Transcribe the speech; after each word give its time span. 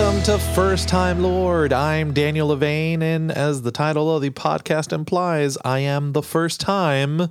Welcome 0.00 0.22
to 0.22 0.38
First 0.38 0.88
Time 0.88 1.22
Lord. 1.22 1.74
I'm 1.74 2.14
Daniel 2.14 2.48
Levane, 2.48 3.02
and 3.02 3.30
as 3.30 3.60
the 3.60 3.70
title 3.70 4.16
of 4.16 4.22
the 4.22 4.30
podcast 4.30 4.94
implies, 4.94 5.58
I 5.62 5.80
am 5.80 6.12
the 6.12 6.22
first 6.22 6.58
time 6.58 7.28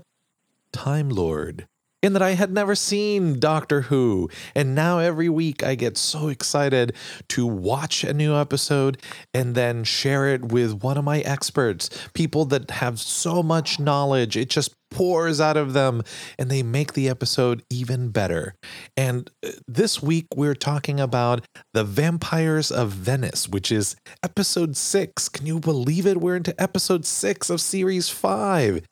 Time 0.72 1.10
Lord. 1.10 1.66
In 2.04 2.14
that 2.14 2.22
I 2.22 2.36
had 2.36 2.54
never 2.54 2.76
seen 2.76 3.40
Doctor 3.40 3.82
Who, 3.82 4.30
and 4.54 4.76
now 4.76 5.00
every 5.00 5.30
week 5.30 5.64
I 5.64 5.74
get 5.74 5.98
so 5.98 6.28
excited 6.28 6.96
to 7.30 7.48
watch 7.48 8.04
a 8.04 8.14
new 8.14 8.36
episode 8.36 9.02
and 9.34 9.56
then 9.56 9.84
share 9.84 10.28
it 10.28 10.52
with 10.52 10.84
one 10.84 10.96
of 10.96 11.04
my 11.04 11.22
experts, 11.22 11.90
people 12.14 12.46
that 12.46 12.70
have 12.70 13.00
so 13.00 13.42
much 13.42 13.80
knowledge. 13.80 14.38
It 14.38 14.52
just 14.52 14.76
pours 14.92 15.40
out 15.40 15.58
of 15.58 15.74
them 15.74 16.04
and 16.38 16.50
they 16.50 16.64
make 16.64 16.94
the 16.94 17.10
episode 17.10 17.64
even 17.70 18.10
better. 18.10 18.56
And 18.98 19.30
uh, 19.46 19.52
this 19.68 20.02
week 20.02 20.28
we're 20.36 20.56
talking 20.56 21.00
about 21.00 21.46
The 21.74 21.84
Vampires 21.84 22.72
of 22.72 22.92
Venice, 22.92 23.48
which 23.48 23.72
is 23.72 23.96
episode 24.24 24.76
6. 24.76 25.30
Can 25.30 25.46
you 25.46 25.60
believe 25.60 26.06
it? 26.06 26.18
We're 26.18 26.36
into 26.36 26.60
episode 26.62 27.06
6 27.06 27.50
of 27.50 27.62
series 27.62 28.10
5. 28.10 28.86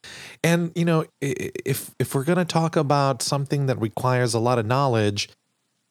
And 0.43 0.71
you 0.75 0.85
know, 0.85 1.05
if 1.21 1.91
if 1.99 2.13
we're 2.13 2.23
going 2.23 2.37
to 2.37 2.45
talk 2.45 2.75
about 2.75 3.21
something 3.21 3.65
that 3.65 3.79
requires 3.79 4.33
a 4.33 4.39
lot 4.39 4.59
of 4.59 4.65
knowledge, 4.65 5.29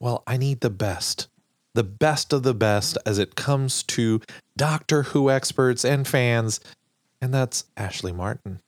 well, 0.00 0.22
I 0.26 0.36
need 0.36 0.60
the 0.60 0.70
best. 0.70 1.28
The 1.74 1.84
best 1.84 2.32
of 2.32 2.42
the 2.42 2.54
best 2.54 2.96
as 3.04 3.18
it 3.18 3.34
comes 3.34 3.82
to 3.84 4.20
Doctor 4.56 5.02
Who 5.04 5.30
experts 5.30 5.84
and 5.84 6.08
fans, 6.08 6.60
and 7.20 7.34
that's 7.34 7.64
Ashley 7.76 8.12
Martin. 8.12 8.60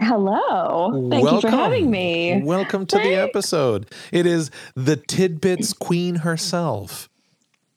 Hello. 0.00 1.08
Thank 1.10 1.24
Welcome. 1.24 1.34
you 1.34 1.40
for 1.40 1.50
having 1.50 1.90
me. 1.90 2.40
Welcome 2.42 2.86
to 2.86 2.96
Thanks. 2.96 3.08
the 3.08 3.14
episode. 3.14 3.90
It 4.12 4.26
is 4.26 4.50
the 4.74 4.96
Tidbits 4.96 5.72
Queen 5.72 6.16
herself. 6.16 7.08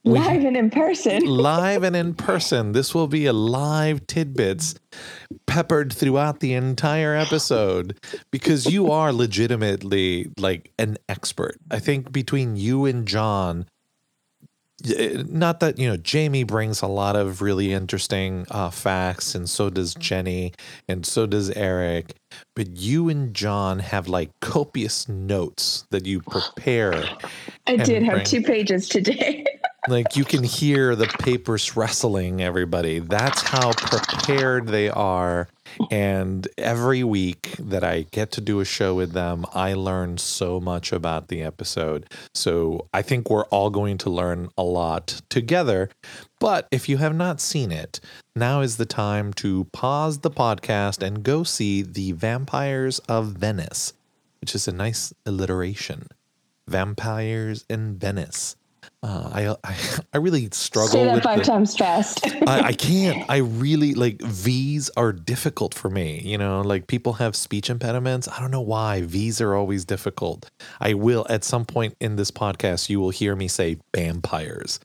Live 0.03 0.41
we, 0.41 0.47
and 0.47 0.57
in 0.57 0.69
person. 0.71 1.25
live 1.25 1.83
and 1.83 1.95
in 1.95 2.15
person. 2.15 2.71
This 2.71 2.95
will 2.95 3.07
be 3.07 3.27
a 3.27 3.33
live 3.33 4.07
tidbits 4.07 4.75
peppered 5.45 5.93
throughout 5.93 6.39
the 6.39 6.53
entire 6.53 7.15
episode 7.15 7.97
because 8.31 8.65
you 8.65 8.91
are 8.91 9.13
legitimately 9.13 10.31
like 10.39 10.71
an 10.79 10.97
expert. 11.07 11.57
I 11.69 11.77
think 11.77 12.11
between 12.11 12.55
you 12.55 12.85
and 12.85 13.07
John, 13.07 13.67
not 14.83 15.59
that 15.59 15.77
you 15.77 15.87
know 15.87 15.97
Jamie 15.97 16.43
brings 16.43 16.81
a 16.81 16.87
lot 16.87 17.15
of 17.15 17.41
really 17.41 17.73
interesting 17.73 18.45
uh, 18.51 18.69
facts, 18.69 19.35
and 19.35 19.49
so 19.49 19.69
does 19.69 19.93
Jenny, 19.95 20.53
and 20.87 21.05
so 21.05 21.25
does 21.25 21.49
Eric. 21.51 22.15
But 22.55 22.77
you 22.77 23.09
and 23.09 23.33
John 23.33 23.79
have 23.79 24.07
like 24.07 24.31
copious 24.39 25.07
notes 25.07 25.85
that 25.91 26.05
you 26.05 26.21
prepare. 26.21 27.03
I 27.67 27.77
did 27.77 28.03
have 28.03 28.23
two 28.23 28.41
pages 28.41 28.87
today. 28.87 29.45
like 29.87 30.15
you 30.15 30.23
can 30.23 30.43
hear 30.43 30.95
the 30.95 31.07
papers 31.07 31.75
wrestling. 31.75 32.41
Everybody, 32.41 32.99
that's 32.99 33.41
how 33.41 33.73
prepared 33.73 34.67
they 34.67 34.89
are 34.89 35.47
and 35.89 36.47
every 36.57 37.03
week 37.03 37.55
that 37.59 37.83
I 37.83 38.05
get 38.11 38.31
to 38.31 38.41
do 38.41 38.59
a 38.59 38.65
show 38.65 38.95
with 38.95 39.13
them, 39.13 39.45
I 39.53 39.73
learn 39.73 40.17
so 40.17 40.59
much 40.59 40.91
about 40.91 41.27
the 41.27 41.41
episode. 41.41 42.05
So 42.33 42.87
I 42.93 43.01
think 43.01 43.29
we're 43.29 43.45
all 43.45 43.69
going 43.69 43.97
to 43.99 44.09
learn 44.09 44.49
a 44.57 44.63
lot 44.63 45.21
together. 45.29 45.89
But 46.39 46.67
if 46.71 46.89
you 46.89 46.97
have 46.97 47.15
not 47.15 47.39
seen 47.39 47.71
it, 47.71 47.99
now 48.35 48.61
is 48.61 48.77
the 48.77 48.85
time 48.85 49.33
to 49.33 49.65
pause 49.73 50.19
the 50.19 50.31
podcast 50.31 51.03
and 51.05 51.23
go 51.23 51.43
see 51.43 51.81
The 51.81 52.13
Vampires 52.13 52.99
of 53.07 53.33
Venice, 53.33 53.93
which 54.39 54.55
is 54.55 54.67
a 54.67 54.71
nice 54.71 55.13
alliteration. 55.25 56.07
Vampires 56.67 57.65
in 57.69 57.97
Venice. 57.97 58.55
Uh, 59.03 59.55
I, 59.63 59.69
I 59.69 59.75
I 60.13 60.17
really 60.17 60.49
struggle. 60.51 60.89
Say 60.89 61.05
that 61.05 61.23
five 61.23 61.39
the, 61.39 61.45
times 61.45 61.75
fast. 61.75 62.25
I, 62.47 62.61
I 62.67 62.73
can't. 62.73 63.25
I 63.29 63.37
really 63.37 63.93
like 63.93 64.21
V's 64.21 64.89
are 64.95 65.11
difficult 65.11 65.73
for 65.73 65.89
me. 65.89 66.21
You 66.23 66.37
know, 66.37 66.61
like 66.61 66.87
people 66.87 67.13
have 67.13 67.35
speech 67.35 67.69
impediments. 67.69 68.27
I 68.27 68.39
don't 68.39 68.51
know 68.51 68.61
why 68.61 69.01
V's 69.01 69.41
are 69.41 69.55
always 69.55 69.85
difficult. 69.85 70.49
I 70.79 70.93
will 70.93 71.25
at 71.29 71.43
some 71.43 71.65
point 71.65 71.95
in 71.99 72.15
this 72.15 72.31
podcast. 72.31 72.89
You 72.89 72.99
will 72.99 73.09
hear 73.09 73.35
me 73.35 73.47
say 73.47 73.77
vampires 73.95 74.79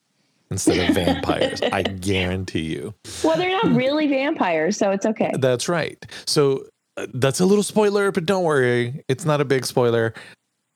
instead 0.50 0.88
of 0.88 0.94
vampires. 0.94 1.60
I 1.60 1.82
guarantee 1.82 2.60
you. 2.60 2.94
Well, 3.22 3.36
they're 3.36 3.50
not 3.50 3.74
really 3.74 4.06
vampires, 4.06 4.76
so 4.76 4.92
it's 4.92 5.04
okay. 5.04 5.32
That's 5.38 5.68
right. 5.68 6.04
So 6.26 6.66
uh, 6.96 7.06
that's 7.12 7.40
a 7.40 7.46
little 7.46 7.64
spoiler, 7.64 8.12
but 8.12 8.24
don't 8.24 8.44
worry, 8.44 9.04
it's 9.08 9.24
not 9.24 9.40
a 9.40 9.44
big 9.44 9.66
spoiler. 9.66 10.14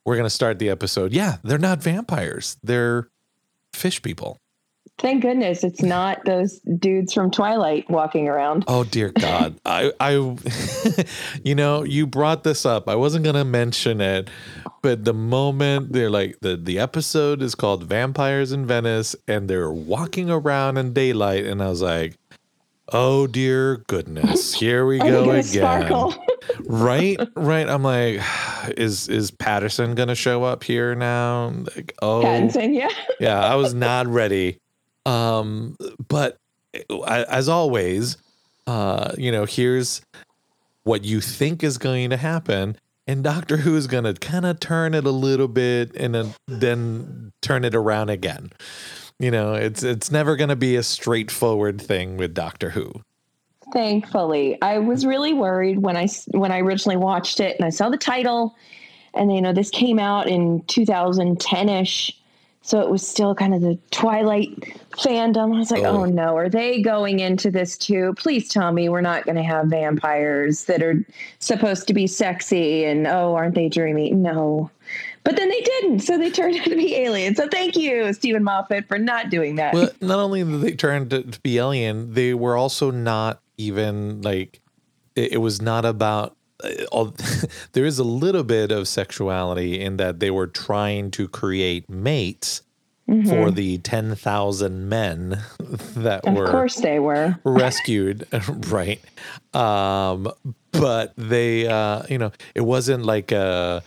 We're 0.04 0.16
gonna 0.16 0.30
start 0.30 0.58
the 0.58 0.70
episode. 0.70 1.12
Yeah, 1.12 1.36
they're 1.44 1.58
not 1.58 1.82
vampires. 1.82 2.56
They're 2.62 3.09
fish 3.72 4.02
people. 4.02 4.38
Thank 4.98 5.22
goodness 5.22 5.64
it's 5.64 5.80
not 5.80 6.22
those 6.26 6.60
dudes 6.78 7.14
from 7.14 7.30
Twilight 7.30 7.88
walking 7.88 8.28
around. 8.28 8.64
Oh 8.66 8.84
dear 8.84 9.10
God. 9.10 9.58
I 9.64 9.92
I 9.98 10.12
you 11.44 11.54
know, 11.54 11.84
you 11.84 12.06
brought 12.06 12.44
this 12.44 12.66
up. 12.66 12.86
I 12.86 12.96
wasn't 12.96 13.24
gonna 13.24 13.44
mention 13.44 14.02
it, 14.02 14.28
but 14.82 15.06
the 15.06 15.14
moment 15.14 15.94
they're 15.94 16.10
like 16.10 16.40
the, 16.40 16.54
the 16.56 16.78
episode 16.78 17.40
is 17.40 17.54
called 17.54 17.84
Vampires 17.84 18.52
in 18.52 18.66
Venice 18.66 19.16
and 19.26 19.48
they're 19.48 19.72
walking 19.72 20.30
around 20.30 20.76
in 20.76 20.92
daylight, 20.92 21.46
and 21.46 21.62
I 21.62 21.70
was 21.70 21.80
like, 21.80 22.16
Oh 22.92 23.26
dear 23.26 23.78
goodness, 23.86 24.54
here 24.58 24.84
we 24.86 24.98
go 24.98 25.30
again. 25.30 26.12
right, 26.66 27.18
right. 27.36 27.68
I'm 27.68 27.82
like, 27.82 28.20
is 28.76 29.08
is 29.08 29.30
Patterson 29.30 29.94
gonna 29.94 30.14
show 30.14 30.42
up 30.44 30.64
here 30.64 30.94
now? 30.94 31.52
Like, 31.74 31.94
oh, 32.02 32.22
Pattinson, 32.22 32.74
yeah, 32.74 32.90
yeah. 33.20 33.40
I 33.40 33.54
was 33.54 33.74
not 33.74 34.06
ready. 34.06 34.58
Um, 35.06 35.76
but 36.08 36.38
as 37.08 37.48
always, 37.48 38.16
uh, 38.66 39.12
you 39.16 39.32
know, 39.32 39.44
here's 39.44 40.02
what 40.82 41.04
you 41.04 41.20
think 41.20 41.62
is 41.62 41.78
going 41.78 42.10
to 42.10 42.16
happen, 42.16 42.76
and 43.06 43.22
Doctor 43.22 43.58
Who 43.58 43.76
is 43.76 43.86
gonna 43.86 44.14
kind 44.14 44.46
of 44.46 44.58
turn 44.60 44.94
it 44.94 45.06
a 45.06 45.10
little 45.10 45.48
bit, 45.48 45.94
and 45.96 46.34
then 46.48 47.32
turn 47.40 47.64
it 47.64 47.74
around 47.74 48.10
again. 48.10 48.50
You 49.20 49.30
know, 49.30 49.52
it's 49.52 49.82
it's 49.82 50.10
never 50.10 50.34
going 50.34 50.48
to 50.48 50.56
be 50.56 50.76
a 50.76 50.82
straightforward 50.82 51.78
thing 51.78 52.16
with 52.16 52.32
Doctor 52.32 52.70
Who. 52.70 52.90
Thankfully, 53.70 54.56
I 54.62 54.78
was 54.78 55.04
really 55.04 55.34
worried 55.34 55.80
when 55.80 55.94
I 55.94 56.08
when 56.28 56.50
I 56.50 56.60
originally 56.60 56.96
watched 56.96 57.38
it 57.38 57.54
and 57.58 57.66
I 57.66 57.68
saw 57.68 57.90
the 57.90 57.98
title, 57.98 58.56
and 59.12 59.30
you 59.30 59.42
know 59.42 59.52
this 59.52 59.68
came 59.68 59.98
out 59.98 60.26
in 60.26 60.62
2010ish, 60.62 62.14
so 62.62 62.80
it 62.80 62.88
was 62.88 63.06
still 63.06 63.34
kind 63.34 63.52
of 63.52 63.60
the 63.60 63.78
Twilight 63.90 64.48
fandom. 64.92 65.54
I 65.54 65.58
was 65.58 65.70
like, 65.70 65.84
oh. 65.84 66.00
oh 66.00 66.04
no, 66.06 66.34
are 66.34 66.48
they 66.48 66.80
going 66.80 67.20
into 67.20 67.50
this 67.50 67.76
too? 67.76 68.14
Please 68.16 68.48
tell 68.48 68.72
me 68.72 68.88
we're 68.88 69.02
not 69.02 69.26
going 69.26 69.36
to 69.36 69.42
have 69.42 69.66
vampires 69.66 70.64
that 70.64 70.82
are 70.82 71.04
supposed 71.40 71.86
to 71.88 71.92
be 71.92 72.06
sexy 72.06 72.86
and 72.86 73.06
oh, 73.06 73.34
aren't 73.34 73.54
they 73.54 73.68
dreamy? 73.68 74.12
No. 74.12 74.70
But 75.22 75.36
then 75.36 75.48
they 75.48 75.60
didn't, 75.60 76.00
so 76.00 76.16
they 76.18 76.30
turned 76.30 76.56
out 76.60 76.64
to 76.64 76.76
be 76.76 76.96
aliens. 76.96 77.36
So 77.36 77.48
thank 77.48 77.76
you, 77.76 78.12
Steven 78.12 78.44
Moffat, 78.44 78.88
for 78.88 78.98
not 78.98 79.30
doing 79.30 79.56
that. 79.56 79.74
Well, 79.74 79.90
not 80.00 80.18
only 80.18 80.42
did 80.42 80.60
they 80.60 80.72
turn 80.72 81.08
to 81.10 81.22
be 81.42 81.58
alien, 81.58 82.14
they 82.14 82.34
were 82.34 82.56
also 82.56 82.90
not 82.90 83.40
even 83.56 84.22
like 84.22 84.60
it, 85.14 85.32
it 85.32 85.38
was 85.38 85.60
not 85.60 85.84
about. 85.84 86.36
Uh, 86.92 87.10
there 87.72 87.86
is 87.86 87.98
a 87.98 88.04
little 88.04 88.44
bit 88.44 88.70
of 88.70 88.86
sexuality 88.86 89.80
in 89.80 89.96
that 89.96 90.20
they 90.20 90.30
were 90.30 90.46
trying 90.46 91.10
to 91.10 91.26
create 91.26 91.88
mates 91.88 92.62
mm-hmm. 93.08 93.28
for 93.28 93.50
the 93.50 93.78
10,000 93.78 94.88
men 94.88 95.38
that 95.58 96.26
of 96.26 96.34
were 96.34 96.44
Of 96.44 96.50
course 96.50 96.76
they 96.76 96.98
were 96.98 97.38
rescued, 97.44 98.26
right? 98.68 99.00
Um 99.54 100.30
but 100.72 101.12
they 101.16 101.66
uh 101.66 102.02
you 102.08 102.18
know, 102.18 102.32
it 102.54 102.60
wasn't 102.60 103.04
like 103.04 103.32
a 103.32 103.82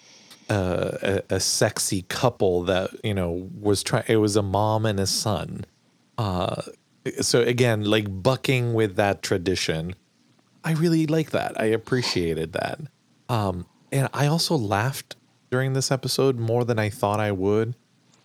a, 0.49 1.23
a, 1.29 1.39
sexy 1.39 2.03
couple 2.03 2.63
that 2.63 2.89
you 3.03 3.13
know 3.13 3.49
was 3.59 3.83
trying. 3.83 4.03
It 4.07 4.17
was 4.17 4.35
a 4.35 4.41
mom 4.41 4.85
and 4.85 4.99
a 4.99 5.07
son. 5.07 5.65
Uh, 6.17 6.61
so 7.21 7.41
again, 7.41 7.83
like 7.83 8.23
bucking 8.23 8.73
with 8.73 8.95
that 8.95 9.21
tradition, 9.21 9.95
I 10.63 10.73
really 10.73 11.07
like 11.07 11.31
that. 11.31 11.59
I 11.59 11.65
appreciated 11.65 12.53
that. 12.53 12.79
Um, 13.29 13.65
and 13.91 14.09
I 14.13 14.27
also 14.27 14.55
laughed 14.55 15.15
during 15.49 15.73
this 15.73 15.91
episode 15.91 16.39
more 16.39 16.63
than 16.65 16.79
I 16.79 16.89
thought 16.89 17.19
I 17.19 17.31
would 17.31 17.75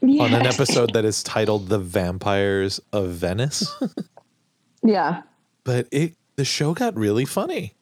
yes. 0.00 0.20
on 0.20 0.34
an 0.34 0.46
episode 0.46 0.92
that 0.94 1.04
is 1.04 1.22
titled 1.22 1.68
"The 1.68 1.78
Vampires 1.78 2.80
of 2.92 3.10
Venice." 3.10 3.70
yeah, 4.82 5.22
but 5.64 5.88
it 5.90 6.14
the 6.36 6.44
show 6.44 6.74
got 6.74 6.96
really 6.96 7.24
funny. 7.24 7.74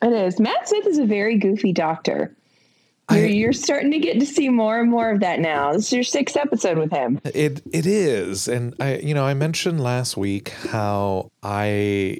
It 0.00 0.12
is. 0.12 0.40
Matt 0.40 0.68
Smith 0.68 0.86
is 0.86 0.98
a 0.98 1.06
very 1.06 1.38
goofy 1.38 1.72
doctor. 1.72 2.34
You're, 3.18 3.26
you're, 3.26 3.52
starting 3.52 3.90
to 3.92 3.98
get 3.98 4.18
to 4.20 4.26
see 4.26 4.48
more 4.48 4.80
and 4.80 4.90
more 4.90 5.10
of 5.10 5.20
that 5.20 5.40
now. 5.40 5.72
This 5.72 5.86
is 5.86 5.92
your 5.92 6.02
sixth 6.04 6.36
episode 6.36 6.78
with 6.78 6.90
him. 6.90 7.20
It 7.24 7.62
it 7.72 7.86
is, 7.86 8.48
and 8.48 8.74
I 8.80 8.96
you 8.96 9.14
know 9.14 9.24
I 9.24 9.34
mentioned 9.34 9.80
last 9.80 10.16
week 10.16 10.50
how 10.50 11.30
I 11.42 12.18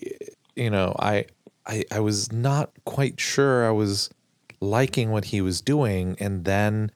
you 0.56 0.70
know 0.70 0.94
I 0.98 1.26
I 1.66 1.84
I 1.90 2.00
was 2.00 2.32
not 2.32 2.70
quite 2.84 3.20
sure 3.20 3.66
I 3.66 3.70
was 3.70 4.10
liking 4.60 5.10
what 5.10 5.26
he 5.26 5.40
was 5.40 5.60
doing, 5.60 6.16
and 6.20 6.44
then 6.44 6.90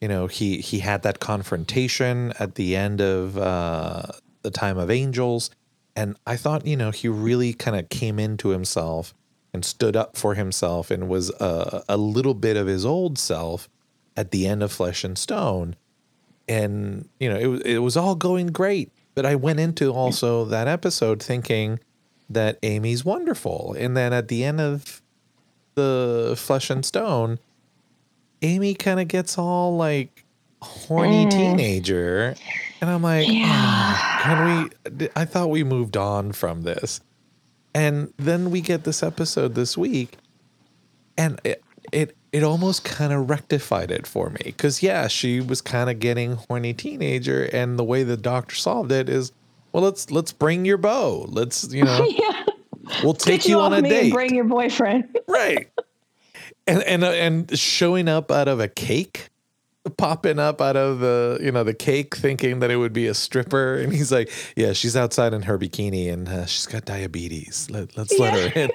you 0.00 0.08
know, 0.08 0.26
he 0.26 0.58
he 0.58 0.78
had 0.78 1.02
that 1.02 1.20
confrontation 1.20 2.32
at 2.38 2.54
the 2.54 2.74
end 2.74 3.00
of 3.00 3.36
uh, 3.36 4.02
the 4.42 4.50
Time 4.50 4.78
of 4.78 4.90
Angels, 4.90 5.50
and 5.94 6.16
I 6.26 6.36
thought, 6.36 6.66
you 6.66 6.76
know, 6.76 6.90
he 6.90 7.08
really 7.08 7.52
kind 7.52 7.76
of 7.76 7.88
came 7.90 8.18
into 8.18 8.48
himself 8.48 9.14
and 9.52 9.64
stood 9.64 9.96
up 9.96 10.16
for 10.16 10.34
himself 10.34 10.90
and 10.90 11.08
was 11.08 11.30
a, 11.40 11.82
a 11.88 11.96
little 11.96 12.34
bit 12.34 12.56
of 12.56 12.66
his 12.66 12.86
old 12.86 13.18
self 13.18 13.68
at 14.16 14.30
the 14.30 14.46
end 14.46 14.62
of 14.62 14.72
Flesh 14.72 15.04
and 15.04 15.16
Stone, 15.16 15.76
and 16.48 17.08
you 17.18 17.28
know, 17.28 17.36
it 17.36 17.66
it 17.66 17.78
was 17.78 17.96
all 17.96 18.14
going 18.14 18.48
great. 18.48 18.90
But 19.14 19.26
I 19.26 19.34
went 19.34 19.60
into 19.60 19.92
also 19.92 20.44
that 20.46 20.68
episode 20.68 21.22
thinking 21.22 21.80
that 22.28 22.58
Amy's 22.62 23.04
wonderful, 23.04 23.74
and 23.78 23.96
then 23.96 24.12
at 24.12 24.28
the 24.28 24.44
end 24.44 24.60
of 24.60 25.02
the 25.74 26.34
Flesh 26.36 26.70
and 26.70 26.84
Stone 26.84 27.38
Amy 28.42 28.74
kind 28.74 29.00
of 29.00 29.08
gets 29.08 29.38
all 29.38 29.76
like 29.76 30.24
horny 30.62 31.26
mm. 31.26 31.30
teenager. 31.30 32.34
And 32.80 32.90
I'm 32.90 33.02
like, 33.02 33.28
yeah. 33.28 33.96
oh, 33.96 34.22
can 34.22 34.70
we? 34.98 35.08
I 35.14 35.24
thought 35.24 35.50
we 35.50 35.64
moved 35.64 35.96
on 35.96 36.32
from 36.32 36.62
this. 36.62 37.00
And 37.74 38.12
then 38.16 38.50
we 38.50 38.60
get 38.60 38.84
this 38.84 39.02
episode 39.02 39.54
this 39.54 39.78
week, 39.78 40.16
and 41.16 41.40
it 41.44 41.62
it 41.92 42.16
it 42.32 42.42
almost 42.42 42.84
kind 42.84 43.12
of 43.12 43.30
rectified 43.30 43.90
it 43.90 44.06
for 44.06 44.30
me 44.30 44.40
because 44.44 44.82
yeah, 44.82 45.06
she 45.06 45.40
was 45.40 45.60
kind 45.60 45.88
of 45.88 45.98
getting 46.00 46.32
horny 46.32 46.74
teenager, 46.74 47.44
and 47.52 47.78
the 47.78 47.84
way 47.84 48.02
the 48.02 48.16
doctor 48.16 48.56
solved 48.56 48.90
it 48.90 49.08
is, 49.08 49.32
well, 49.72 49.84
let's 49.84 50.10
let's 50.10 50.32
bring 50.32 50.64
your 50.64 50.78
beau. 50.78 51.26
Let's 51.28 51.72
you 51.72 51.84
know, 51.84 52.04
yeah. 52.08 52.44
we'll 53.04 53.14
take 53.14 53.46
you, 53.46 53.56
you 53.56 53.60
on 53.60 53.72
a 53.72 53.82
date. 53.82 54.12
bring 54.12 54.34
your 54.34 54.44
boyfriend. 54.44 55.16
right 55.28 55.70
and 56.66 56.82
and 56.84 57.04
uh, 57.04 57.10
and 57.10 57.58
showing 57.58 58.08
up 58.08 58.30
out 58.30 58.48
of 58.48 58.60
a 58.60 58.68
cake 58.68 59.28
popping 59.96 60.38
up 60.38 60.60
out 60.60 60.76
of 60.76 61.00
the 61.00 61.38
you 61.42 61.50
know 61.50 61.64
the 61.64 61.72
cake 61.72 62.14
thinking 62.14 62.60
that 62.60 62.70
it 62.70 62.76
would 62.76 62.92
be 62.92 63.06
a 63.06 63.14
stripper 63.14 63.76
and 63.80 63.92
he's 63.92 64.12
like 64.12 64.30
yeah 64.56 64.72
she's 64.72 64.94
outside 64.96 65.32
in 65.32 65.42
her 65.42 65.58
bikini 65.58 66.12
and 66.12 66.28
uh, 66.28 66.44
she's 66.46 66.66
got 66.66 66.84
diabetes 66.84 67.68
Let, 67.70 67.96
us 67.98 68.18
let 68.18 68.34
her 68.34 68.60
in 68.60 68.70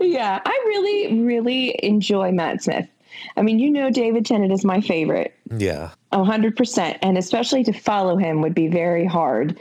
yeah 0.00 0.40
i 0.44 0.62
really 0.66 1.22
really 1.22 1.78
enjoy 1.84 2.32
matt 2.32 2.62
smith 2.62 2.88
I 3.36 3.42
mean, 3.42 3.58
you 3.58 3.70
know, 3.70 3.90
David 3.90 4.26
Tennant 4.26 4.52
is 4.52 4.64
my 4.64 4.80
favorite. 4.80 5.34
Yeah. 5.56 5.90
100%. 6.12 6.98
And 7.02 7.18
especially 7.18 7.62
to 7.64 7.72
follow 7.72 8.16
him 8.16 8.40
would 8.40 8.54
be 8.54 8.68
very 8.68 9.06
hard. 9.06 9.58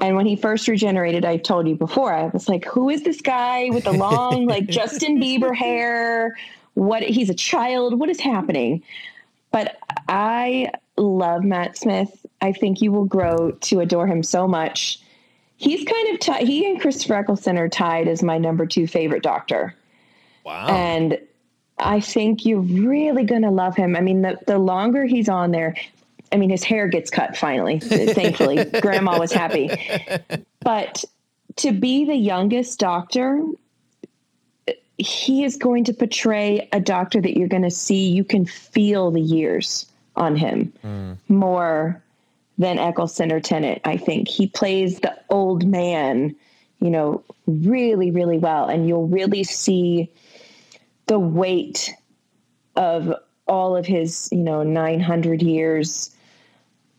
And 0.00 0.16
when 0.16 0.26
he 0.26 0.36
first 0.36 0.68
regenerated, 0.68 1.24
I 1.24 1.36
told 1.36 1.68
you 1.68 1.76
before, 1.76 2.12
I 2.12 2.26
was 2.28 2.48
like, 2.48 2.64
who 2.64 2.90
is 2.90 3.02
this 3.02 3.20
guy 3.20 3.68
with 3.70 3.84
the 3.84 3.92
long, 3.92 4.46
like 4.46 4.66
Justin 4.66 5.20
Bieber 5.20 5.54
hair? 5.54 6.36
What? 6.74 7.02
He's 7.02 7.30
a 7.30 7.34
child. 7.34 7.98
What 7.98 8.10
is 8.10 8.20
happening? 8.20 8.82
But 9.50 9.78
I 10.08 10.70
love 10.96 11.44
Matt 11.44 11.76
Smith. 11.78 12.26
I 12.40 12.52
think 12.52 12.82
you 12.82 12.92
will 12.92 13.04
grow 13.04 13.52
to 13.52 13.80
adore 13.80 14.06
him 14.06 14.22
so 14.22 14.48
much. 14.48 15.00
He's 15.56 15.84
kind 15.84 16.14
of, 16.14 16.20
t- 16.20 16.44
he 16.44 16.68
and 16.68 16.80
Christopher 16.80 17.14
Eccleston 17.14 17.56
are 17.56 17.68
tied 17.68 18.08
as 18.08 18.22
my 18.22 18.38
number 18.38 18.66
two 18.66 18.86
favorite 18.86 19.22
doctor. 19.22 19.74
Wow. 20.44 20.66
And 20.66 21.18
I 21.78 22.00
think 22.00 22.44
you're 22.44 22.60
really 22.60 23.24
going 23.24 23.42
to 23.42 23.50
love 23.50 23.76
him. 23.76 23.96
I 23.96 24.00
mean, 24.00 24.22
the, 24.22 24.38
the 24.46 24.58
longer 24.58 25.04
he's 25.04 25.28
on 25.28 25.52
there, 25.52 25.76
I 26.32 26.36
mean, 26.36 26.50
his 26.50 26.64
hair 26.64 26.88
gets 26.88 27.10
cut 27.10 27.36
finally, 27.36 27.78
thankfully. 27.78 28.64
Grandma 28.80 29.18
was 29.18 29.32
happy. 29.32 29.70
But 30.60 31.04
to 31.56 31.72
be 31.72 32.04
the 32.04 32.16
youngest 32.16 32.78
doctor, 32.78 33.42
he 34.98 35.44
is 35.44 35.56
going 35.56 35.84
to 35.84 35.92
portray 35.92 36.68
a 36.72 36.80
doctor 36.80 37.20
that 37.20 37.36
you're 37.36 37.48
going 37.48 37.62
to 37.62 37.70
see, 37.70 38.08
you 38.08 38.24
can 38.24 38.46
feel 38.46 39.10
the 39.10 39.20
years 39.20 39.86
on 40.16 40.36
him 40.36 40.72
mm. 40.84 41.16
more 41.28 42.02
than 42.58 42.78
Eccleston 42.78 43.32
or 43.32 43.40
Tennant. 43.40 43.80
I 43.84 43.96
think 43.96 44.28
he 44.28 44.46
plays 44.46 45.00
the 45.00 45.16
old 45.28 45.66
man, 45.66 46.36
you 46.80 46.90
know, 46.90 47.24
really, 47.46 48.10
really 48.10 48.38
well. 48.38 48.68
And 48.68 48.86
you'll 48.86 49.08
really 49.08 49.42
see 49.42 50.12
the 51.06 51.18
weight 51.18 51.92
of 52.76 53.12
all 53.46 53.76
of 53.76 53.86
his, 53.86 54.28
you 54.30 54.38
know, 54.38 54.62
900 54.62 55.42
years 55.42 56.14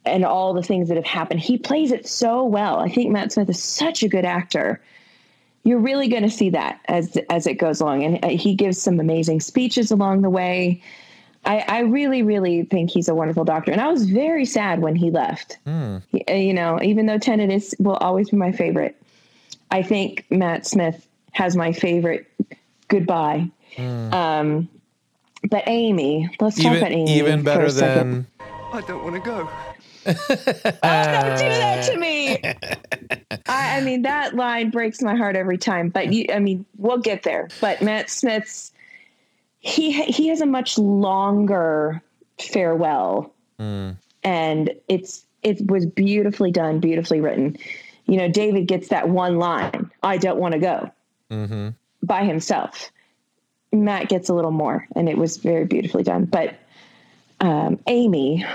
and 0.06 0.24
all 0.24 0.54
the 0.54 0.62
things 0.62 0.90
that 0.90 0.98
have 0.98 1.06
happened. 1.06 1.40
He 1.40 1.58
plays 1.58 1.92
it 1.92 2.08
so 2.08 2.44
well. 2.44 2.80
I 2.80 2.90
think 2.90 3.12
Matt 3.12 3.32
Smith 3.32 3.50
is 3.50 3.64
such 3.64 4.04
a 4.04 4.10
good 4.10 4.26
actor. 4.26 4.82
You're 5.66 5.80
really 5.80 6.08
going 6.08 6.24
to 6.24 6.30
see 6.30 6.50
that 6.52 6.80
as 6.86 7.18
as 7.30 7.46
it 7.46 7.56
goes 7.56 7.82
along, 7.82 8.04
and 8.04 8.24
uh, 8.24 8.30
he 8.30 8.56
gives 8.56 8.82
some 8.82 9.00
amazing 9.00 9.42
speeches 9.42 9.92
along 9.92 10.22
the 10.22 10.30
way. 10.30 10.82
I, 11.44 11.60
I 11.68 11.80
really, 11.82 12.24
really 12.24 12.64
think 12.64 12.90
he's 12.90 13.08
a 13.08 13.14
wonderful 13.14 13.44
doctor, 13.44 13.72
and 13.72 13.82
I 13.82 13.88
was 13.90 14.10
very 14.10 14.46
sad 14.46 14.82
when 14.82 14.96
he 14.96 15.12
left. 15.12 15.58
Mm. 15.68 16.02
you 16.28 16.54
know, 16.54 16.80
even 16.82 17.06
though 17.06 17.18
Tennant 17.18 17.52
is 17.52 17.76
will 17.80 17.98
always 17.98 18.30
be 18.30 18.38
my 18.38 18.54
favorite, 18.54 18.96
I 19.72 19.84
think 19.84 20.26
Matt 20.30 20.66
Smith 20.66 21.06
has 21.34 21.56
my 21.56 21.74
favorite 21.74 22.32
goodbye 22.88 23.52
Mm. 23.76 24.14
Um, 24.14 24.70
but 25.50 25.64
Amy, 25.68 26.30
let's 26.40 26.60
even, 26.60 26.72
talk 26.72 26.82
about 26.82 26.92
Amy. 26.92 27.18
Even 27.18 27.44
better 27.44 27.72
than. 27.72 28.28
I 28.74 28.82
don't 28.82 29.04
want 29.04 29.16
to 29.16 29.22
go. 29.22 29.50
oh, 30.08 30.14
don't 30.14 31.38
do 31.38 31.50
that 31.50 31.90
to 31.92 31.98
me. 31.98 32.38
I, 33.48 33.78
I, 33.78 33.82
mean, 33.82 34.04
that 34.04 34.36
line 34.36 34.70
breaks 34.70 35.02
my 35.02 35.16
heart 35.16 35.36
every 35.36 35.58
time. 35.58 35.90
But 35.90 36.14
you, 36.14 36.26
I 36.34 36.40
mean, 36.40 36.66
we'll 36.78 37.00
get 37.00 37.24
there. 37.24 37.50
But 37.62 37.82
Matt 37.82 38.10
Smith's 38.10 38.72
he 39.60 39.92
he 40.04 40.28
has 40.28 40.42
a 40.42 40.46
much 40.46 40.78
longer 40.78 42.02
farewell, 42.40 43.34
mm. 43.60 43.96
and 44.24 44.72
it's 44.88 45.26
it 45.44 45.66
was 45.70 45.86
beautifully 45.86 46.52
done, 46.52 46.80
beautifully 46.80 47.22
written. 47.22 47.58
You 48.06 48.18
know, 48.18 48.30
David 48.30 48.68
gets 48.68 48.90
that 48.90 49.10
one 49.10 49.38
line, 49.38 49.92
"I 50.04 50.18
don't 50.18 50.40
want 50.40 50.54
to 50.54 50.60
go," 50.60 50.92
mm-hmm. 51.32 51.70
by 52.04 52.26
himself 52.26 52.92
Matt 53.84 54.10
gets 54.10 54.30
a 54.30 54.34
little 54.34 54.52
more, 54.52 54.88
and 54.96 55.10
it 55.10 55.18
was 55.18 55.38
very 55.38 55.66
beautifully 55.66 56.04
done. 56.04 56.26
But 56.26 56.56
um, 57.40 57.80
Amy, 57.88 58.46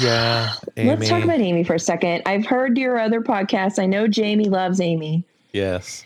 yeah, 0.00 0.54
Amy. 0.76 0.88
let's 0.88 1.08
talk 1.08 1.22
about 1.22 1.40
Amy 1.40 1.64
for 1.64 1.74
a 1.74 1.80
second. 1.80 2.22
I've 2.26 2.46
heard 2.46 2.78
your 2.78 2.98
other 2.98 3.20
podcasts. 3.20 3.78
I 3.78 3.86
know 3.86 4.06
Jamie 4.08 4.48
loves 4.48 4.80
Amy. 4.80 5.24
Yes. 5.52 6.04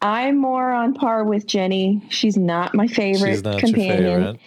I'm 0.00 0.36
more 0.36 0.72
on 0.72 0.94
par 0.94 1.22
with 1.24 1.46
Jenny. 1.46 2.02
She's 2.08 2.36
not 2.36 2.74
my 2.74 2.88
favorite 2.88 3.44
not 3.44 3.60
companion. 3.60 4.20
Favorite. 4.20 4.40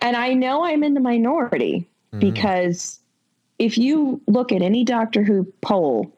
And 0.00 0.16
I 0.16 0.34
know 0.34 0.64
I'm 0.64 0.84
in 0.84 0.94
the 0.94 1.00
minority 1.00 1.88
mm. 2.12 2.20
because 2.20 3.00
if 3.58 3.76
you 3.76 4.20
look 4.28 4.52
at 4.52 4.62
any 4.62 4.84
Doctor 4.84 5.24
Who 5.24 5.52
poll, 5.62 6.14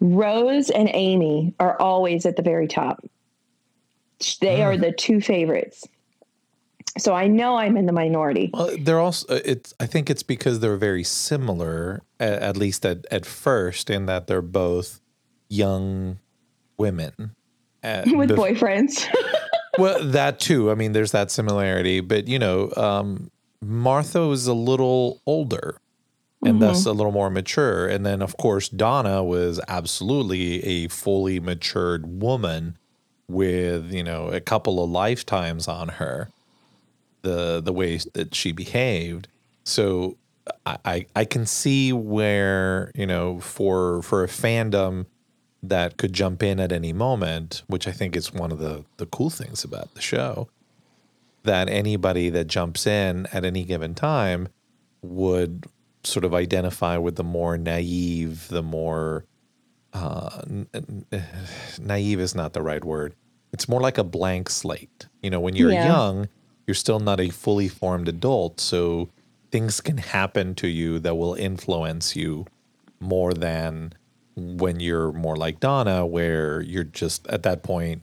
Rose 0.00 0.70
and 0.70 0.88
Amy 0.92 1.52
are 1.58 1.80
always 1.80 2.26
at 2.26 2.36
the 2.36 2.42
very 2.42 2.68
top. 2.68 3.04
They 4.40 4.58
mm. 4.58 4.64
are 4.64 4.76
the 4.76 4.92
two 4.92 5.20
favorites. 5.20 5.84
So 6.98 7.14
I 7.14 7.26
know 7.26 7.56
I'm 7.56 7.76
in 7.76 7.86
the 7.86 7.92
minority. 7.92 8.50
Well, 8.52 8.76
they're 8.78 9.00
also 9.00 9.34
uh, 9.34 9.40
it's 9.44 9.74
I 9.80 9.86
think 9.86 10.10
it's 10.10 10.22
because 10.22 10.60
they're 10.60 10.76
very 10.76 11.04
similar 11.04 12.02
at, 12.18 12.42
at 12.42 12.56
least 12.56 12.86
at, 12.86 13.06
at 13.10 13.26
first 13.26 13.90
in 13.90 14.06
that 14.06 14.26
they're 14.26 14.42
both 14.42 15.00
young 15.48 16.18
women 16.78 17.34
at, 17.82 18.06
with 18.16 18.30
bef- 18.30 18.58
boyfriends. 18.58 19.06
well, 19.78 20.02
that 20.02 20.40
too. 20.40 20.70
I 20.70 20.74
mean, 20.74 20.92
there's 20.92 21.12
that 21.12 21.30
similarity, 21.30 22.00
but 22.00 22.28
you 22.28 22.38
know, 22.38 22.72
um, 22.76 23.30
Martha 23.62 24.26
was 24.26 24.46
a 24.46 24.54
little 24.54 25.20
older 25.26 25.80
and 26.42 26.54
mm-hmm. 26.54 26.60
thus 26.60 26.86
a 26.86 26.92
little 26.92 27.12
more 27.12 27.30
mature. 27.30 27.86
And 27.86 28.04
then, 28.04 28.22
of 28.22 28.36
course, 28.36 28.68
Donna 28.68 29.22
was 29.22 29.60
absolutely 29.68 30.64
a 30.64 30.88
fully 30.88 31.40
matured 31.40 32.20
woman 32.20 32.78
with 33.28 33.92
you 33.92 34.04
know 34.04 34.28
a 34.28 34.40
couple 34.40 34.82
of 34.82 34.88
lifetimes 34.88 35.66
on 35.66 35.88
her 35.88 36.30
the 37.26 37.60
the 37.60 37.72
way 37.72 37.98
that 38.14 38.34
she 38.34 38.52
behaved 38.52 39.28
so 39.64 40.16
I, 40.64 41.06
I 41.14 41.24
can 41.24 41.46
see 41.46 41.92
where 41.92 42.92
you 42.94 43.06
know 43.06 43.40
for 43.40 44.02
for 44.02 44.22
a 44.22 44.28
fandom 44.28 45.06
that 45.62 45.96
could 45.96 46.12
jump 46.12 46.42
in 46.42 46.60
at 46.60 46.70
any 46.70 46.92
moment, 46.92 47.62
which 47.66 47.88
I 47.88 47.92
think 47.92 48.14
is 48.14 48.32
one 48.32 48.52
of 48.52 48.58
the 48.58 48.84
the 48.96 49.06
cool 49.06 49.30
things 49.30 49.64
about 49.64 49.94
the 49.94 50.00
show, 50.00 50.48
that 51.42 51.68
anybody 51.68 52.30
that 52.30 52.46
jumps 52.46 52.86
in 52.86 53.26
at 53.32 53.44
any 53.44 53.64
given 53.64 53.94
time 53.94 54.48
would 55.02 55.66
sort 56.04 56.24
of 56.24 56.34
identify 56.34 56.96
with 56.96 57.16
the 57.16 57.24
more 57.24 57.58
naive, 57.58 58.46
the 58.48 58.62
more 58.62 59.24
uh, 59.92 60.42
naive 61.80 62.20
is 62.20 62.34
not 62.34 62.52
the 62.52 62.62
right 62.62 62.84
word. 62.84 63.14
It's 63.52 63.68
more 63.68 63.80
like 63.80 63.98
a 63.98 64.04
blank 64.04 64.50
slate. 64.50 65.06
You 65.22 65.30
know, 65.30 65.40
when 65.40 65.56
you're 65.56 65.72
yeah. 65.72 65.86
young, 65.86 66.28
you're 66.66 66.74
still 66.74 67.00
not 67.00 67.20
a 67.20 67.30
fully 67.30 67.68
formed 67.68 68.08
adult, 68.08 68.60
so 68.60 69.08
things 69.50 69.80
can 69.80 69.98
happen 69.98 70.54
to 70.56 70.68
you 70.68 70.98
that 70.98 71.16
will 71.16 71.34
influence 71.34 72.16
you 72.16 72.46
more 73.00 73.32
than 73.32 73.92
when 74.34 74.80
you're 74.80 75.12
more 75.12 75.36
like 75.36 75.60
Donna, 75.60 76.04
where 76.04 76.60
you're 76.60 76.84
just 76.84 77.26
at 77.28 77.42
that 77.44 77.62
point 77.62 78.02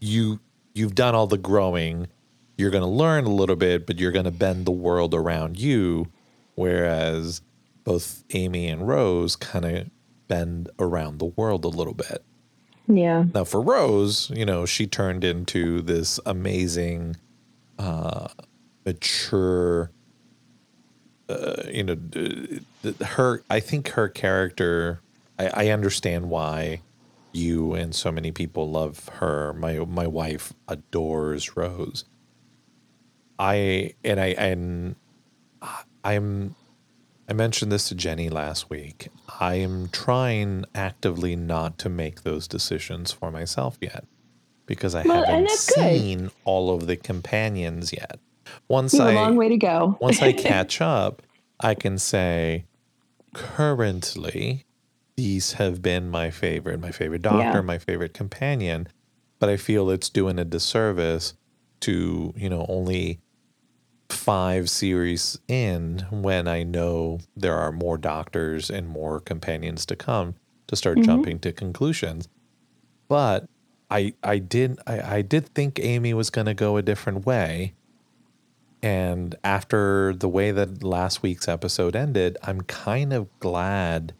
you 0.00 0.40
you've 0.74 0.94
done 0.94 1.14
all 1.14 1.26
the 1.26 1.38
growing 1.38 2.08
you're 2.56 2.70
to 2.82 2.88
learn 2.88 3.24
a 3.24 3.30
little 3.30 3.56
bit, 3.56 3.86
but 3.86 3.98
you're 3.98 4.12
to 4.24 4.30
bend 4.30 4.66
the 4.66 4.72
world 4.72 5.14
around 5.14 5.58
you. 5.58 6.08
Whereas 6.54 7.40
both 7.84 8.24
Amy 8.34 8.68
and 8.68 8.86
Rose 8.86 9.36
kind 9.36 9.64
of 9.64 9.90
bend 10.28 10.70
around 10.78 11.18
the 11.18 11.24
world 11.26 11.64
a 11.64 11.68
little 11.68 11.94
bit. 11.94 12.22
Yeah. 12.88 13.24
Now, 13.34 13.44
for 13.44 13.60
Rose, 13.60 14.30
you 14.30 14.44
know, 14.44 14.66
she 14.66 14.86
turned 14.86 15.24
into 15.24 15.80
this 15.82 16.18
amazing, 16.26 17.16
uh, 17.78 18.28
mature, 18.84 19.90
uh, 21.28 21.62
you 21.70 21.84
know, 21.84 21.96
her, 23.04 23.42
I 23.48 23.60
think 23.60 23.90
her 23.90 24.08
character, 24.08 25.00
I, 25.38 25.66
I 25.66 25.68
understand 25.68 26.28
why 26.28 26.80
you 27.32 27.72
and 27.74 27.94
so 27.94 28.12
many 28.12 28.32
people 28.32 28.70
love 28.70 29.08
her. 29.14 29.52
My, 29.54 29.78
my 29.78 30.06
wife 30.06 30.52
adores 30.68 31.56
Rose. 31.56 32.04
I, 33.38 33.94
and 34.04 34.20
I, 34.20 34.26
and 34.26 34.96
I'm, 36.04 36.54
I 37.32 37.34
mentioned 37.34 37.72
this 37.72 37.88
to 37.88 37.94
Jenny 37.94 38.28
last 38.28 38.68
week. 38.68 39.08
I 39.40 39.54
am 39.54 39.88
trying 39.88 40.66
actively 40.74 41.34
not 41.34 41.78
to 41.78 41.88
make 41.88 42.24
those 42.24 42.46
decisions 42.46 43.10
for 43.10 43.30
myself 43.30 43.78
yet 43.80 44.04
because 44.66 44.94
I 44.94 45.02
Well, 45.04 45.24
haven't 45.24 45.44
that's 45.44 45.74
good. 45.74 45.98
seen 45.98 46.30
all 46.44 46.74
of 46.74 46.86
the 46.86 46.94
companions 46.98 47.90
yet. 47.90 48.18
Once 48.68 49.00
I 49.00 49.12
a 49.12 49.14
long 49.14 49.36
way 49.36 49.48
to 49.48 49.56
go. 49.56 49.96
once 50.02 50.20
I 50.20 50.32
catch 50.34 50.82
up, 50.82 51.22
I 51.58 51.72
can 51.72 51.96
say 51.96 52.66
currently 53.32 54.66
these 55.16 55.54
have 55.54 55.80
been 55.80 56.10
my 56.10 56.30
favorite, 56.30 56.80
my 56.80 56.90
favorite 56.92 57.22
doctor, 57.22 57.58
Yeah. 57.58 57.60
my 57.62 57.78
favorite 57.78 58.12
companion, 58.12 58.88
but 59.38 59.48
I 59.48 59.56
feel 59.56 59.88
it's 59.88 60.10
doing 60.10 60.38
a 60.38 60.44
disservice 60.44 61.32
to, 61.80 62.34
you 62.36 62.50
know, 62.50 62.66
only 62.68 63.20
five 64.12 64.70
series 64.70 65.38
in 65.48 66.06
when 66.10 66.46
I 66.46 66.62
know 66.62 67.20
there 67.36 67.56
are 67.56 67.72
more 67.72 67.98
doctors 67.98 68.70
and 68.70 68.88
more 68.88 69.20
companions 69.20 69.86
to 69.86 69.96
come 69.96 70.34
to 70.68 70.76
start 70.76 70.98
mm-hmm. 70.98 71.06
jumping 71.06 71.38
to 71.40 71.52
conclusions. 71.52 72.28
But 73.08 73.48
I 73.90 74.14
I 74.22 74.38
did 74.38 74.78
I, 74.86 75.16
I 75.16 75.22
did 75.22 75.48
think 75.54 75.78
Amy 75.82 76.14
was 76.14 76.30
gonna 76.30 76.54
go 76.54 76.76
a 76.76 76.82
different 76.82 77.26
way. 77.26 77.74
And 78.82 79.36
after 79.44 80.12
the 80.12 80.28
way 80.28 80.50
that 80.50 80.82
last 80.82 81.22
week's 81.22 81.46
episode 81.46 81.94
ended, 81.94 82.36
I'm 82.42 82.62
kind 82.62 83.12
of 83.12 83.28
glad 83.38 84.12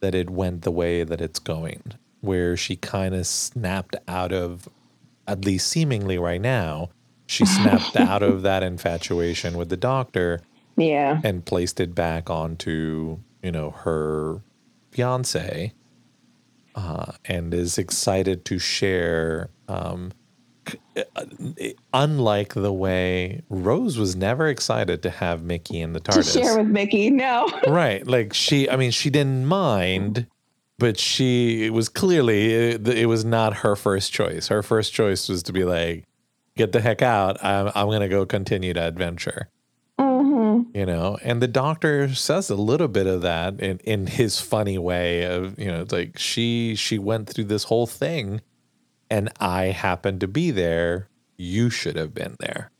that 0.00 0.14
it 0.14 0.30
went 0.30 0.62
the 0.62 0.70
way 0.70 1.02
that 1.02 1.20
it's 1.20 1.40
going, 1.40 1.82
where 2.20 2.56
she 2.56 2.76
kind 2.76 3.12
of 3.12 3.26
snapped 3.26 3.96
out 4.06 4.32
of, 4.32 4.68
at 5.26 5.44
least 5.44 5.66
seemingly 5.66 6.16
right 6.16 6.40
now, 6.40 6.90
she 7.26 7.44
snapped 7.44 7.96
out 7.96 8.22
of 8.22 8.42
that 8.42 8.62
infatuation 8.62 9.56
with 9.56 9.68
the 9.68 9.76
doctor 9.76 10.40
Yeah. 10.76 11.20
and 11.24 11.44
placed 11.44 11.80
it 11.80 11.94
back 11.94 12.28
onto, 12.30 13.18
you 13.42 13.50
know, 13.52 13.70
her 13.70 14.42
fiance 14.90 15.72
uh, 16.74 17.12
and 17.24 17.54
is 17.54 17.78
excited 17.78 18.44
to 18.46 18.58
share. 18.58 19.48
Um, 19.68 20.12
uh, 20.96 21.22
unlike 21.94 22.54
the 22.54 22.72
way 22.72 23.42
Rose 23.48 23.96
was 23.98 24.16
never 24.16 24.48
excited 24.48 25.02
to 25.04 25.10
have 25.10 25.42
Mickey 25.42 25.80
in 25.80 25.92
the 25.92 26.00
To 26.00 26.10
TARDIS 26.10 26.32
share 26.32 26.58
with 26.58 26.66
Mickey. 26.66 27.08
No. 27.08 27.48
right 27.68 28.04
like 28.06 28.34
she 28.34 28.68
i 28.68 28.74
mean 28.76 28.90
she 28.90 29.08
didn't 29.08 29.46
mind 29.46 30.26
but 30.78 30.98
she 30.98 31.64
it 31.66 31.72
was 31.72 31.88
clearly 31.88 32.52
it, 32.52 32.88
it 32.88 33.06
was 33.06 33.24
not 33.24 33.58
her 33.58 33.76
first 33.76 34.12
choice 34.12 34.48
her 34.48 34.60
first 34.62 34.92
choice 34.92 35.28
was 35.28 35.44
to 35.44 35.52
be 35.52 35.62
like 35.64 36.04
get 36.56 36.72
the 36.72 36.80
heck 36.80 37.02
out 37.02 37.42
i'm, 37.44 37.70
I'm 37.74 37.88
gonna 37.88 38.08
go 38.08 38.26
continue 38.26 38.72
to 38.74 38.80
adventure 38.82 39.48
Mm-hmm. 39.98 40.76
you 40.76 40.84
know 40.84 41.16
and 41.22 41.40
the 41.40 41.48
doctor 41.48 42.12
says 42.14 42.50
a 42.50 42.54
little 42.54 42.88
bit 42.88 43.06
of 43.06 43.22
that 43.22 43.60
in 43.60 43.78
in 43.84 44.06
his 44.06 44.38
funny 44.40 44.76
way 44.76 45.22
of 45.24 45.58
you 45.58 45.66
know 45.66 45.80
it's 45.80 45.92
like 45.92 46.18
she 46.18 46.74
she 46.76 46.98
went 46.98 47.28
through 47.30 47.44
this 47.44 47.64
whole 47.64 47.86
thing 47.86 48.42
and 49.08 49.30
i 49.40 49.66
happened 49.66 50.20
to 50.20 50.28
be 50.28 50.50
there 50.50 51.08
you 51.38 51.70
should 51.70 51.96
have 51.96 52.12
been 52.12 52.36
there 52.40 52.70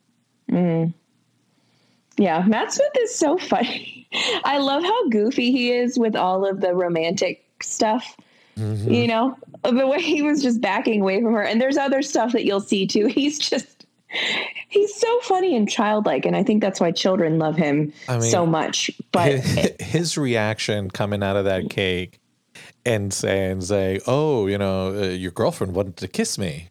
Yeah. 2.19 2.45
Matt 2.47 2.73
Smith 2.73 2.93
is 3.01 3.15
so 3.15 3.37
funny. 3.53 4.09
I 4.45 4.59
love 4.59 4.83
how 4.83 5.09
goofy 5.11 5.51
he 5.51 5.73
is 5.73 5.99
with 5.99 6.17
all 6.17 6.47
of 6.47 6.61
the 6.61 6.75
romantic 6.75 7.45
stuff. 7.63 8.17
Mm-hmm. 8.57 8.91
You 8.91 9.07
know, 9.07 9.37
the 9.63 9.87
way 9.87 10.01
he 10.01 10.23
was 10.23 10.43
just 10.43 10.61
backing 10.61 11.03
away 11.03 11.23
from 11.23 11.35
her. 11.35 11.43
And 11.43 11.61
there's 11.61 11.77
other 11.77 12.03
stuff 12.03 12.33
that 12.33 12.45
you'll 12.45 12.61
see 12.61 12.87
too. 12.87 13.07
He's 13.17 13.39
just, 13.39 13.87
he's 14.69 14.95
so 14.95 15.21
funny 15.21 15.57
and 15.57 15.69
childlike. 15.69 16.25
And 16.25 16.37
I 16.37 16.43
think 16.43 16.63
that's 16.63 16.81
why 16.81 16.91
children 16.93 17.39
love 17.39 17.57
him 17.57 17.93
I 18.09 18.19
mean, 18.19 18.31
so 18.31 18.47
much. 18.47 18.91
But 19.13 19.33
his, 19.41 19.73
his 19.81 20.19
reaction 20.19 20.91
coming 20.91 21.23
out 21.23 21.37
of 21.37 21.45
that 21.45 21.71
cake 21.71 22.21
and 22.85 23.13
saying, 23.13 23.63
say, 23.63 24.01
"Oh, 24.07 24.47
you 24.47 24.59
know, 24.59 24.95
uh, 24.97 25.07
your 25.09 25.33
girlfriend 25.33 25.75
wanted 25.75 25.97
to 25.99 26.09
kiss 26.09 26.39
me." 26.39 26.71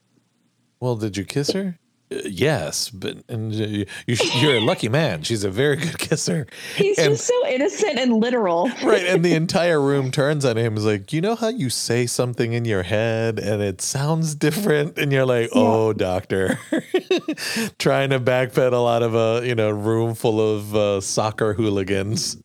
Well, 0.80 0.96
did 0.96 1.18
you 1.18 1.26
kiss 1.26 1.52
her? 1.52 1.78
"Uh, 2.12 2.18
yes, 2.26 2.90
but 2.90 3.18
and 3.28 3.54
uh, 3.54 3.86
you, 4.08 4.18
you're 4.36 4.56
a 4.56 4.60
lucky 4.60 4.90
man. 4.90 5.24
She's 5.24 5.44
a 5.44 5.50
very 5.50 5.76
good 5.78 5.98
kisser. 5.98 6.48
he's 6.76 6.98
and- 6.98 7.12
just 7.12 7.26
so 7.26 7.48
innocent 7.48 7.98
and 7.98 8.14
literal. 8.14 8.70
right, 8.84 9.06
and 9.06 9.24
the 9.24 9.34
entire 9.34 9.82
room 9.82 10.12
turns 10.12 10.46
on 10.46 10.58
him. 10.58 10.78
Is 10.78 10.86
like, 10.86 11.14
you 11.14 11.22
know 11.22 11.36
how 11.36 11.50
you 11.50 11.70
say 11.70 12.06
something 12.06 12.54
in 12.54 12.66
your 12.66 12.84
head 12.84 13.40
and 13.40 13.62
it 13.62 13.82
sounds 13.82 14.36
different, 14.36 14.98
and 14.98 15.12
you're 15.12 15.26
like, 15.26 15.50
"Oh, 15.54 15.94
doctor," 15.94 16.60
trying 17.80 18.10
to 18.12 18.20
backpedal 18.20 18.94
out 18.94 19.04
of 19.04 19.16
a 19.16 19.46
you 19.48 19.56
know 19.56 19.70
room 19.70 20.16
full 20.16 20.40
of 20.40 20.76
uh, 20.76 21.02
soccer 21.02 21.54
hooligans. 21.54 22.38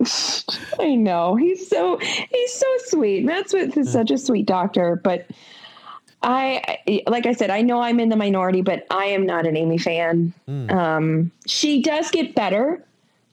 I 0.78 0.94
know. 0.94 1.36
He's 1.36 1.68
so 1.68 1.98
he's 1.98 2.52
so 2.52 2.66
sweet. 2.86 3.28
Smith 3.46 3.76
is 3.76 3.92
such 3.92 4.10
a 4.10 4.18
sweet 4.18 4.46
doctor, 4.46 5.00
but 5.02 5.26
I 6.26 6.78
like 7.06 7.24
I 7.24 7.32
said, 7.32 7.50
I 7.50 7.62
know 7.62 7.80
I'm 7.80 8.00
in 8.00 8.08
the 8.08 8.16
minority, 8.16 8.60
but 8.60 8.84
I 8.90 9.04
am 9.04 9.24
not 9.24 9.46
an 9.46 9.56
Amy 9.56 9.78
fan. 9.78 10.34
Hmm. 10.46 10.70
Um, 10.70 11.32
she 11.46 11.80
does 11.80 12.10
get 12.10 12.34
better. 12.34 12.84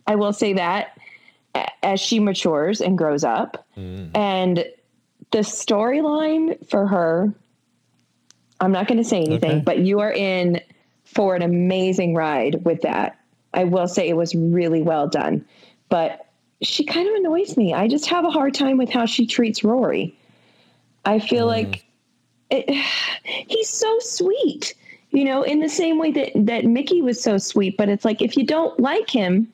I 0.05 0.15
will 0.15 0.31
say 0.31 0.53
that 0.53 0.99
as 1.81 1.99
she 1.99 2.19
matures 2.19 2.81
and 2.81 2.95
grows 2.95 3.23
up. 3.23 3.65
Hmm. 3.73 4.09
And 4.13 4.65
the 5.31 5.39
storyline 5.39 6.69
for 6.69 6.85
her, 6.85 7.33
I'm 8.59 8.71
not 8.71 8.87
going 8.87 8.99
to 8.99 9.03
say 9.03 9.23
anything, 9.23 9.51
Okay. 9.51 9.61
but 9.61 9.79
you 9.79 9.99
are 9.99 10.13
in 10.13 10.61
for 11.03 11.35
an 11.35 11.41
amazing 11.41 12.13
ride 12.13 12.63
with 12.63 12.81
that. 12.83 13.19
I 13.55 13.63
will 13.63 13.87
say 13.87 14.07
it 14.07 14.17
was 14.17 14.35
really 14.35 14.83
well 14.83 15.07
done, 15.07 15.43
but 15.89 16.27
she 16.61 16.83
kind 16.83 17.09
of 17.09 17.15
annoys 17.15 17.57
me. 17.57 17.73
I 17.73 17.87
just 17.87 18.05
have 18.05 18.23
a 18.23 18.29
hard 18.29 18.53
time 18.53 18.77
with 18.77 18.89
how 18.89 19.07
she 19.07 19.25
treats 19.25 19.63
Rory. 19.63 20.15
I 21.05 21.17
feel 21.17 21.45
hmm. 21.45 21.49
like 21.49 21.85
it, 22.53 22.85
he's 23.49 23.69
so 23.69 23.97
sweet, 23.99 24.75
you 25.11 25.25
know, 25.25 25.43
in 25.43 25.59
the 25.59 25.69
same 25.69 25.97
way 25.97 26.11
that 26.11 26.31
that 26.35 26.65
Mickey 26.65 27.01
was 27.01 27.21
so 27.21 27.37
sweet. 27.37 27.77
But 27.77 27.89
it's 27.89 28.05
like 28.05 28.21
if 28.21 28.37
you 28.37 28.45
don't 28.45 28.79
like 28.79 29.09
him, 29.09 29.51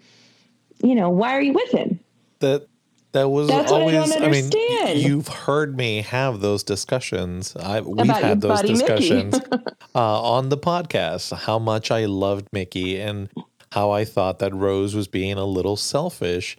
you 0.84 0.96
know, 0.96 1.10
why 1.10 1.34
are 1.34 1.42
you 1.42 1.54
with 1.54 1.72
him? 1.72 2.00
that 2.40 2.68
that 3.12 3.30
was 3.30 3.48
That's 3.48 3.72
I 3.72 3.80
always 3.80 4.14
don't 4.14 4.24
I, 4.24 4.30
mean 4.30 4.52
you've 4.98 5.28
heard 5.28 5.76
me 5.76 6.02
have 6.04 6.42
those 6.42 6.64
discussions 6.64 7.56
I, 7.56 7.82
we've 7.82 8.06
About 8.06 8.22
had 8.22 8.42
those 8.42 8.62
discussions 8.62 9.36
uh, 9.96 10.22
on 10.22 10.50
the 10.50 10.58
podcast 10.58 11.34
how 11.34 11.60
much 11.60 11.92
i 11.92 12.06
loved 12.06 12.48
mickey 12.54 13.00
and 13.00 13.30
how 13.72 13.92
i 13.92 14.06
thought 14.06 14.40
that 14.40 14.54
rose 14.54 14.96
was 14.96 15.08
being 15.08 15.38
a 15.38 15.46
little 15.46 15.76
selfish 15.76 16.58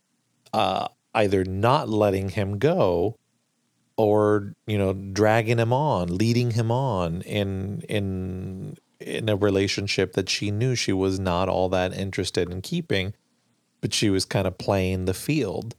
uh, 0.52 0.88
either 1.14 1.44
not 1.44 1.88
letting 1.88 2.30
him 2.30 2.58
go 2.58 3.16
or 4.00 4.54
you 4.66 4.78
know 4.78 4.92
dragging 4.92 5.58
him 5.58 5.72
on 5.72 6.16
leading 6.16 6.52
him 6.52 6.70
on 6.70 7.22
in 7.22 7.82
in 7.88 8.76
in 9.00 9.28
a 9.28 9.36
relationship 9.36 10.12
that 10.12 10.28
she 10.28 10.50
knew 10.50 10.74
she 10.74 10.92
was 10.92 11.18
not 11.18 11.48
all 11.48 11.68
that 11.68 11.92
interested 11.92 12.50
in 12.50 12.60
keeping 12.60 13.14
but 13.80 13.94
she 13.94 14.10
was 14.10 14.24
kind 14.24 14.46
of 14.46 14.58
playing 14.58 15.06
the 15.06 15.14
field. 15.14 15.74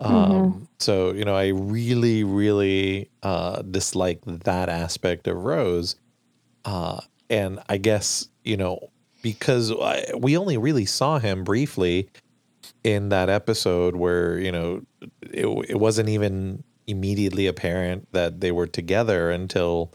Um, 0.00 0.68
So, 0.78 1.12
you 1.12 1.24
know, 1.24 1.34
I 1.34 1.48
really, 1.48 2.22
really 2.22 3.08
uh, 3.22 3.62
dislike 3.62 4.20
that 4.26 4.68
aspect 4.68 5.26
of 5.26 5.36
Rose. 5.36 5.96
Uh, 6.66 7.00
and 7.30 7.60
I 7.68 7.78
guess, 7.78 8.28
you 8.44 8.58
know, 8.58 8.90
because 9.22 9.72
I, 9.72 10.04
we 10.16 10.36
only 10.36 10.58
really 10.58 10.84
saw 10.84 11.18
him 11.18 11.44
briefly 11.44 12.10
in 12.84 13.08
that 13.08 13.30
episode 13.30 13.96
where, 13.96 14.38
you 14.38 14.52
know, 14.52 14.82
it, 15.22 15.46
it 15.70 15.80
wasn't 15.80 16.10
even 16.10 16.62
immediately 16.86 17.46
apparent 17.46 18.08
that 18.12 18.40
they 18.40 18.52
were 18.52 18.66
together 18.66 19.30
until, 19.30 19.92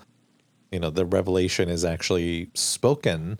you 0.72 0.80
know, 0.80 0.90
the 0.90 1.06
revelation 1.06 1.70
is 1.70 1.86
actually 1.86 2.50
spoken. 2.54 3.40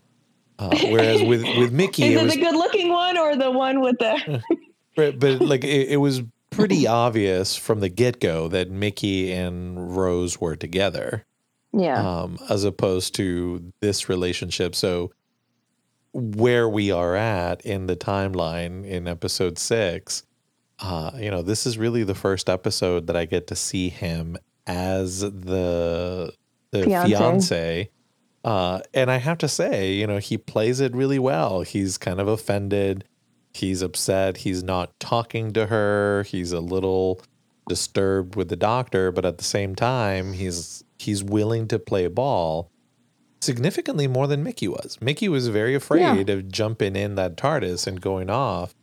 Uh, 0.60 0.76
whereas 0.90 1.22
with, 1.24 1.44
with 1.58 1.72
Mickey, 1.72 2.04
Is 2.04 2.12
it 2.16 2.22
it 2.22 2.24
was 2.24 2.34
the 2.36 2.42
good 2.42 2.56
looking 2.56 2.90
one 2.90 3.18
or 3.18 3.36
the 3.36 3.52
one 3.52 3.82
with 3.82 3.98
the 4.00 4.42
But, 4.96 5.20
but 5.20 5.42
like 5.42 5.64
it, 5.64 5.90
it 5.90 5.98
was 5.98 6.22
pretty 6.50 6.86
obvious 6.86 7.56
from 7.56 7.80
the 7.80 7.88
get 7.90 8.20
go 8.20 8.48
that 8.50 8.70
Mickey 8.70 9.32
and 9.32 9.96
Rose 9.96 10.40
were 10.42 10.58
together, 10.58 11.26
Yeah. 11.74 11.96
um, 12.22 12.38
as 12.50 12.66
opposed 12.66 13.16
to 13.16 13.72
this 13.80 14.10
relationship. 14.10 14.76
So 14.76 15.12
where 16.14 16.68
we 16.68 16.92
are 16.92 17.16
at 17.16 17.62
in 17.62 17.88
the 17.88 17.96
timeline 17.96 18.86
in 18.86 19.08
episode 19.08 19.58
six, 19.58 20.24
uh, 20.82 21.12
you 21.16 21.30
know, 21.30 21.42
this 21.42 21.66
is 21.66 21.78
really 21.78 22.04
the 22.04 22.16
first 22.16 22.50
episode 22.50 23.08
that 23.08 23.16
I 23.16 23.26
get 23.26 23.48
to 23.48 23.56
see 23.56 23.90
him 23.90 24.38
as 24.66 25.22
the 25.22 26.34
the 26.72 26.84
Fiancé. 26.84 27.06
fiance. 27.08 27.90
Uh, 28.44 28.80
and 28.94 29.12
I 29.12 29.18
have 29.18 29.38
to 29.40 29.48
say, 29.48 29.94
you 29.94 30.08
know, 30.08 30.18
he 30.18 30.38
plays 30.38 30.80
it 30.80 30.96
really 30.96 31.20
well. 31.20 31.62
He's 31.62 31.98
kind 31.98 32.20
of 32.20 32.28
offended. 32.28 33.04
He's 33.54 33.82
upset. 33.82 34.38
He's 34.38 34.64
not 34.64 35.00
talking 35.00 35.54
to 35.54 35.68
her. 35.68 36.24
He's 36.24 36.52
a 36.52 36.60
little 36.60 37.22
disturbed 37.68 38.36
with 38.36 38.50
the 38.50 38.56
doctor, 38.56 39.12
but 39.12 39.26
at 39.26 39.38
the 39.38 39.44
same 39.44 39.76
time, 39.76 40.34
he's 40.34 40.84
he's 40.98 41.24
willing 41.24 41.68
to 41.68 41.78
play 41.78 42.08
ball 42.08 42.72
significantly 43.42 44.08
more 44.08 44.28
than 44.28 44.44
Mickey 44.44 44.68
was. 44.68 44.98
Mickey 45.02 45.28
was 45.28 45.48
very 45.48 45.76
afraid 45.76 46.30
of 46.30 46.50
jumping 46.50 46.96
in 46.96 47.16
that 47.16 47.36
TARDIS 47.38 47.88
and 47.88 48.00
going 48.02 48.30
off. 48.30 48.74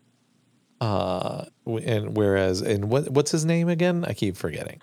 Uh, 0.81 1.45
and 1.67 2.17
whereas, 2.17 2.61
and 2.63 2.91
what 2.91 3.11
what's 3.11 3.31
his 3.31 3.45
name 3.45 3.69
again? 3.69 4.05
I 4.07 4.13
keep 4.13 4.37
forgetting. 4.37 4.81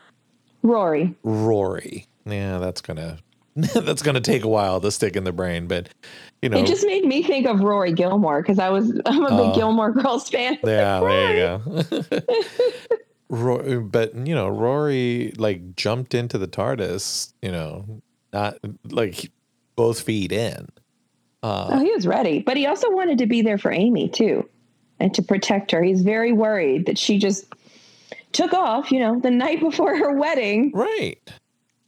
Rory. 0.63 1.13
Rory. 1.23 2.07
Yeah, 2.25 2.57
that's 2.59 2.81
gonna 2.81 3.19
that's 3.55 4.01
gonna 4.01 4.19
take 4.21 4.43
a 4.43 4.47
while 4.49 4.81
to 4.81 4.91
stick 4.91 5.15
in 5.15 5.23
the 5.23 5.31
brain, 5.31 5.67
but 5.67 5.89
you 6.41 6.49
know, 6.49 6.57
It 6.57 6.65
just 6.67 6.85
made 6.85 7.05
me 7.05 7.23
think 7.23 7.47
of 7.47 7.61
Rory 7.61 7.93
Gilmore 7.93 8.41
because 8.41 8.59
I 8.59 8.69
was 8.69 8.91
I'm 9.05 9.23
a 9.25 9.29
big 9.29 9.39
Oh. 9.51 9.55
Gilmore 9.55 9.91
Girls 9.91 10.29
fan. 10.29 10.57
yeah, 10.63 10.99
Rory. 10.99 11.13
there 11.13 11.61
you 11.67 12.01
go. 12.11 12.21
Ro- 13.29 13.81
but 13.81 14.13
you 14.15 14.35
know, 14.35 14.47
Rory 14.49 15.33
like 15.37 15.75
jumped 15.75 16.13
into 16.13 16.37
the 16.37 16.47
TARDIS. 16.47 17.33
You 17.41 17.51
know, 17.51 18.01
not 18.33 18.57
like 18.89 19.31
both 19.75 20.01
feet 20.01 20.31
in. 20.31 20.67
Oh, 21.41 21.79
he 21.79 21.91
was 21.91 22.07
ready, 22.07 22.39
but 22.39 22.57
he 22.57 22.65
also 22.65 22.89
wanted 22.91 23.19
to 23.19 23.27
be 23.27 23.43
there 23.43 23.59
for 23.59 23.71
Amy 23.71 24.09
too, 24.09 24.49
and 24.99 25.13
to 25.13 25.21
protect 25.21 25.71
her. 25.71 25.83
He's 25.83 26.01
very 26.01 26.31
worried 26.31 26.85
that 26.85 26.97
she 26.97 27.17
just 27.17 27.45
took 28.31 28.53
off. 28.53 28.91
You 28.91 28.99
know, 28.99 29.19
the 29.19 29.31
night 29.31 29.59
before 29.61 29.95
her 29.95 30.17
wedding. 30.17 30.71
Right. 30.73 31.19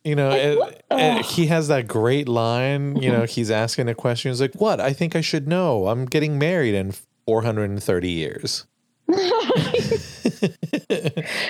You 0.03 0.15
know, 0.15 0.71
he 1.25 1.47
has 1.47 1.67
that 1.67 1.87
great 1.87 2.29
line. 2.29 2.95
You 2.95 3.11
know, 3.11 3.25
he's 3.25 3.51
asking 3.51 3.89
a 3.89 3.95
question. 3.95 4.31
He's 4.31 4.39
like, 4.39 4.55
"What? 4.55 4.79
I 4.79 4.93
think 4.93 5.15
I 5.15 5.21
should 5.21 5.47
know. 5.47 5.87
I'm 5.87 6.05
getting 6.05 6.39
married 6.39 6.75
in 6.75 6.93
430 7.25 8.09
years." 8.09 8.65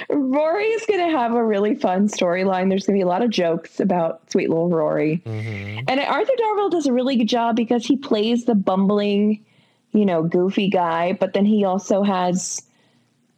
Rory's 0.10 0.86
going 0.86 1.00
to 1.00 1.10
have 1.10 1.34
a 1.34 1.44
really 1.44 1.74
fun 1.76 2.08
storyline. 2.08 2.70
There's 2.70 2.86
going 2.86 2.96
to 2.96 3.00
be 3.00 3.02
a 3.02 3.08
lot 3.08 3.24
of 3.24 3.32
jokes 3.32 3.80
about 3.80 4.30
sweet 4.32 4.50
little 4.50 4.70
Rory. 4.70 5.24
Mm-hmm. 5.26 5.86
And 5.88 6.00
Arthur 6.00 6.34
Darvill 6.40 6.70
does 6.70 6.86
a 6.86 6.94
really 6.94 7.16
good 7.16 7.28
job 7.28 7.56
because 7.56 7.86
he 7.86 7.98
plays 7.98 8.46
the 8.46 8.54
bumbling, 8.54 9.44
you 9.92 10.06
know, 10.06 10.24
goofy 10.24 10.70
guy, 10.70 11.14
but 11.14 11.34
then 11.34 11.46
he 11.46 11.64
also 11.64 12.04
has 12.04 12.62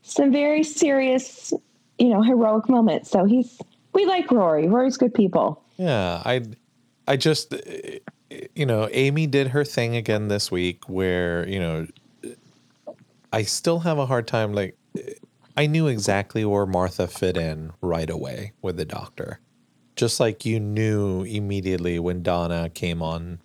some 0.02 0.32
very 0.32 0.64
serious, 0.64 1.54
you 1.98 2.10
know, 2.10 2.22
heroic 2.22 2.68
moments. 2.68 3.10
So 3.10 3.26
he's, 3.26 3.60
we 3.94 4.06
like 4.06 4.32
Rory. 4.32 4.68
Rory's 4.68 4.98
good 4.98 5.14
people. 5.14 5.64
Yeah, 5.78 6.22
I, 6.26 6.44
I 7.08 7.16
just, 7.18 7.54
uh, 7.54 7.58
you 8.56 8.66
know, 8.66 8.90
Amy 8.92 9.28
did 9.28 9.48
her 9.48 9.64
thing 9.64 9.96
again 9.96 10.28
this 10.28 10.52
week, 10.52 10.88
where 10.88 11.48
you 11.48 11.60
know, 11.60 11.88
I 13.34 13.44
still 13.44 13.80
have 13.80 13.98
a 13.98 14.06
hard 14.06 14.28
time. 14.28 14.54
Like, 14.54 14.78
I 15.58 15.66
knew 15.66 15.88
exactly 15.88 16.46
where 16.46 16.66
Martha 16.66 17.08
fit 17.08 17.38
in 17.38 17.72
right 17.82 18.10
away 18.10 18.54
with 18.62 18.78
the 18.78 18.86
doctor, 18.86 19.40
just 19.96 20.20
like 20.20 20.46
you 20.46 20.60
knew 20.60 21.24
immediately 21.24 22.00
when 22.00 22.22
Donna 22.22 22.70
came 22.70 23.02
on, 23.02 23.40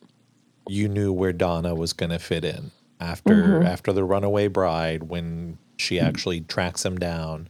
you 0.68 0.88
knew 0.88 1.12
where 1.12 1.32
Donna 1.32 1.74
was 1.74 1.92
going 1.92 2.10
to 2.10 2.18
fit 2.18 2.44
in 2.44 2.70
after 3.00 3.34
mm-hmm. 3.34 3.66
after 3.66 3.92
the 3.92 4.04
runaway 4.04 4.48
bride 4.48 5.04
when 5.04 5.58
she 5.76 5.96
mm. 5.96 6.02
actually 6.02 6.40
tracks 6.42 6.84
him 6.84 6.98
down. 6.98 7.48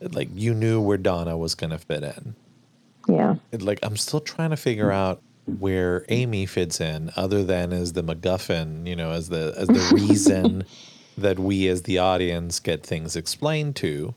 Like 0.00 0.28
you 0.34 0.54
knew 0.54 0.80
where 0.80 0.98
Donna 0.98 1.36
was 1.38 1.54
going 1.54 1.70
to 1.70 1.78
fit 1.78 2.02
in. 2.02 2.34
Yeah. 3.08 3.36
like 3.52 3.78
I'm 3.82 3.96
still 3.96 4.20
trying 4.20 4.50
to 4.50 4.56
figure 4.56 4.88
mm. 4.88 4.94
out 4.94 5.22
where 5.46 6.04
Amy 6.08 6.46
fits 6.46 6.80
in, 6.80 7.10
other 7.16 7.42
than 7.42 7.72
as 7.72 7.92
the 7.92 8.02
MacGuffin, 8.02 8.86
you 8.86 8.96
know, 8.96 9.10
as 9.10 9.28
the 9.28 9.54
as 9.56 9.68
the 9.68 9.90
reason 10.08 10.64
that 11.18 11.38
we 11.38 11.68
as 11.68 11.82
the 11.82 11.98
audience 11.98 12.60
get 12.60 12.84
things 12.84 13.16
explained 13.16 13.76
to, 13.76 14.14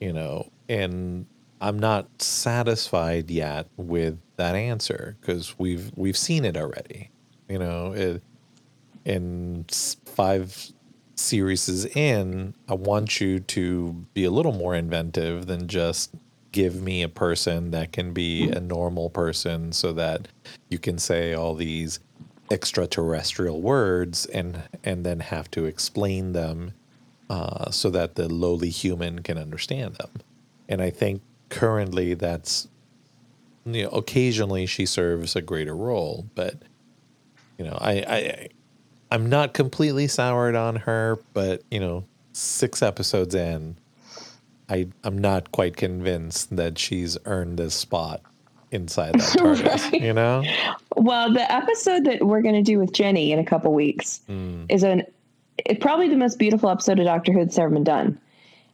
you 0.00 0.12
know, 0.12 0.50
and 0.68 1.26
I'm 1.60 1.78
not 1.78 2.06
satisfied 2.20 3.30
yet 3.30 3.68
with 3.76 4.18
that 4.36 4.54
answer 4.54 5.16
because 5.20 5.58
we've 5.58 5.90
we've 5.96 6.16
seen 6.16 6.44
it 6.44 6.56
already, 6.56 7.10
you 7.48 7.58
know, 7.58 7.92
it, 7.92 8.22
in 9.04 9.66
five 10.04 10.72
series 11.16 11.84
in, 11.96 12.54
I 12.68 12.74
want 12.74 13.20
you 13.20 13.40
to 13.40 14.06
be 14.14 14.24
a 14.24 14.30
little 14.30 14.52
more 14.52 14.74
inventive 14.74 15.46
than 15.46 15.68
just 15.68 16.10
give 16.52 16.82
me 16.82 17.02
a 17.02 17.08
person 17.08 17.70
that 17.70 17.92
can 17.92 18.12
be 18.12 18.50
a 18.50 18.60
normal 18.60 19.08
person 19.08 19.72
so 19.72 19.92
that 19.94 20.28
you 20.68 20.78
can 20.78 20.98
say 20.98 21.32
all 21.32 21.54
these 21.54 21.98
extraterrestrial 22.50 23.62
words 23.62 24.26
and 24.26 24.62
and 24.84 25.06
then 25.06 25.20
have 25.20 25.50
to 25.50 25.64
explain 25.64 26.34
them 26.34 26.74
uh, 27.30 27.70
so 27.70 27.88
that 27.88 28.14
the 28.14 28.28
lowly 28.28 28.68
human 28.68 29.22
can 29.22 29.38
understand 29.38 29.94
them. 29.94 30.10
And 30.68 30.82
I 30.82 30.90
think 30.90 31.22
currently 31.48 32.12
that's 32.14 32.68
you 33.64 33.84
know 33.84 33.88
occasionally 33.90 34.66
she 34.66 34.84
serves 34.84 35.34
a 35.34 35.40
greater 35.40 35.74
role, 35.74 36.26
but 36.34 36.56
you 37.56 37.64
know 37.64 37.78
I 37.80 37.92
I 37.92 38.48
I'm 39.12 39.28
not 39.28 39.52
completely 39.52 40.08
soured 40.08 40.54
on 40.54 40.76
her, 40.76 41.18
but 41.34 41.62
you 41.70 41.78
know 41.78 42.04
six 42.32 42.82
episodes 42.82 43.34
in, 43.34 43.76
I 44.70 44.88
I'm 45.04 45.18
not 45.18 45.52
quite 45.52 45.76
convinced 45.76 46.56
that 46.56 46.78
she's 46.78 47.18
earned 47.26 47.58
this 47.58 47.74
spot 47.74 48.22
inside 48.70 49.12
that 49.12 49.38
TARDIS. 49.38 49.82
Right. 49.92 50.00
You 50.00 50.14
know, 50.14 50.42
Well, 50.96 51.30
the 51.30 51.52
episode 51.52 52.04
that 52.04 52.24
we're 52.24 52.40
going 52.40 52.54
to 52.54 52.62
do 52.62 52.78
with 52.78 52.94
Jenny 52.94 53.32
in 53.32 53.38
a 53.38 53.44
couple 53.44 53.74
weeks 53.74 54.22
mm. 54.30 54.64
is 54.70 54.82
an 54.82 55.02
it, 55.58 55.82
probably 55.82 56.08
the 56.08 56.16
most 56.16 56.38
beautiful 56.38 56.70
episode 56.70 56.98
of 56.98 57.04
Doctor 57.04 57.32
Who 57.32 57.40
that's 57.40 57.58
ever 57.58 57.68
been 57.68 57.84
done. 57.84 58.18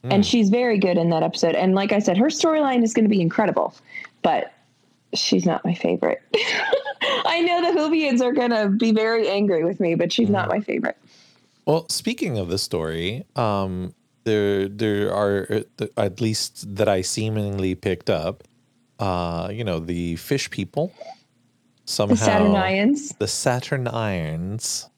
And 0.03 0.23
mm. 0.23 0.25
she's 0.25 0.49
very 0.49 0.79
good 0.79 0.97
in 0.97 1.09
that 1.09 1.21
episode. 1.21 1.55
And 1.55 1.75
like 1.75 1.91
I 1.91 1.99
said, 1.99 2.17
her 2.17 2.27
storyline 2.27 2.81
is 2.83 2.93
going 2.93 3.03
to 3.03 3.09
be 3.09 3.19
incredible, 3.19 3.75
but 4.21 4.53
she's 5.13 5.45
not 5.45 5.65
my 5.65 5.73
favorite. 5.73 6.21
I 7.25 7.41
know 7.41 7.73
the 7.73 7.79
Whovians 7.79 8.21
are 8.21 8.31
going 8.31 8.51
to 8.51 8.69
be 8.69 8.91
very 8.91 9.27
angry 9.27 9.63
with 9.63 9.79
me, 9.79 9.95
but 9.95 10.11
she's 10.11 10.29
not 10.29 10.49
my 10.49 10.59
favorite. 10.59 10.97
Well, 11.65 11.87
speaking 11.89 12.37
of 12.37 12.49
the 12.49 12.57
story, 12.57 13.25
um, 13.35 13.93
there 14.23 14.67
there 14.67 15.13
are 15.13 15.63
uh, 15.79 15.85
at 15.97 16.21
least 16.21 16.75
that 16.75 16.87
I 16.87 17.01
seemingly 17.01 17.75
picked 17.75 18.09
up. 18.09 18.43
Uh, 18.99 19.49
you 19.51 19.63
know, 19.63 19.79
the 19.79 20.17
fish 20.17 20.49
people 20.49 20.91
somehow 21.85 22.15
The 22.15 22.25
Saturnians. 22.25 23.15
The 23.15 23.27
Saturnians. 23.27 24.89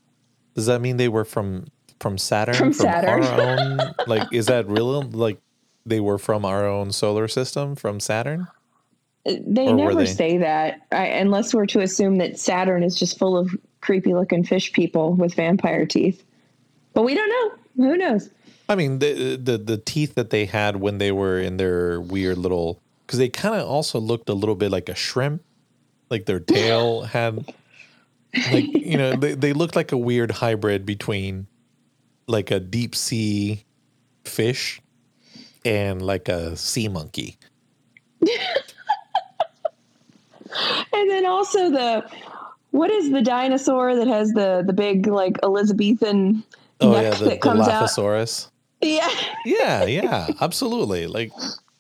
Does 0.56 0.66
that 0.66 0.82
mean 0.82 0.98
they 0.98 1.08
were 1.08 1.26
from 1.26 1.68
from 2.00 2.18
Saturn? 2.18 2.56
From 2.56 2.74
Saturn. 2.74 3.24
our 3.24 3.42
own, 3.42 3.80
like, 4.08 4.28
is 4.34 4.48
that 4.48 4.68
real? 4.70 5.02
Like, 5.04 5.40
they 5.86 6.00
were 6.00 6.18
from 6.18 6.46
our 6.46 6.68
own 6.68 6.92
solar 6.92 7.28
system, 7.28 7.76
from 7.76 8.00
Saturn? 8.00 8.48
They 9.26 9.68
Or 9.68 9.76
never 9.76 9.96
they- 9.96 10.06
say 10.08 10.38
that 10.40 10.82
I, 10.92 11.06
unless 11.08 11.54
we're 11.54 11.68
to 11.68 11.82
assume 11.82 12.18
that 12.18 12.40
Saturn 12.40 12.84
is 12.84 12.96
just 12.98 13.18
full 13.20 13.38
of 13.38 13.56
creepy 13.82 14.14
looking 14.14 14.44
fish 14.44 14.74
people 14.74 15.14
with 15.14 15.34
vampire 15.36 15.86
teeth. 15.86 16.24
But 16.94 17.04
we 17.04 17.14
don't 17.14 17.30
know. 17.30 17.86
Who 17.88 17.98
knows? 17.98 18.30
I 18.68 18.76
mean, 18.76 19.00
the 19.00 19.36
the 19.36 19.58
the 19.58 19.78
teeth 19.78 20.16
that 20.16 20.30
they 20.30 20.46
had 20.46 20.78
when 20.78 20.98
they 20.98 21.12
were 21.12 21.40
in 21.40 21.58
their 21.58 22.00
weird 22.02 22.38
little 22.38 22.82
because 23.06 23.20
they 23.20 23.30
kind 23.30 23.56
of 23.56 23.68
also 23.68 24.00
looked 24.00 24.30
a 24.30 24.34
little 24.34 24.56
bit 24.56 24.72
like 24.72 24.90
a 24.90 24.96
shrimp, 24.96 25.44
like 26.10 26.26
their 26.26 26.40
tail 26.40 27.02
had, 27.16 27.54
like 28.52 28.66
you 28.74 28.98
know, 28.98 29.16
they 29.16 29.34
they 29.36 29.54
looked 29.54 29.76
like 29.76 29.92
a 29.92 29.98
weird 29.98 30.32
hybrid 30.32 30.86
between 30.86 31.48
like 32.28 32.50
a 32.50 32.60
deep 32.60 32.96
sea 32.96 33.66
fish 34.24 34.82
and 35.66 36.02
like 36.02 36.28
a 36.30 36.56
sea 36.56 36.88
monkey. 36.88 37.38
And 40.94 41.10
then 41.10 41.26
also 41.26 41.70
the 41.70 42.10
what 42.72 42.90
is 42.92 43.12
the 43.12 43.22
dinosaur 43.22 43.96
that 43.96 44.08
has 44.08 44.32
the 44.32 44.64
the 44.66 44.74
big 44.74 45.08
like 45.08 45.38
Elizabethan 45.44 46.44
Oh 46.82 46.92
neck 46.92 47.04
yeah, 47.04 47.20
the, 47.20 47.26
that 47.26 47.42
comes 47.42 47.68
out? 47.68 48.50
Yeah. 48.82 49.10
Yeah, 49.46 49.84
yeah, 49.86 50.30
absolutely. 50.42 51.08
Like 51.08 51.32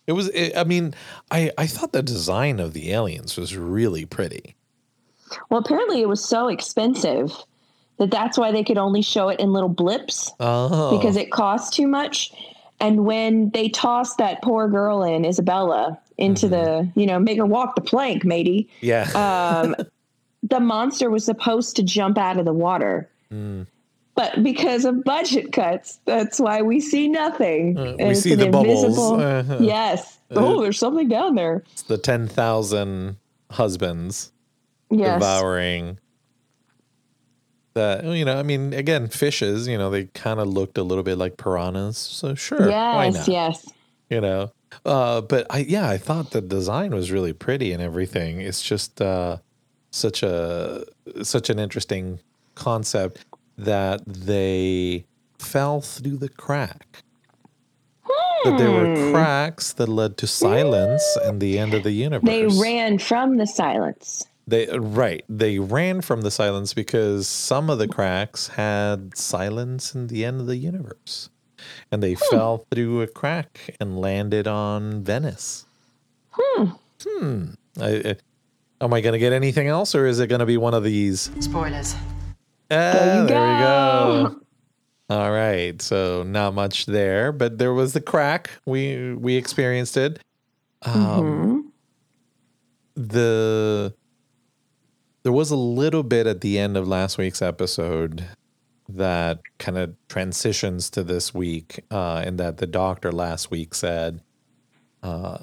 it 0.07 0.13
was. 0.13 0.29
It, 0.29 0.55
I 0.55 0.63
mean, 0.63 0.93
I 1.31 1.51
I 1.57 1.67
thought 1.67 1.91
the 1.91 2.03
design 2.03 2.59
of 2.59 2.73
the 2.73 2.91
aliens 2.91 3.37
was 3.37 3.55
really 3.57 4.05
pretty. 4.05 4.55
Well, 5.49 5.59
apparently 5.59 6.01
it 6.01 6.09
was 6.09 6.23
so 6.23 6.49
expensive 6.49 7.31
that 7.97 8.11
that's 8.11 8.37
why 8.37 8.51
they 8.51 8.63
could 8.63 8.77
only 8.77 9.01
show 9.01 9.29
it 9.29 9.39
in 9.39 9.53
little 9.53 9.69
blips 9.69 10.31
Oh, 10.39 10.97
because 10.97 11.15
it 11.15 11.31
cost 11.31 11.73
too 11.73 11.87
much. 11.87 12.31
And 12.79 13.05
when 13.05 13.51
they 13.51 13.69
tossed 13.69 14.17
that 14.17 14.41
poor 14.41 14.67
girl 14.67 15.03
in 15.03 15.23
Isabella 15.23 15.99
into 16.21 16.47
Mm-hmm. 16.47 16.93
the, 16.93 17.01
you 17.01 17.05
know, 17.07 17.19
make 17.19 17.37
her 17.37 17.45
walk 17.45 17.75
the 17.75 17.81
plank, 17.81 18.23
matey. 18.23 18.69
yeah. 18.81 19.09
Um, 19.15 19.75
the 20.43 20.59
monster 20.59 21.09
was 21.09 21.23
supposed 21.25 21.75
to 21.75 21.83
jump 21.83 22.17
out 22.17 22.37
of 22.39 22.45
the 22.45 22.53
water 22.53 23.09
But 24.15 24.43
because 24.43 24.83
of 24.85 25.03
budget 25.03 25.51
cuts, 25.53 25.99
that's 26.05 26.39
why 26.39 26.61
we 26.61 26.79
see 26.81 27.07
nothing. 27.07 27.77
Uh, 27.77 27.81
And 27.83 27.97
we 27.99 28.05
it's 28.09 28.21
see 28.21 28.35
the 28.35 28.49
bubbles. 28.49 28.83
invisible- 28.83 29.21
Uh-huh. 29.21 29.57
Yes. 29.61 30.19
Oh, 30.31 30.61
there's 30.61 30.79
something 30.79 31.07
down 31.07 31.35
there. 31.35 31.63
It's 31.71 31.83
the 31.83 31.97
10,000 31.97 33.17
husbands 33.51 34.31
Yes. 34.89 35.15
devouring 35.19 35.97
that. 37.73 38.03
You 38.03 38.25
know, 38.25 38.37
I 38.37 38.43
mean, 38.43 38.73
again, 38.73 39.07
fishes, 39.07 39.67
you 39.67 39.77
know, 39.77 39.89
they 39.89 40.05
kind 40.05 40.39
of 40.39 40.47
looked 40.47 40.77
a 40.77 40.83
little 40.83 41.03
bit 41.03 41.17
like 41.17 41.37
piranhas. 41.37 41.97
So 41.97 42.35
sure. 42.35 42.67
Yes. 42.69 43.27
Yes. 43.27 43.69
You 44.09 44.21
know, 44.21 44.51
uh, 44.85 45.21
but 45.21 45.45
I, 45.49 45.59
yeah, 45.59 45.89
I 45.89 45.97
thought 45.97 46.31
the 46.31 46.41
design 46.41 46.93
was 46.93 47.11
really 47.11 47.33
pretty 47.33 47.71
and 47.71 47.81
everything. 47.81 48.41
It's 48.41 48.61
just 48.61 49.01
uh, 49.01 49.37
such 49.91 50.23
a, 50.23 50.85
such 51.23 51.49
an 51.49 51.59
interesting 51.59 52.19
concept 52.55 53.25
that 53.57 54.01
they 54.05 55.05
fell 55.39 55.81
through 55.81 56.17
the 56.17 56.29
crack. 56.29 57.03
That 58.43 58.57
there 58.57 58.71
were 58.71 58.95
Hmm. 58.95 59.11
cracks 59.11 59.71
that 59.73 59.87
led 59.87 60.17
to 60.17 60.25
silence 60.25 61.03
and 61.23 61.39
the 61.39 61.59
end 61.59 61.75
of 61.75 61.83
the 61.83 61.91
universe. 61.91 62.25
They 62.27 62.47
ran 62.47 62.97
from 62.97 63.37
the 63.37 63.45
silence. 63.45 64.25
They 64.47 64.65
right. 64.75 65.23
They 65.29 65.59
ran 65.59 66.01
from 66.01 66.21
the 66.21 66.31
silence 66.31 66.73
because 66.73 67.27
some 67.27 67.69
of 67.69 67.77
the 67.77 67.87
cracks 67.87 68.47
had 68.47 69.15
silence 69.15 69.93
in 69.93 70.07
the 70.07 70.25
end 70.25 70.41
of 70.41 70.47
the 70.47 70.57
universe, 70.57 71.29
and 71.91 72.01
they 72.03 72.15
fell 72.15 72.65
through 72.73 73.01
a 73.01 73.07
crack 73.07 73.75
and 73.79 73.99
landed 73.99 74.47
on 74.47 75.03
Venice. 75.03 75.65
Hmm. 76.33 77.45
I, 77.79 77.87
I- 77.89 78.15
am 78.83 78.93
I 78.93 79.01
going 79.01 79.13
to 79.13 79.19
get 79.19 79.33
anything 79.33 79.67
else, 79.67 79.93
or 79.95 80.05
is 80.05 80.19
it 80.19 80.27
going 80.27 80.39
to 80.39 80.45
be 80.45 80.57
one 80.57 80.73
of 80.73 80.83
these? 80.83 81.29
Spoilers. 81.39 81.93
Ah, 81.93 82.77
There 82.93 83.21
you 83.21 83.27
there 83.27 83.41
we 83.41 83.59
go. 83.59 84.35
go. 85.09 85.15
All 85.15 85.31
right. 85.31 85.81
So 85.81 86.23
not 86.23 86.53
much 86.53 86.85
there, 86.85 87.31
but 87.31 87.57
there 87.57 87.73
was 87.73 87.93
the 87.93 88.01
crack. 88.01 88.49
We 88.65 89.13
we 89.13 89.35
experienced 89.35 89.97
it. 89.97 90.19
Um, 90.83 91.71
the 92.95 93.93
there 95.23 95.31
was 95.31 95.51
a 95.51 95.55
little 95.55 96.03
bit 96.03 96.27
at 96.27 96.41
the 96.41 96.57
end 96.57 96.77
of 96.77 96.87
last 96.87 97.17
week's 97.17 97.41
episode 97.41 98.25
that 98.97 99.39
kind 99.59 99.77
of 99.77 99.95
transitions 100.07 100.89
to 100.91 101.03
this 101.03 101.33
week, 101.33 101.83
uh, 101.91 102.23
and 102.25 102.39
that 102.39 102.57
the 102.57 102.67
doctor 102.67 103.11
last 103.11 103.51
week 103.51 103.73
said 103.73 104.21
uh, 105.03 105.37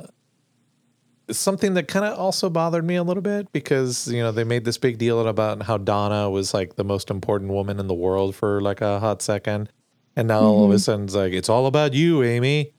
something 1.31 1.75
that 1.75 1.89
kind 1.89 2.05
of 2.05 2.19
also 2.19 2.49
bothered 2.49 2.85
me 2.85 2.97
a 2.97 3.03
little 3.03 3.23
bit 3.23 3.53
because 3.53 4.09
you 4.09 4.23
know 4.23 4.33
they 4.33 4.45
made 4.45 4.65
this 4.65 4.79
big 4.79 4.99
deal 4.99 5.27
about 5.27 5.63
how 5.63 5.77
Donna 5.77 6.31
was 6.31 6.55
like 6.55 6.77
the 6.77 6.85
most 6.85 7.11
important 7.11 7.51
woman 7.51 7.79
in 7.79 7.87
the 7.87 7.95
world 7.95 8.35
for 8.35 8.61
like 8.61 8.81
a 8.81 9.01
hot 9.01 9.23
second, 9.23 9.71
and 10.17 10.29
now 10.29 10.41
all 10.41 10.65
of 10.65 10.71
a 10.71 10.79
sudden 10.79 11.05
it's 11.05 11.15
like 11.15 11.33
it's 11.33 11.49
all 11.49 11.67
about 11.67 11.95
you, 11.95 12.23
Amy. 12.23 12.73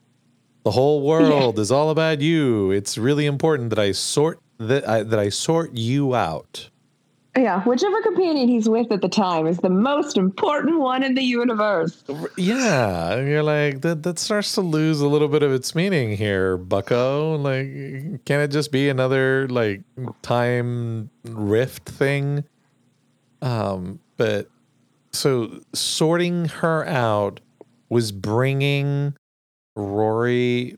The 0.64 0.72
whole 0.72 1.02
world 1.02 1.58
is 1.58 1.72
all 1.72 1.90
about 1.90 2.22
you. 2.22 2.72
It's 2.72 2.98
really 2.98 3.26
important 3.26 3.70
that 3.70 3.80
I 3.80 3.92
sort 3.92 4.40
that 4.58 4.88
I, 4.88 5.04
that 5.04 5.20
I 5.20 5.30
sort 5.30 5.74
you 5.74 6.16
out. 6.16 6.70
Yeah. 7.38 7.64
Whichever 7.64 8.02
companion 8.02 8.48
he's 8.48 8.68
with 8.68 8.92
at 8.92 9.02
the 9.02 9.10
time 9.10 9.48
is 9.48 9.58
the 9.60 9.70
most 9.70 10.18
important 10.18 10.80
one 10.80 11.04
in 11.04 11.16
the 11.16 11.22
universe. 11.22 12.04
Yeah, 12.38 13.18
you're 13.22 13.44
like 13.44 13.82
that. 13.82 14.04
That 14.04 14.20
starts 14.20 14.54
to 14.56 14.62
lose 14.62 15.02
a 15.02 15.08
little 15.08 15.28
bit 15.28 15.44
of 15.44 15.52
its 15.52 15.76
meaning 15.76 16.18
here, 16.18 16.58
Bucko. 16.58 17.36
Like, 17.36 18.26
can 18.26 18.42
it 18.42 18.50
just 18.50 18.72
be 18.72 18.90
another 18.90 19.48
like 19.48 19.82
time 20.22 21.10
rift 21.24 21.88
thing? 21.88 22.44
Um, 23.42 24.00
but 24.18 24.50
so 25.12 25.62
sorting 25.74 26.46
her 26.46 26.86
out 26.86 27.40
was 27.90 28.12
bringing 28.12 29.16
Rory 29.76 30.78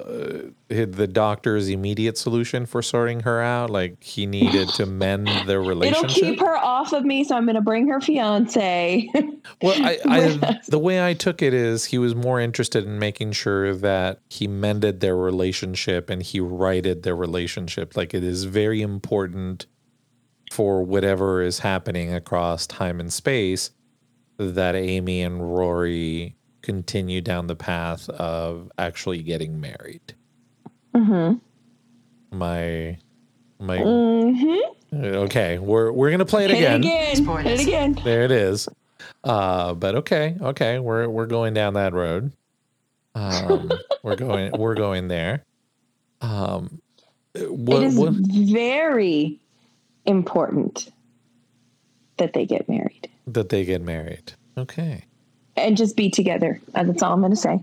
Uh, 0.00 0.50
the 0.68 1.06
doctor's 1.06 1.68
immediate 1.68 2.16
solution 2.16 2.66
for 2.66 2.82
sorting 2.82 3.20
her 3.20 3.40
out. 3.40 3.70
Like 3.70 4.02
he 4.02 4.26
needed 4.26 4.68
to 4.70 4.86
mend 4.86 5.28
their 5.46 5.60
relationship. 5.62 6.10
It'll 6.10 6.30
keep 6.30 6.40
her 6.40 6.56
off 6.56 6.92
of 6.92 7.04
me, 7.04 7.24
so 7.24 7.36
I'm 7.36 7.44
going 7.44 7.56
to 7.56 7.60
bring 7.60 7.88
her 7.88 8.00
fiance. 8.00 9.10
Well, 9.62 9.74
I, 9.82 9.98
I 10.06 10.60
the 10.68 10.78
way 10.78 11.04
I 11.04 11.14
took 11.14 11.42
it 11.42 11.54
is 11.54 11.86
he 11.86 11.98
was 11.98 12.14
more 12.14 12.40
interested 12.40 12.84
in 12.84 12.98
making 12.98 13.32
sure 13.32 13.74
that 13.74 14.20
he 14.28 14.46
mended 14.46 15.00
their 15.00 15.16
relationship 15.16 16.10
and 16.10 16.22
he 16.22 16.40
righted 16.40 17.02
their 17.02 17.16
relationship. 17.16 17.96
Like 17.96 18.12
it 18.12 18.22
is 18.22 18.44
very 18.44 18.82
important 18.82 19.66
for 20.52 20.82
whatever 20.82 21.42
is 21.42 21.60
happening 21.60 22.12
across 22.12 22.66
time 22.66 23.00
and 23.00 23.12
space 23.12 23.70
that 24.36 24.74
Amy 24.74 25.22
and 25.22 25.54
Rory 25.54 26.36
continue 26.62 27.20
down 27.20 27.46
the 27.46 27.56
path 27.56 28.08
of 28.10 28.70
actually 28.78 29.22
getting 29.22 29.60
married. 29.60 30.14
mm-hmm. 30.94 31.38
My 32.36 32.98
my 33.58 33.78
Mm-hmm. 33.78 34.96
okay, 35.04 35.58
we're 35.58 35.92
we're 35.92 36.10
gonna 36.10 36.24
play 36.24 36.44
it 36.44 36.50
Hit 36.50 36.58
again. 36.58 36.84
it 36.84 37.18
again. 37.18 37.44
Hit 37.44 37.60
it 37.60 37.62
again. 37.62 37.98
There 38.04 38.22
it 38.22 38.30
is. 38.30 38.68
Uh, 39.24 39.74
but 39.74 39.94
okay, 39.96 40.36
okay, 40.40 40.78
we're 40.78 41.08
we're 41.08 41.26
going 41.26 41.54
down 41.54 41.74
that 41.74 41.92
road. 41.92 42.32
Um, 43.14 43.70
we're 44.02 44.16
going 44.16 44.52
we're 44.58 44.74
going 44.74 45.08
there. 45.08 45.44
Um, 46.20 46.80
what, 47.34 47.82
it 47.82 47.86
is 47.86 47.96
what 47.96 48.12
very 48.14 49.40
important 50.04 50.90
that 52.18 52.32
they 52.32 52.46
get 52.46 52.68
married 52.68 53.08
that 53.26 53.48
they 53.48 53.64
get 53.64 53.82
married? 53.82 54.32
Okay, 54.56 55.04
and 55.60 55.76
just 55.76 55.96
be 55.96 56.10
together. 56.10 56.60
That's 56.72 57.02
all 57.02 57.12
I'm 57.12 57.20
going 57.20 57.30
to 57.32 57.36
say. 57.36 57.60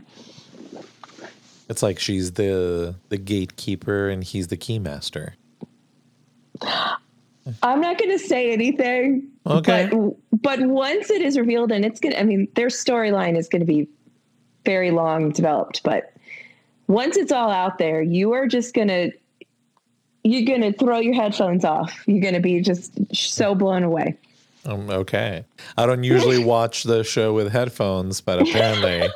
it's 1.70 1.84
like 1.84 2.00
she's 2.00 2.34
the 2.34 2.96
the 3.10 3.18
gatekeeper 3.18 4.10
and 4.10 4.24
he's 4.24 4.48
the 4.48 4.58
keymaster. 4.58 5.34
I'm 7.64 7.82
not 7.82 7.98
going 7.98 8.12
to 8.12 8.20
say 8.20 8.52
anything. 8.52 9.28
Okay. 9.46 9.90
But, 9.92 10.42
but 10.42 10.60
once 10.62 11.10
it 11.10 11.22
is 11.22 11.38
revealed, 11.38 11.72
and 11.72 11.86
it's 11.86 12.00
going 12.00 12.14
to, 12.14 12.20
I 12.20 12.24
mean, 12.24 12.48
their 12.56 12.68
storyline 12.68 13.38
is 13.38 13.48
going 13.48 13.62
to 13.62 13.66
be 13.66 13.88
very 14.66 14.92
long 14.92 15.32
developed, 15.32 15.82
but 15.84 16.14
once 16.88 17.16
it's 17.16 17.32
all 17.32 17.50
out 17.50 17.78
there, 17.78 18.02
you 18.02 18.34
are 18.34 18.48
just 18.48 18.74
going 18.74 18.90
to, 18.90 19.12
you're 20.24 20.46
going 20.46 20.62
to 20.62 20.78
throw 20.78 21.00
your 21.00 21.14
headphones 21.14 21.64
off. 21.64 22.04
You're 22.06 22.22
going 22.22 22.34
to 22.34 22.42
be 22.42 22.60
just 22.60 22.94
so 23.16 23.56
blown 23.56 23.84
away. 23.84 24.18
Um, 24.68 24.90
okay, 24.90 25.46
I 25.78 25.86
don't 25.86 26.04
usually 26.04 26.44
watch 26.44 26.84
the 26.84 27.04
show 27.04 27.34
with 27.34 27.52
headphones, 27.52 28.22
but 28.22 28.42
apparently 28.42 29.10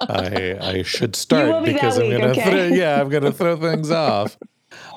I 0.00 0.58
I 0.60 0.82
should 0.82 1.14
start 1.24 1.64
be 1.64 1.72
because 1.72 1.98
I'm 1.98 2.08
week, 2.08 2.18
gonna 2.18 2.32
okay? 2.32 2.50
throw, 2.50 2.76
yeah 2.76 3.00
I'm 3.00 3.08
gonna 3.08 3.32
throw 3.40 3.56
things 3.56 3.90
off. 3.90 4.36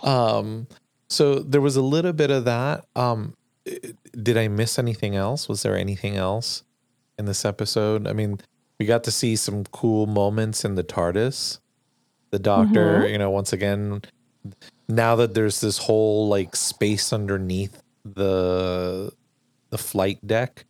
Um, 0.03 0.67
so 1.09 1.39
there 1.39 1.61
was 1.61 1.75
a 1.75 1.81
little 1.81 2.13
bit 2.13 2.31
of 2.31 2.45
that. 2.45 2.85
Um, 2.95 3.35
did 4.21 4.37
I 4.37 4.47
miss 4.47 4.79
anything 4.79 5.15
else? 5.15 5.47
Was 5.47 5.61
there 5.63 5.77
anything 5.77 6.15
else 6.15 6.63
in 7.19 7.25
this 7.25 7.45
episode? 7.45 8.07
I 8.07 8.13
mean, 8.13 8.39
we 8.79 8.85
got 8.85 9.03
to 9.03 9.11
see 9.11 9.35
some 9.35 9.63
cool 9.65 10.07
moments 10.07 10.65
in 10.65 10.75
the 10.75 10.83
TARDIS. 10.83 11.59
The 12.31 12.39
Doctor, 12.39 12.99
Mm-hmm. 13.01 13.07
you 13.11 13.17
know, 13.17 13.29
once 13.29 13.53
again, 13.53 14.01
now 14.87 15.15
that 15.17 15.33
there's 15.33 15.61
this 15.61 15.77
whole 15.79 16.27
like 16.27 16.55
space 16.55 17.11
underneath 17.13 17.81
the 18.05 19.11
the 19.69 19.77
flight 19.77 20.25
deck. 20.25 20.65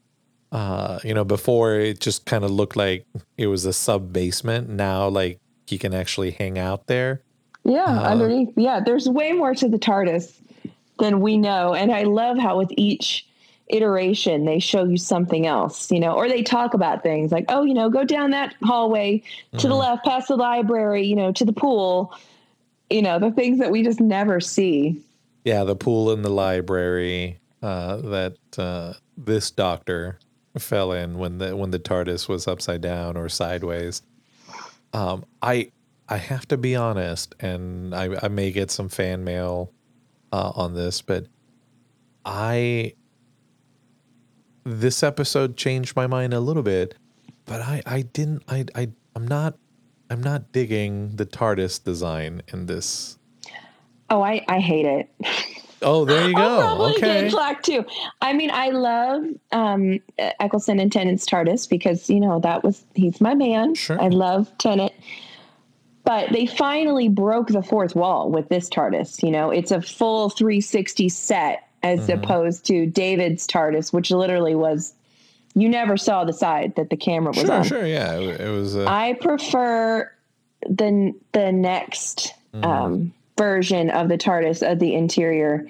Uh, 0.51 0.99
you 1.03 1.13
know, 1.13 1.23
before 1.23 1.75
it 1.75 1.99
just 1.99 2.25
kind 2.25 2.43
of 2.43 2.49
looked 2.49 2.75
like 2.75 3.05
it 3.37 3.47
was 3.47 3.65
a 3.65 3.73
sub 3.73 4.11
basement. 4.11 4.67
Now, 4.69 5.07
like 5.07 5.39
he 5.67 5.77
can 5.77 5.93
actually 5.93 6.31
hang 6.31 6.57
out 6.57 6.87
there. 6.87 7.21
Yeah, 7.63 7.83
Uh, 7.83 8.09
underneath. 8.09 8.49
Yeah, 8.55 8.79
there's 8.83 9.07
way 9.07 9.33
more 9.33 9.53
to 9.53 9.67
the 9.67 9.77
TARDIS 9.77 10.33
than 10.97 11.21
we 11.21 11.37
know. 11.37 11.73
And 11.73 11.91
I 11.91 12.03
love 12.03 12.37
how 12.37 12.57
with 12.57 12.71
each 12.77 13.27
iteration 13.67 14.45
they 14.45 14.57
show 14.57 14.83
you 14.83 14.97
something 14.97 15.45
else, 15.45 15.91
you 15.91 15.99
know, 15.99 16.13
or 16.13 16.27
they 16.27 16.41
talk 16.41 16.73
about 16.73 17.03
things 17.03 17.31
like, 17.31 17.45
oh, 17.49 17.63
you 17.63 17.75
know, 17.75 17.89
go 17.89 18.03
down 18.03 18.31
that 18.31 18.55
hallway 18.63 19.21
to 19.59 19.67
the 19.67 19.75
left, 19.75 20.03
past 20.03 20.29
the 20.29 20.35
library, 20.35 21.05
you 21.05 21.15
know, 21.15 21.31
to 21.31 21.45
the 21.45 21.53
pool. 21.53 22.13
You 22.89 23.03
know, 23.03 23.19
the 23.19 23.29
things 23.29 23.59
that 23.59 23.69
we 23.69 23.83
just 23.83 23.99
never 23.99 24.39
see. 24.39 24.99
Yeah, 25.45 25.63
the 25.63 25.75
pool 25.75 26.11
in 26.11 26.23
the 26.23 26.31
library 26.31 27.37
uh, 27.61 27.97
that 27.97 28.37
uh, 28.57 28.93
this 29.17 29.51
doctor 29.51 30.19
fell 30.57 30.91
in 30.91 31.17
when 31.17 31.37
the 31.37 31.55
when 31.55 31.71
the 31.71 31.79
TARDIS 31.79 32.27
was 32.27 32.47
upside 32.47 32.81
down 32.81 33.17
or 33.17 33.29
sideways. 33.29 34.01
Um, 34.93 35.25
I 35.41 35.71
I 36.07 36.17
have 36.17 36.47
to 36.47 36.57
be 36.57 36.75
honest, 36.75 37.35
and 37.39 37.93
I, 37.93 38.17
I 38.23 38.27
may 38.27 38.51
get 38.51 38.71
some 38.71 38.89
fan 38.89 39.23
mail 39.23 39.71
uh, 40.31 40.51
on 40.55 40.73
this, 40.73 41.01
but 41.01 41.27
I 42.25 42.93
this 44.63 45.03
episode 45.03 45.57
changed 45.57 45.95
my 45.95 46.07
mind 46.07 46.33
a 46.33 46.39
little 46.39 46.63
bit, 46.63 46.95
but 47.45 47.61
I 47.61 47.81
I 47.85 48.01
didn't 48.01 48.43
I 48.47 48.65
I 48.75 48.89
I'm 49.15 49.27
not 49.27 49.57
I'm 50.09 50.21
not 50.21 50.51
digging 50.51 51.15
the 51.17 51.25
TARDIS 51.25 51.83
design 51.83 52.41
in 52.47 52.65
this 52.65 53.19
Oh, 54.09 54.21
I, 54.23 54.43
I 54.47 54.59
hate 54.59 54.85
it. 54.85 55.09
Oh, 55.81 56.05
there 56.05 56.27
you 56.27 56.35
go. 56.35 56.41
I'll 56.41 56.75
probably 56.77 56.91
Okay. 56.97 57.21
get 57.23 57.31
plaque 57.31 57.63
too. 57.63 57.85
I 58.21 58.33
mean, 58.33 58.51
I 58.51 58.69
love 58.69 59.23
um, 59.51 59.99
Eccleston 60.17 60.79
and 60.79 60.91
Tennant's 60.91 61.25
TARDIS 61.25 61.69
because 61.69 62.09
you 62.09 62.19
know 62.19 62.39
that 62.39 62.63
was 62.63 62.83
he's 62.95 63.21
my 63.21 63.33
man. 63.35 63.75
Sure. 63.75 63.99
I 64.01 64.07
love 64.09 64.51
Tennant, 64.57 64.91
but 66.03 66.31
they 66.31 66.45
finally 66.45 67.07
broke 67.09 67.47
the 67.47 67.61
fourth 67.61 67.95
wall 67.95 68.29
with 68.29 68.49
this 68.49 68.69
TARDIS. 68.69 69.23
You 69.23 69.31
know, 69.31 69.51
it's 69.51 69.71
a 69.71 69.81
full 69.81 70.29
360 70.29 71.09
set 71.09 71.63
as 71.81 72.01
Mm-hmm. 72.07 72.11
opposed 72.23 72.65
to 72.65 72.85
David's 72.85 73.47
TARDIS, 73.47 73.93
which 73.93 74.11
literally 74.11 74.55
was 74.55 74.93
you 75.55 75.69
never 75.69 75.95
saw 75.97 76.25
the 76.25 76.33
side 76.33 76.75
that 76.75 76.89
the 76.89 76.97
camera 76.97 77.31
was 77.31 77.45
Sure, 77.45 77.51
on. 77.53 77.63
sure. 77.63 77.85
Yeah, 77.85 78.15
it, 78.19 78.41
it 78.41 78.49
was. 78.49 78.75
Uh, 78.75 78.85
I 78.87 79.13
prefer 79.13 80.11
the 80.67 81.13
the 81.31 81.51
next 81.53 82.33
Mm-hmm. 82.53 82.65
um, 82.69 83.13
version 83.39 83.89
of 83.89 84.09
the 84.09 84.17
TARDIS 84.17 84.69
of 84.69 84.79
the 84.79 84.93
interior. 84.93 85.65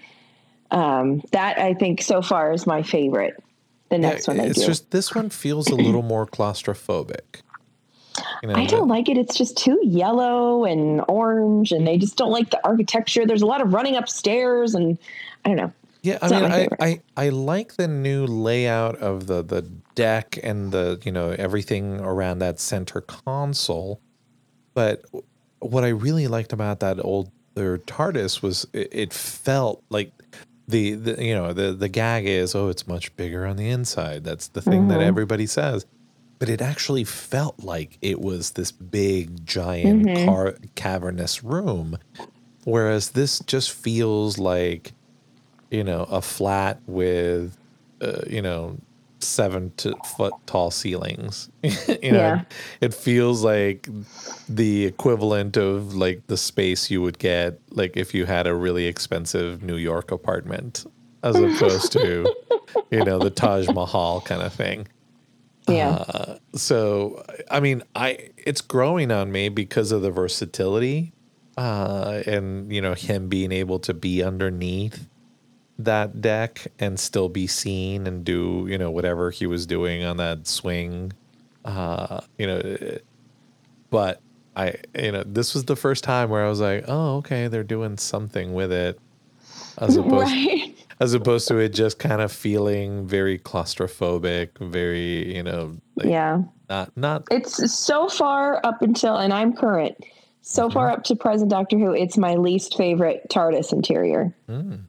Um, 0.71 1.21
that 1.32 1.60
I 1.60 1.75
think 1.75 2.01
so 2.01 2.21
far 2.21 2.51
is 2.51 2.65
my 2.65 2.82
favorite. 2.82 3.41
The 3.89 3.99
next 3.99 4.27
one 4.27 4.38
they 4.38 4.47
it's 4.47 4.60
do. 4.60 4.65
just 4.65 4.91
this 4.91 5.13
one 5.15 5.29
feels 5.29 5.67
a 5.67 5.75
little 5.75 6.01
more 6.01 6.25
claustrophobic. 6.25 7.41
You 8.41 8.49
know, 8.49 8.55
I 8.55 8.65
don't 8.65 8.88
like 8.88 9.08
it. 9.08 9.17
It's 9.17 9.38
just 9.38 9.55
too 9.58 9.79
yellow 9.84 10.65
and 10.65 11.03
orange, 11.08 11.71
and 11.71 11.88
they 11.88 11.97
just 11.97 12.17
don't 12.17 12.32
like 12.32 12.49
the 12.49 12.60
architecture. 12.65 13.25
There's 13.25 13.41
a 13.41 13.45
lot 13.45 13.62
of 13.62 13.73
running 13.73 13.95
upstairs, 13.95 14.75
and 14.75 14.97
I 15.45 15.49
don't 15.49 15.58
know. 15.58 15.73
Yeah, 16.01 16.17
I 16.21 16.25
It's 16.25 16.32
mean, 16.32 16.43
I. 16.51 16.67
I 16.79 17.01
I 17.17 17.29
like 17.29 17.75
the 17.75 17.88
new 17.88 18.25
layout 18.25 18.97
of 18.97 19.27
the 19.27 19.43
the 19.43 19.62
deck 19.95 20.38
and 20.43 20.71
the 20.71 20.99
you 21.03 21.12
know 21.12 21.36
everything 21.38 21.99
around 22.01 22.39
that 22.39 22.60
center 22.60 23.01
console, 23.01 24.01
but 24.73 25.03
what 25.60 25.84
I 25.84 25.89
really 25.89 26.27
liked 26.27 26.53
about 26.53 26.79
that 26.82 27.03
old 27.03 27.32
their 27.60 27.78
TARDIS 27.78 28.41
was 28.41 28.65
it, 28.74 28.89
it 28.91 29.13
felt 29.13 29.84
like 29.89 30.12
the, 30.67 30.93
the 30.93 31.24
you 31.24 31.34
know 31.36 31.52
the 31.54 31.74
the 31.74 31.89
gag 31.89 32.26
is 32.26 32.56
oh 32.56 32.69
it's 32.69 32.88
much 32.88 33.15
bigger 33.15 33.45
on 33.45 33.58
the 33.58 33.69
inside. 33.69 34.24
That's 34.24 34.48
the 34.48 34.62
thing 34.62 34.88
that 34.88 35.02
everybody 35.02 35.45
says, 35.45 35.86
but 36.39 36.48
it 36.50 36.62
actually 36.62 37.04
felt 37.04 37.60
like 37.63 37.98
it 38.02 38.22
was 38.22 38.52
this 38.52 38.72
big 38.72 39.45
giant 39.45 40.26
car, 40.26 40.56
cavernous 40.76 41.43
room, 41.43 41.98
whereas 42.63 43.12
this 43.12 43.39
just 43.39 43.72
feels 43.72 44.38
like 44.38 44.93
you 45.69 45.84
know, 45.84 46.04
a 46.10 46.22
flat 46.22 46.80
with, 46.88 47.56
uh, 48.02 48.22
you 48.28 48.41
know, 48.41 48.78
seven 49.19 49.71
to 49.77 49.95
foot 50.15 50.34
tall 50.45 50.71
ceilings. 50.71 51.49
you 51.63 52.12
know, 52.12 52.17
Yeah. 52.19 52.41
it 52.82 52.93
feels 52.93 53.43
like 53.43 53.88
the 54.47 54.86
equivalent 54.86 55.58
of 55.58 55.93
like 55.95 56.25
the 56.27 56.38
space 56.38 56.89
you 56.89 57.01
would 57.01 57.19
get 57.19 57.60
like 57.71 57.97
if 57.97 58.13
you 58.13 58.25
had 58.25 58.47
a 58.47 58.53
really 58.55 58.86
expensive 58.88 59.62
New 59.63 59.75
York 59.75 60.12
apartment, 60.12 60.86
as 61.23 61.36
opposed 61.36 61.91
to, 61.93 62.34
you 62.91 63.03
know, 63.03 63.19
the 63.19 63.29
Taj 63.29 63.67
Mahal 63.69 64.21
kind 64.21 64.41
of 64.41 64.53
thing. 64.53 64.88
Yeah, 65.67 65.89
Uh, 65.89 66.38
So, 66.55 67.23
I 67.51 67.60
mean, 67.60 67.84
I 67.95 68.29
it's 68.38 68.62
growing 68.62 69.12
on 69.12 69.32
me 69.32 69.49
because 69.49 69.91
of 69.91 70.01
the 70.01 70.10
versatility, 70.12 71.12
uh, 71.58 72.23
and 72.25 72.71
you 72.73 72.82
know 72.82 72.93
him 72.93 73.27
being 73.27 73.51
able 73.51 73.79
to 73.79 73.93
be 73.93 74.23
underneath 74.23 75.09
that 75.80 76.22
deck 76.22 76.68
and 76.78 77.00
still 77.00 77.30
be 77.30 77.48
seen 77.48 78.06
and 78.06 78.24
do 78.26 78.68
you 78.70 78.78
know 78.78 78.92
whatever 78.92 79.32
he 79.32 79.48
was 79.48 79.65
doing 79.65 80.04
on 80.04 80.18
that 80.18 80.46
swing, 80.46 81.13
uh, 81.65 82.20
you 82.38 82.46
know. 82.46 82.98
But 83.89 84.22
I, 84.56 84.76
you 84.94 85.12
know, 85.12 85.24
this 85.26 85.54
was 85.54 85.65
the 85.65 85.76
first 85.76 86.04
time 86.04 86.30
where 86.30 86.46
I 86.46 86.50
was 86.50 86.60
like, 86.60 86.84
oh, 86.88 87.18
okay, 87.18 87.48
they're 87.48 87.63
doing 87.63 87.98
something 87.98 88.54
with 88.54 88.72
it, 88.72 89.00
as 89.78 89.96
opposed 89.98 90.32
right. 90.32 90.76
as 91.00 91.13
opposed 91.13 91.48
to 91.48 91.58
it 91.58 91.70
just 91.70 91.98
kind 91.98 92.22
of 92.22 92.32
feeling 92.32 93.08
very 93.08 93.39
claustrophobic, 93.39 94.50
very 94.60 95.34
you 95.36 95.44
know, 95.44 95.78
like 95.96 96.10
yeah. 96.10 96.42
not 96.70 96.96
not 96.98 97.24
It's 97.32 97.74
so 97.74 98.10
far 98.10 98.60
up 98.65 98.82
until, 98.82 99.15
and 99.15 99.34
I'm 99.34 99.54
current. 99.54 99.96
So 100.42 100.65
Mm-hmm. 100.65 100.74
far 100.74 100.92
up 100.92 101.04
to 101.06 101.15
present 101.15 101.52
Doctor 101.52 101.78
Who, 101.78 101.94
it's 101.94 102.18
my 102.18 102.36
least 102.36 102.76
favorite 102.76 103.28
TARDIS 103.30 103.72
interior. 103.72 104.36
Mm. 104.50 104.84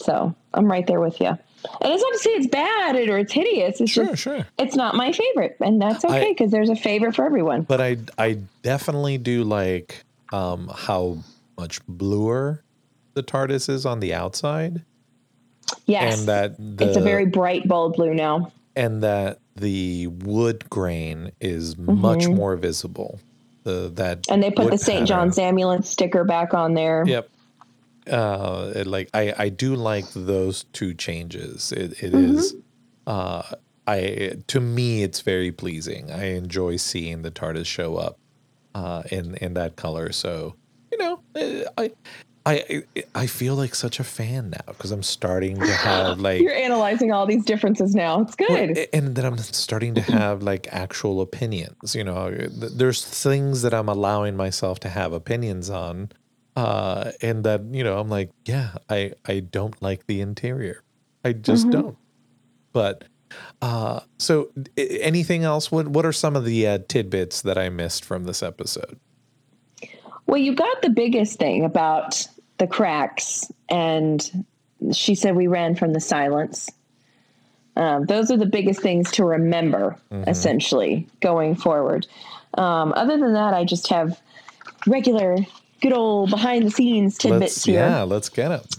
So 0.00 0.34
I'm 0.54 0.70
right 0.70 0.86
there 0.86 1.00
with 1.00 1.20
you. 1.20 1.26
And 1.28 1.92
it's 1.92 2.02
not 2.02 2.12
to 2.12 2.18
say 2.18 2.30
it's 2.30 2.46
bad 2.46 2.96
or 2.96 3.18
it's 3.18 3.32
hideous. 3.32 3.80
It's 3.80 3.90
sure, 3.90 4.06
just 4.06 4.22
sure. 4.22 4.46
it's 4.58 4.74
not 4.74 4.94
my 4.94 5.12
favorite, 5.12 5.56
and 5.60 5.80
that's 5.80 6.04
okay 6.04 6.30
because 6.32 6.50
there's 6.50 6.70
a 6.70 6.76
favorite 6.76 7.14
for 7.14 7.24
everyone. 7.26 7.62
But 7.62 7.80
I 7.82 7.98
I 8.16 8.38
definitely 8.62 9.18
do 9.18 9.44
like 9.44 10.02
um 10.32 10.70
how 10.74 11.18
much 11.58 11.84
bluer 11.86 12.62
the 13.12 13.22
TARDIS 13.22 13.68
is 13.68 13.84
on 13.84 14.00
the 14.00 14.14
outside, 14.14 14.82
Yes, 15.86 16.20
and 16.20 16.28
that 16.28 16.56
the 16.78 16.88
it's 16.88 16.96
a 16.96 17.00
very 17.02 17.26
bright, 17.26 17.68
bold 17.68 17.94
blue 17.96 18.14
now. 18.14 18.52
and 18.74 19.02
that 19.02 19.38
the 19.56 20.06
wood 20.06 20.68
grain 20.70 21.32
is 21.40 21.76
much 21.76 22.26
more 22.26 22.56
visible. 22.56 23.20
The 23.64 23.90
that 23.96 24.22
Mm-hmm. 24.22 24.32
And 24.32 24.42
they 24.42 24.50
put 24.50 24.70
the 24.70 24.78
St. 24.78 25.06
John's 25.06 25.38
ambulance 25.38 25.90
sticker 25.90 26.24
back 26.24 26.54
on 26.54 26.72
there. 26.72 27.04
Yep. 27.06 27.28
Uh, 28.08 28.72
it, 28.74 28.86
like 28.86 29.08
I, 29.14 29.34
I 29.36 29.48
do 29.48 29.74
like 29.74 30.06
those 30.14 30.64
two 30.72 30.94
changes. 30.94 31.72
It, 31.72 32.02
it 32.02 32.12
Mm-hmm. 32.12 32.36
is, 32.38 32.54
uh, 33.06 33.42
I 33.86 34.32
to 34.46 34.60
me 34.60 35.02
it's 35.02 35.20
very 35.20 35.52
pleasing. 35.52 36.10
I 36.10 36.32
enjoy 36.34 36.76
seeing 36.76 37.22
the 37.22 37.30
TARDIS 37.30 37.66
show 37.66 37.96
up, 37.96 38.16
uh, 38.74 39.02
in 39.10 39.34
in 39.36 39.54
that 39.54 39.76
color. 39.76 40.12
So 40.12 40.54
you 40.92 40.98
know, 40.98 41.20
eh, 41.36 41.64
I. 41.76 41.90
I 42.46 42.82
I 43.14 43.26
feel 43.26 43.54
like 43.54 43.74
such 43.74 44.00
a 44.00 44.04
fan 44.04 44.48
now 44.48 44.64
because 44.72 44.92
I'm 44.92 45.02
starting 45.02 45.56
to 45.56 45.72
have 45.72 46.18
like 46.28 46.40
You're 46.40 46.54
analyzing 46.54 47.12
all 47.12 47.26
these 47.26 47.44
differences 47.44 47.94
now. 47.94 48.22
It's 48.22 48.34
good. 48.34 48.78
and 48.94 49.14
then 49.14 49.26
I'm 49.26 49.36
starting 49.36 49.94
to 49.96 50.00
have 50.00 50.42
like 50.42 50.66
actual 50.72 51.20
opinions. 51.20 51.94
You 51.94 52.02
know, 52.02 52.30
there's 52.30 53.04
things 53.04 53.60
that 53.60 53.74
I'm 53.74 53.90
allowing 53.90 54.38
myself 54.38 54.80
to 54.80 54.88
have 54.88 55.12
opinions 55.12 55.68
on, 55.68 56.12
uh, 56.56 57.12
and 57.20 57.44
that 57.44 57.62
you 57.72 57.84
know 57.84 57.98
I'm 57.98 58.08
like, 58.08 58.30
yeah, 58.44 58.74
I 58.88 59.12
I 59.26 59.40
don't 59.40 59.80
like 59.82 60.06
the 60.06 60.20
interior, 60.20 60.82
I 61.24 61.32
just 61.32 61.70
don't. 61.70 61.96
But 62.72 63.04
uh, 63.62 64.00
so 64.18 64.50
anything 64.76 65.44
else? 65.44 65.70
What 65.70 65.88
what 65.88 66.06
are 66.06 66.12
some 66.12 66.36
of 66.36 66.44
the 66.44 66.66
uh, 66.66 66.78
tidbits 66.88 67.42
that 67.42 67.58
I 67.58 67.68
missed 67.68 68.04
from 68.04 68.24
this 68.24 68.42
episode? 68.42 68.98
Well, 70.26 70.38
you 70.38 70.54
got 70.54 70.82
the 70.82 70.90
biggest 70.90 71.38
thing 71.38 71.64
about 71.64 72.26
the 72.58 72.66
cracks, 72.66 73.50
and 73.68 74.46
she 74.92 75.14
said 75.14 75.34
we 75.34 75.46
ran 75.46 75.74
from 75.74 75.92
the 75.92 76.00
silence. 76.00 76.68
Um, 77.76 78.06
those 78.06 78.30
are 78.30 78.36
the 78.36 78.46
biggest 78.46 78.82
things 78.82 79.10
to 79.12 79.24
remember, 79.24 79.96
essentially, 80.26 81.08
going 81.20 81.54
forward. 81.54 82.06
Um, 82.54 82.92
other 82.96 83.16
than 83.16 83.32
that, 83.34 83.54
I 83.54 83.64
just 83.64 83.88
have 83.88 84.20
regular, 84.86 85.38
good 85.80 85.92
old 85.92 86.30
behind 86.30 86.66
the 86.66 86.70
scenes 86.70 87.18
tidbits 87.18 87.40
Let's 87.40 87.64
here. 87.64 87.80
yeah, 87.80 88.02
let's 88.02 88.28
get 88.28 88.50
it. 88.52 88.76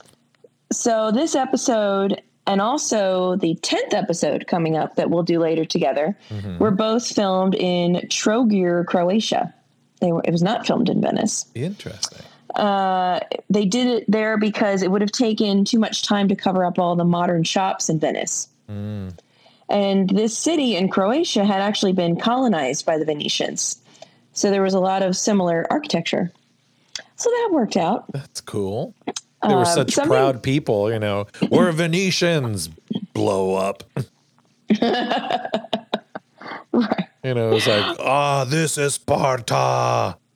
So 0.72 1.12
this 1.12 1.36
episode 1.36 2.22
and 2.48 2.62
also 2.62 3.36
the 3.36 3.56
10th 3.56 3.94
episode 3.94 4.48
coming 4.48 4.76
up 4.76 4.96
that 4.96 5.10
we'll 5.10 5.24
do 5.24 5.40
later 5.40 5.66
together 5.66 6.18
mm-hmm. 6.30 6.58
were 6.58 6.72
both 6.72 7.08
filmed 7.08 7.56
in 7.56 7.96
Trogir, 8.08 8.86
Croatia. 8.86 9.54
They 10.00 10.12
were, 10.12 10.22
it 10.26 10.32
was 10.32 10.42
not 10.42 10.66
filmed 10.66 10.90
in 10.90 11.02
Venice. 11.02 11.46
Interesting. 11.54 12.22
Uh, 12.56 13.20
they 13.50 13.66
did 13.66 13.88
it 13.88 14.06
there 14.08 14.38
because 14.38 14.82
it 14.82 14.92
would 14.92 15.02
have 15.02 15.12
taken 15.12 15.64
too 15.64 15.80
much 15.80 16.04
time 16.04 16.28
to 16.28 16.36
cover 16.36 16.66
up 16.66 16.80
all 16.80 16.96
the 16.96 17.06
modern 17.06 17.44
shops 17.44 17.90
in 17.90 18.00
Venice. 18.00 18.50
Mm. 18.70 19.18
And 19.70 20.10
this 20.10 20.38
city 20.38 20.76
in 20.76 20.90
Croatia 20.90 21.46
had 21.46 21.62
actually 21.62 21.94
been 21.94 22.20
colonized 22.20 22.86
by 22.86 22.98
the 22.98 23.06
Venetians. 23.06 23.80
So 24.34 24.50
there 24.50 24.62
was 24.62 24.74
a 24.74 24.80
lot 24.80 25.04
of 25.04 25.16
similar 25.16 25.66
architecture. 25.70 26.32
So 27.22 27.30
that 27.30 27.50
worked 27.52 27.78
out. 27.78 28.12
That's 28.12 28.42
cool. 28.42 28.96
They 29.48 29.54
were 29.54 29.64
such 29.66 29.92
something- 29.94 30.10
proud 30.12 30.42
people, 30.42 30.92
you 30.92 30.98
know. 30.98 31.28
We're 31.52 31.72
Venetians. 31.84 32.70
Blow 33.14 33.54
up. 33.56 33.84
You 37.24 37.36
know, 37.36 37.52
it's 37.56 37.68
like, 37.68 37.98
ah, 38.00 38.46
this 38.46 38.78
is 38.78 38.96
Sparta. 38.96 40.18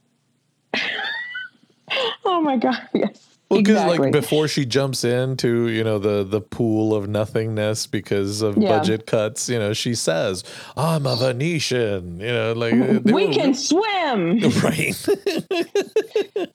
Oh 2.26 2.42
my 2.42 2.58
God. 2.58 2.82
Yes. 2.94 3.35
Well, 3.50 3.60
because 3.60 3.76
exactly. 3.76 3.98
like 4.00 4.12
before 4.12 4.48
she 4.48 4.66
jumps 4.66 5.04
into 5.04 5.68
you 5.68 5.84
know 5.84 6.00
the 6.00 6.24
the 6.24 6.42
pool 6.42 6.96
of 6.96 7.08
nothingness 7.08 7.86
because 7.86 8.42
of 8.42 8.58
Yeah. 8.58 8.70
budget 8.80 9.06
cuts, 9.06 9.48
you 9.50 9.60
know, 9.60 9.72
she 9.74 9.94
says, 9.94 10.44
"I'm 10.76 11.06
a 11.06 11.16
Venetian." 11.16 12.20
You 12.20 12.28
know, 12.34 12.54
like 12.54 12.74
we 13.06 13.28
were- 13.28 13.32
can 13.34 13.54
swim. 13.54 14.40
right. 14.64 15.08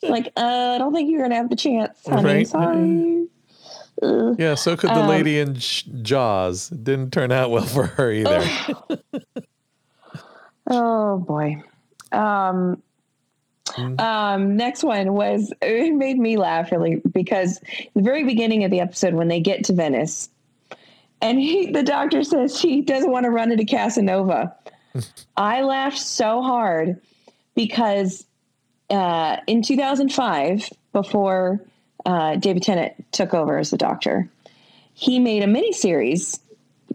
like, 0.03 0.33
uh, 0.37 0.73
I 0.75 0.79
don't 0.79 0.93
think 0.93 1.11
you're 1.11 1.23
gonna 1.23 1.37
have 1.37 1.49
the 1.51 1.57
chance, 1.57 1.97
honey. 2.07 2.25
Right. 2.25 2.49
Sorry. 2.49 3.29
yeah. 4.39 4.55
So 4.57 4.77
could 4.77 4.91
the 4.91 5.03
Um, 5.03 5.09
lady 5.09 5.39
in 5.39 5.55
Jaws. 5.57 6.73
It 6.73 6.83
didn't 6.83 7.13
turn 7.13 7.31
out 7.31 7.51
well 7.53 7.65
for 7.67 7.87
her 7.87 8.11
either. 8.13 8.45
Oh 10.73 11.19
boy. 11.19 11.63
Um, 12.13 12.81
Um, 13.79 14.57
next 14.57 14.83
one 14.83 15.13
was 15.13 15.53
it 15.63 15.95
made 15.95 16.19
me 16.19 16.37
laugh 16.37 16.73
really 16.73 17.03
because 17.13 17.61
the 17.95 18.03
very 18.03 18.25
beginning 18.25 18.65
of 18.65 18.71
the 18.71 18.81
episode 18.81 19.15
when 19.15 19.29
they 19.29 19.41
get 19.41 19.65
to 19.65 19.73
Venice, 19.73 20.29
and 21.21 21.39
he, 21.39 21.71
the 21.71 21.83
doctor 21.83 22.25
says 22.25 22.61
he 22.61 22.81
doesn't 22.81 23.11
want 23.11 23.25
to 23.25 23.31
run 23.31 23.53
into 23.53 23.65
Casanova. 23.65 24.55
I 25.37 25.63
laughed 25.63 25.99
so 25.99 26.43
hard 26.43 27.01
because 27.55 28.25
uh, 28.89 29.37
in 29.47 29.63
2005, 29.63 30.71
before 30.93 31.61
uh, 32.07 32.37
David 32.37 32.63
Tennant 32.63 32.93
took 33.13 33.35
over 33.35 33.59
as 33.59 33.71
the 33.71 33.77
doctor, 33.77 34.29
he 34.95 35.19
made 35.19 35.43
a 35.43 35.47
miniseries 35.47 36.41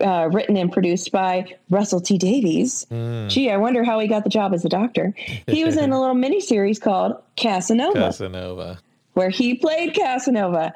uh, 0.01 0.29
written 0.31 0.57
and 0.57 0.71
produced 0.71 1.11
by 1.11 1.45
Russell 1.69 2.01
T 2.01 2.17
Davies. 2.17 2.85
Gee, 3.27 3.49
I 3.49 3.57
wonder 3.57 3.83
how 3.83 3.99
he 3.99 4.07
got 4.07 4.23
the 4.23 4.29
job 4.29 4.53
as 4.53 4.63
the 4.63 4.69
doctor. 4.69 5.13
He 5.47 5.63
was 5.63 5.77
in 5.77 5.91
a 5.91 5.99
little 5.99 6.15
miniseries 6.15 6.79
called 6.81 7.21
Casanova 7.35 7.99
Casanova. 7.99 8.79
where 9.13 9.29
he 9.29 9.55
played 9.55 9.93
Casanova. 9.93 10.73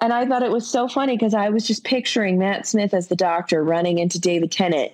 And 0.00 0.12
I 0.12 0.26
thought 0.26 0.42
it 0.42 0.50
was 0.50 0.66
so 0.68 0.88
funny 0.88 1.16
because 1.16 1.34
I 1.34 1.50
was 1.50 1.66
just 1.66 1.84
picturing 1.84 2.38
Matt 2.38 2.66
Smith 2.66 2.94
as 2.94 3.08
the 3.08 3.16
doctor 3.16 3.62
running 3.62 3.98
into 3.98 4.18
David 4.18 4.50
Tennant 4.50 4.92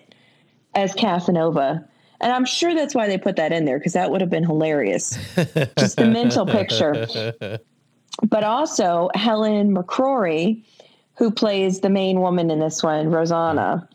as 0.74 0.92
Casanova. 0.94 1.86
And 2.20 2.32
I'm 2.32 2.44
sure 2.44 2.74
that's 2.74 2.94
why 2.96 3.06
they 3.06 3.16
put 3.16 3.36
that 3.36 3.52
in 3.52 3.64
there 3.64 3.78
because 3.78 3.92
that 3.92 4.10
would 4.10 4.20
have 4.20 4.30
been 4.30 4.44
hilarious. 4.44 5.16
just 5.78 5.96
the 5.96 6.06
mental 6.06 6.46
picture. 6.46 7.06
But 8.28 8.42
also 8.42 9.10
Helen 9.14 9.72
McCrory, 9.72 10.64
who 11.18 11.30
plays 11.30 11.80
the 11.80 11.90
main 11.90 12.20
woman 12.20 12.50
in 12.50 12.60
this 12.60 12.82
one, 12.82 13.10
Rosanna, 13.10 13.88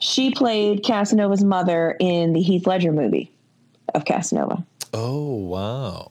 she 0.00 0.30
played 0.32 0.82
Casanova's 0.84 1.44
mother 1.44 1.96
in 2.00 2.32
the 2.32 2.42
Heath 2.42 2.66
Ledger 2.66 2.92
movie 2.92 3.30
of 3.94 4.04
Casanova. 4.04 4.64
Oh 4.92 5.34
wow! 5.36 6.10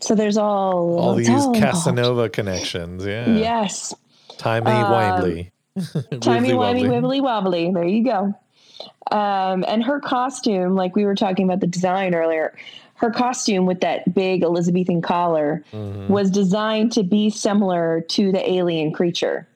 So 0.00 0.14
there's 0.14 0.36
all 0.36 0.98
All 0.98 1.14
these. 1.14 1.28
Casanova 1.28 2.28
connections. 2.28 3.04
Yeah. 3.04 3.28
Yes. 3.28 3.94
Timey 4.38 4.70
Um, 4.70 4.84
wimely. 4.92 5.50
Timey 6.20 6.50
wimey 6.50 6.56
wobbly. 6.56 6.82
wibbly 6.88 7.20
wobbly. 7.22 7.70
There 7.72 7.84
you 7.84 8.04
go. 8.04 8.34
Um, 9.10 9.64
and 9.66 9.82
her 9.82 9.98
costume, 10.00 10.76
like 10.76 10.94
we 10.94 11.04
were 11.04 11.14
talking 11.16 11.44
about 11.44 11.58
the 11.60 11.66
design 11.66 12.14
earlier, 12.14 12.56
her 12.94 13.10
costume 13.10 13.66
with 13.66 13.80
that 13.80 14.14
big 14.14 14.42
Elizabethan 14.44 15.02
collar 15.02 15.64
Mhm. 15.72 16.08
was 16.08 16.30
designed 16.30 16.92
to 16.92 17.02
be 17.02 17.30
similar 17.30 18.02
to 18.08 18.30
the 18.30 18.48
alien 18.48 18.92
creature. 18.92 19.48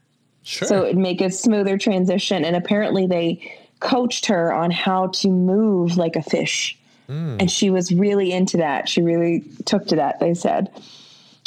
Sure. 0.44 0.66
So 0.68 0.84
it'd 0.84 0.96
make 0.98 1.20
a 1.20 1.30
smoother 1.30 1.78
transition. 1.78 2.44
And 2.44 2.56
apparently 2.56 3.06
they 3.06 3.52
coached 3.80 4.26
her 4.26 4.52
on 4.52 4.70
how 4.70 5.08
to 5.08 5.28
move 5.28 5.96
like 5.96 6.16
a 6.16 6.22
fish. 6.22 6.76
Mm. 7.08 7.40
And 7.40 7.50
she 7.50 7.70
was 7.70 7.92
really 7.92 8.32
into 8.32 8.56
that. 8.58 8.88
She 8.88 9.02
really 9.02 9.44
took 9.64 9.86
to 9.88 9.96
that, 9.96 10.20
they 10.20 10.34
said. 10.34 10.70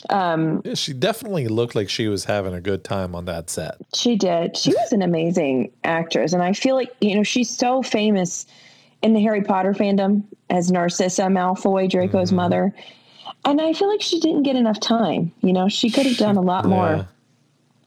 Um, 0.09 0.61
Yeah, 0.63 0.75
she 0.75 0.93
definitely 0.93 1.47
looked 1.47 1.75
like 1.75 1.89
she 1.89 2.07
was 2.07 2.25
having 2.25 2.53
a 2.53 2.61
good 2.61 2.83
time 2.83 3.15
on 3.15 3.25
that 3.25 3.49
set. 3.49 3.75
She 3.95 4.15
did. 4.15 4.55
She 4.55 4.71
was 4.71 4.91
an 4.91 5.01
amazing 5.01 5.71
actress. 5.83 6.33
And 6.33 6.43
I 6.43 6.53
feel 6.53 6.75
like, 6.75 6.91
you 7.01 7.15
know, 7.15 7.23
she's 7.23 7.49
so 7.49 7.81
famous 7.81 8.45
in 9.01 9.13
the 9.13 9.21
Harry 9.21 9.41
Potter 9.41 9.73
fandom 9.73 10.23
as 10.49 10.71
Narcissa 10.71 11.23
Malfoy, 11.23 11.89
Draco's 11.89 12.31
Mhm. 12.31 12.35
mother. 12.35 12.73
And 13.45 13.59
I 13.61 13.73
feel 13.73 13.89
like 13.89 14.01
she 14.01 14.19
didn't 14.19 14.43
get 14.43 14.55
enough 14.55 14.79
time. 14.79 15.31
You 15.41 15.53
know, 15.53 15.69
she 15.69 15.89
could 15.89 16.05
have 16.05 16.17
done 16.17 16.37
a 16.37 16.41
lot 16.41 16.65
Yeah. 16.65 16.69
more. 16.69 17.07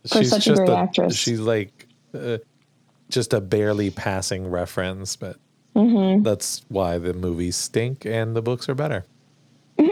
For 0.09 0.25
such 0.25 0.49
a 0.49 0.55
great 0.55 0.71
actress. 0.71 1.17
She's 1.17 1.41
like 1.41 1.87
uh, 2.15 2.39
just 3.11 3.33
a 3.33 3.41
barely 3.41 3.91
passing 3.91 4.51
reference, 4.51 5.17
but 5.17 5.37
hmm 5.75 6.23
that's 6.23 6.63
why 6.69 6.99
the 6.99 7.13
movies 7.15 7.57
stink 7.57 8.05
and 8.05 8.35
the 8.35 8.43
books 8.43 8.69
are 8.69 8.75
better. 8.75 9.05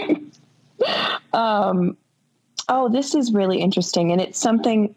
Um, 1.32 1.98
oh, 2.70 2.88
this 2.88 3.14
is 3.14 3.32
really 3.32 3.60
interesting. 3.60 4.10
And 4.10 4.20
it's 4.22 4.38
something 4.38 4.94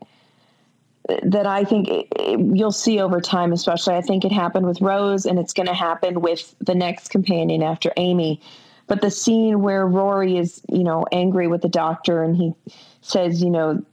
that 1.23 1.45
I 1.45 1.63
think 1.65 1.88
it, 1.89 2.08
it- 2.15 2.55
you'll 2.55 2.71
see 2.71 2.99
over 3.01 3.19
time, 3.19 3.51
especially. 3.51 3.95
I 3.95 4.01
think 4.01 4.23
it 4.23 4.32
happened 4.32 4.65
with 4.65 4.79
Rose 4.79 5.25
and 5.25 5.38
it's 5.38 5.53
going 5.53 5.67
to 5.67 5.73
happen 5.73 6.21
with 6.21 6.55
the 6.60 6.75
next 6.75 7.10
companion 7.10 7.62
after 7.62 7.91
Amy. 7.97 8.39
But 8.88 9.01
the 9.01 9.12
scene 9.12 9.62
where 9.62 9.86
Rory 9.86 10.38
is, 10.38 10.62
you 10.71 10.84
know, 10.84 11.05
angry 11.12 11.47
with 11.47 11.62
the 11.62 11.69
doctor 11.69 12.23
and 12.23 12.36
he 12.38 12.53
says, 13.01 13.43
you 13.43 13.49
know, 13.49 13.84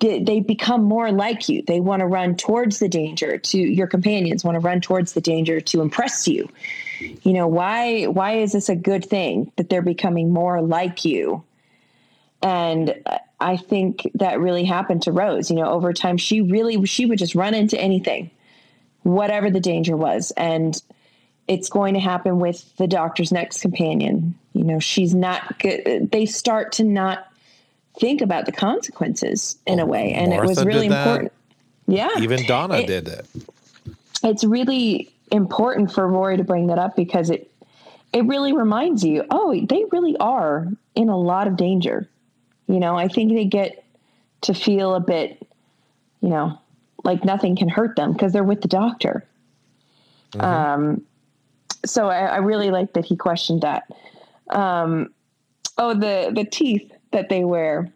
they, 0.00 0.40
become 0.40 0.82
more 0.82 1.12
like 1.12 1.48
you. 1.48 1.62
They 1.62 1.80
want 1.80 2.00
to 2.00 2.06
run 2.06 2.34
towards 2.34 2.78
the 2.78 2.88
danger 2.88 3.38
to 3.38 3.58
your 3.58 3.86
companions 3.86 4.44
want 4.44 4.56
to 4.56 4.60
run 4.60 4.80
towards 4.80 5.12
the 5.12 5.20
danger 5.20 5.60
to 5.60 5.82
impress 5.82 6.26
you. 6.26 6.48
You 7.22 7.32
know, 7.32 7.46
why 7.46 8.04
why 8.04 8.38
is 8.38 8.52
this 8.52 8.68
a 8.68 8.76
good 8.76 9.04
thing 9.04 9.52
that 9.56 9.68
they're 9.68 9.82
becoming 9.82 10.32
more 10.32 10.60
like 10.60 11.04
you? 11.04 11.44
And 12.42 12.94
I 13.38 13.56
think 13.56 14.10
that 14.14 14.40
really 14.40 14.64
happened 14.64 15.02
to 15.02 15.12
Rose. 15.12 15.50
You 15.50 15.56
know, 15.56 15.70
over 15.70 15.92
time 15.92 16.16
she 16.16 16.40
really 16.40 16.84
she 16.86 17.06
would 17.06 17.18
just 17.18 17.34
run 17.34 17.54
into 17.54 17.78
anything, 17.78 18.30
whatever 19.02 19.50
the 19.50 19.60
danger 19.60 19.96
was. 19.96 20.30
And 20.36 20.80
it's 21.46 21.68
going 21.68 21.94
to 21.94 22.00
happen 22.00 22.38
with 22.38 22.76
the 22.76 22.86
doctor's 22.86 23.32
next 23.32 23.60
companion. 23.60 24.38
You 24.52 24.64
know, 24.64 24.78
she's 24.78 25.14
not 25.14 25.58
good. 25.58 26.10
They 26.10 26.26
start 26.26 26.72
to 26.72 26.84
not 26.84 27.29
think 28.00 28.20
about 28.20 28.46
the 28.46 28.52
consequences 28.52 29.56
in 29.66 29.78
a 29.78 29.86
way. 29.86 30.12
And 30.12 30.32
it 30.32 30.42
was 30.42 30.64
really 30.64 30.86
important. 30.86 31.32
Yeah. 31.86 32.08
Even 32.18 32.44
Donna 32.46 32.78
It- 32.78 32.86
did 32.86 33.08
it. 33.08 33.26
it's 34.24 34.44
really 34.44 35.12
important 35.30 35.92
for 35.92 36.06
Rory 36.08 36.36
to 36.36 36.44
bring 36.44 36.68
that 36.68 36.78
up 36.78 36.96
because 36.96 37.30
it 37.30 37.46
it 38.12 38.24
really 38.24 38.52
reminds 38.52 39.04
you, 39.04 39.24
oh, 39.30 39.54
they 39.68 39.84
really 39.92 40.16
are 40.16 40.66
in 40.96 41.08
a 41.08 41.16
lot 41.16 41.46
of 41.46 41.56
danger. 41.56 42.08
You 42.66 42.80
know, 42.80 42.96
I 42.96 43.06
think 43.06 43.32
they 43.32 43.44
get 43.44 43.84
to 44.40 44.52
feel 44.52 44.96
a 44.96 45.00
bit, 45.00 45.46
you 46.20 46.28
know, 46.28 46.58
like 47.04 47.24
nothing 47.24 47.54
can 47.54 47.68
hurt 47.68 47.94
them 47.94 48.12
because 48.12 48.32
they're 48.32 48.42
with 48.42 48.62
the 48.62 48.68
doctor. 48.68 49.24
Um, 50.38 51.02
so 51.86 52.08
I, 52.08 52.26
I 52.26 52.36
really 52.38 52.70
like 52.70 52.94
that 52.94 53.04
he 53.04 53.16
questioned 53.16 53.62
that. 53.62 53.84
Um, 54.50 55.12
oh, 55.78 55.94
the 55.94 56.32
the 56.34 56.44
teeth 56.44 56.90
that 57.12 57.28
they 57.28 57.44
wear. 57.44 57.92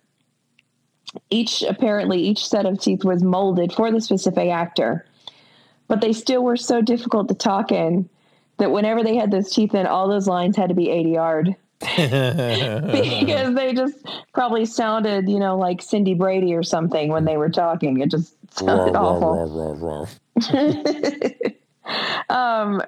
Each 1.31 1.63
apparently 1.63 2.21
each 2.21 2.47
set 2.47 2.67
of 2.67 2.81
teeth 2.81 3.05
was 3.05 3.23
molded 3.23 3.73
for 3.73 3.91
the 3.93 4.01
specific 4.01 4.49
actor 4.49 5.07
but 5.89 6.01
they 6.01 6.13
still 6.13 6.43
were 6.43 6.57
so 6.57 6.81
difficult 6.81 7.29
to 7.29 7.35
talk 7.35 7.71
in 7.73 8.09
that 8.59 8.71
whenever 8.71 9.03
they 9.03 9.17
had 9.17 9.31
those 9.31 9.53
teeth 9.53 9.75
in, 9.75 9.87
all 9.87 10.09
those 10.09 10.27
lines 10.27 10.57
had 10.57 10.69
to 10.69 10.75
be 10.75 10.87
ADR 10.87 11.55
because 11.81 13.55
they 13.55 13.75
just 13.75 14.07
probably 14.33 14.65
sounded, 14.65 15.29
you 15.29 15.39
know, 15.39 15.59
like 15.59 15.83
Cindy 15.83 16.15
Brady 16.15 16.55
or 16.55 16.63
something 16.63 17.11
when 17.11 17.25
they 17.25 17.37
were 17.37 17.51
talking. 17.51 18.01
It 18.01 18.11
just 18.11 18.35
sounded 18.59 18.97
awful. 18.97 20.09
um, 22.31 22.81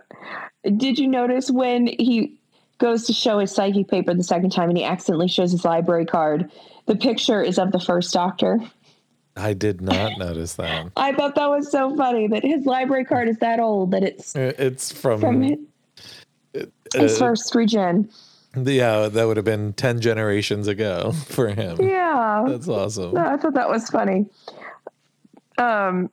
did 0.76 0.98
you 0.98 1.08
notice 1.08 1.50
when 1.50 1.86
he 1.86 2.38
goes 2.78 3.04
to 3.06 3.12
show 3.12 3.38
his 3.38 3.52
psychic 3.52 3.88
paper 3.88 4.12
the 4.14 4.22
second 4.24 4.50
time 4.50 4.68
and 4.68 4.78
he 4.78 4.84
accidentally 4.84 5.28
shows 5.28 5.52
his 5.52 5.64
library 5.64 6.06
card? 6.06 6.50
The 6.86 6.96
picture 6.96 7.42
is 7.42 7.58
of 7.58 7.72
the 7.72 7.80
first 7.80 8.12
doctor. 8.12 8.60
I 9.36 9.52
did 9.52 9.80
not 9.80 10.18
notice 10.18 10.54
that. 10.54 10.90
I 10.96 11.12
thought 11.12 11.34
that 11.34 11.48
was 11.50 11.70
so 11.70 11.94
funny 11.96 12.26
that 12.28 12.42
his 12.42 12.64
library 12.64 13.04
card 13.04 13.28
is 13.28 13.38
that 13.38 13.60
old 13.60 13.90
that 13.90 14.02
it's 14.02 14.34
Uh, 14.36 14.52
It's 14.58 14.92
from, 14.92 15.20
from 15.20 15.42
his, 15.42 15.58
his 16.94 17.14
uh, 17.16 17.18
first 17.18 17.54
regen. 17.54 18.08
yeah, 18.56 19.08
that 19.08 19.24
would 19.26 19.36
have 19.36 19.44
been 19.44 19.72
10 19.74 20.00
generations 20.00 20.68
ago 20.68 21.12
for 21.26 21.48
him. 21.48 21.78
Yeah, 21.80 22.44
That's 22.48 22.68
awesome. 22.68 23.12
No, 23.14 23.26
I 23.26 23.36
thought 23.36 23.54
that 23.54 23.68
was 23.68 23.88
funny. 23.90 24.26
Um, 25.58 26.10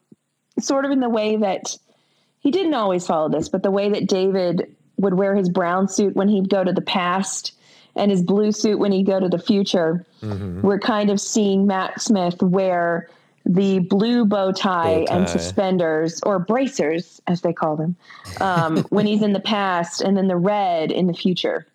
sort 0.59 0.85
of 0.85 0.91
in 0.91 0.99
the 0.99 1.09
way 1.09 1.37
that 1.37 1.77
he 2.39 2.51
didn't 2.51 2.73
always 2.73 3.05
follow 3.07 3.29
this, 3.29 3.47
but 3.49 3.63
the 3.63 3.71
way 3.71 3.89
that 3.89 4.07
David 4.07 4.75
would 5.03 5.13
wear 5.13 5.35
his 5.35 5.49
brown 5.49 5.87
suit 5.87 6.15
when 6.15 6.27
he'd 6.27 6.49
go 6.49 6.63
to 6.63 6.73
the 6.73 6.81
past 6.81 7.53
and 7.95 8.09
his 8.09 8.23
blue 8.23 8.51
suit 8.51 8.79
when 8.79 8.91
he'd 8.91 9.05
go 9.05 9.19
to 9.19 9.29
the 9.29 9.37
future. 9.37 10.05
Mhm. 10.23 10.61
We're 10.61 10.79
kind 10.79 11.09
of 11.09 11.21
seeing 11.21 11.67
Matt 11.67 12.01
Smith 12.01 12.41
wear 12.41 13.07
the 13.45 13.79
blue 13.79 14.25
bow 14.25 14.51
tie, 14.51 15.05
Bow 15.05 15.15
and 15.15 15.29
suspenders 15.29 16.21
or 16.23 16.39
bracers, 16.39 17.21
as 17.27 17.41
they 17.41 17.53
call 17.53 17.75
them, 17.75 17.95
um, 18.41 18.77
when 18.89 19.05
he's 19.05 19.21
in 19.21 19.33
the 19.33 19.39
past, 19.39 20.01
and 20.01 20.17
then 20.17 20.27
the 20.27 20.37
red 20.37 20.91
in 20.91 21.07
the 21.07 21.13
future. 21.13 21.67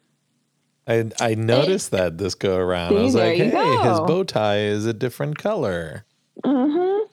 I, 0.86 1.10
I 1.20 1.34
noticed 1.34 1.90
that 1.90 2.16
this 2.16 2.34
go 2.34 2.56
around. 2.56 2.96
I 2.96 3.02
was 3.02 3.14
like, 3.14 3.36
hey, 3.36 3.50
go. 3.50 3.82
his 3.82 4.00
bow 4.00 4.24
tie 4.24 4.60
is 4.60 4.86
a 4.86 4.94
different 4.94 5.36
color. 5.36 6.04
Mm-hmm. 6.42 7.04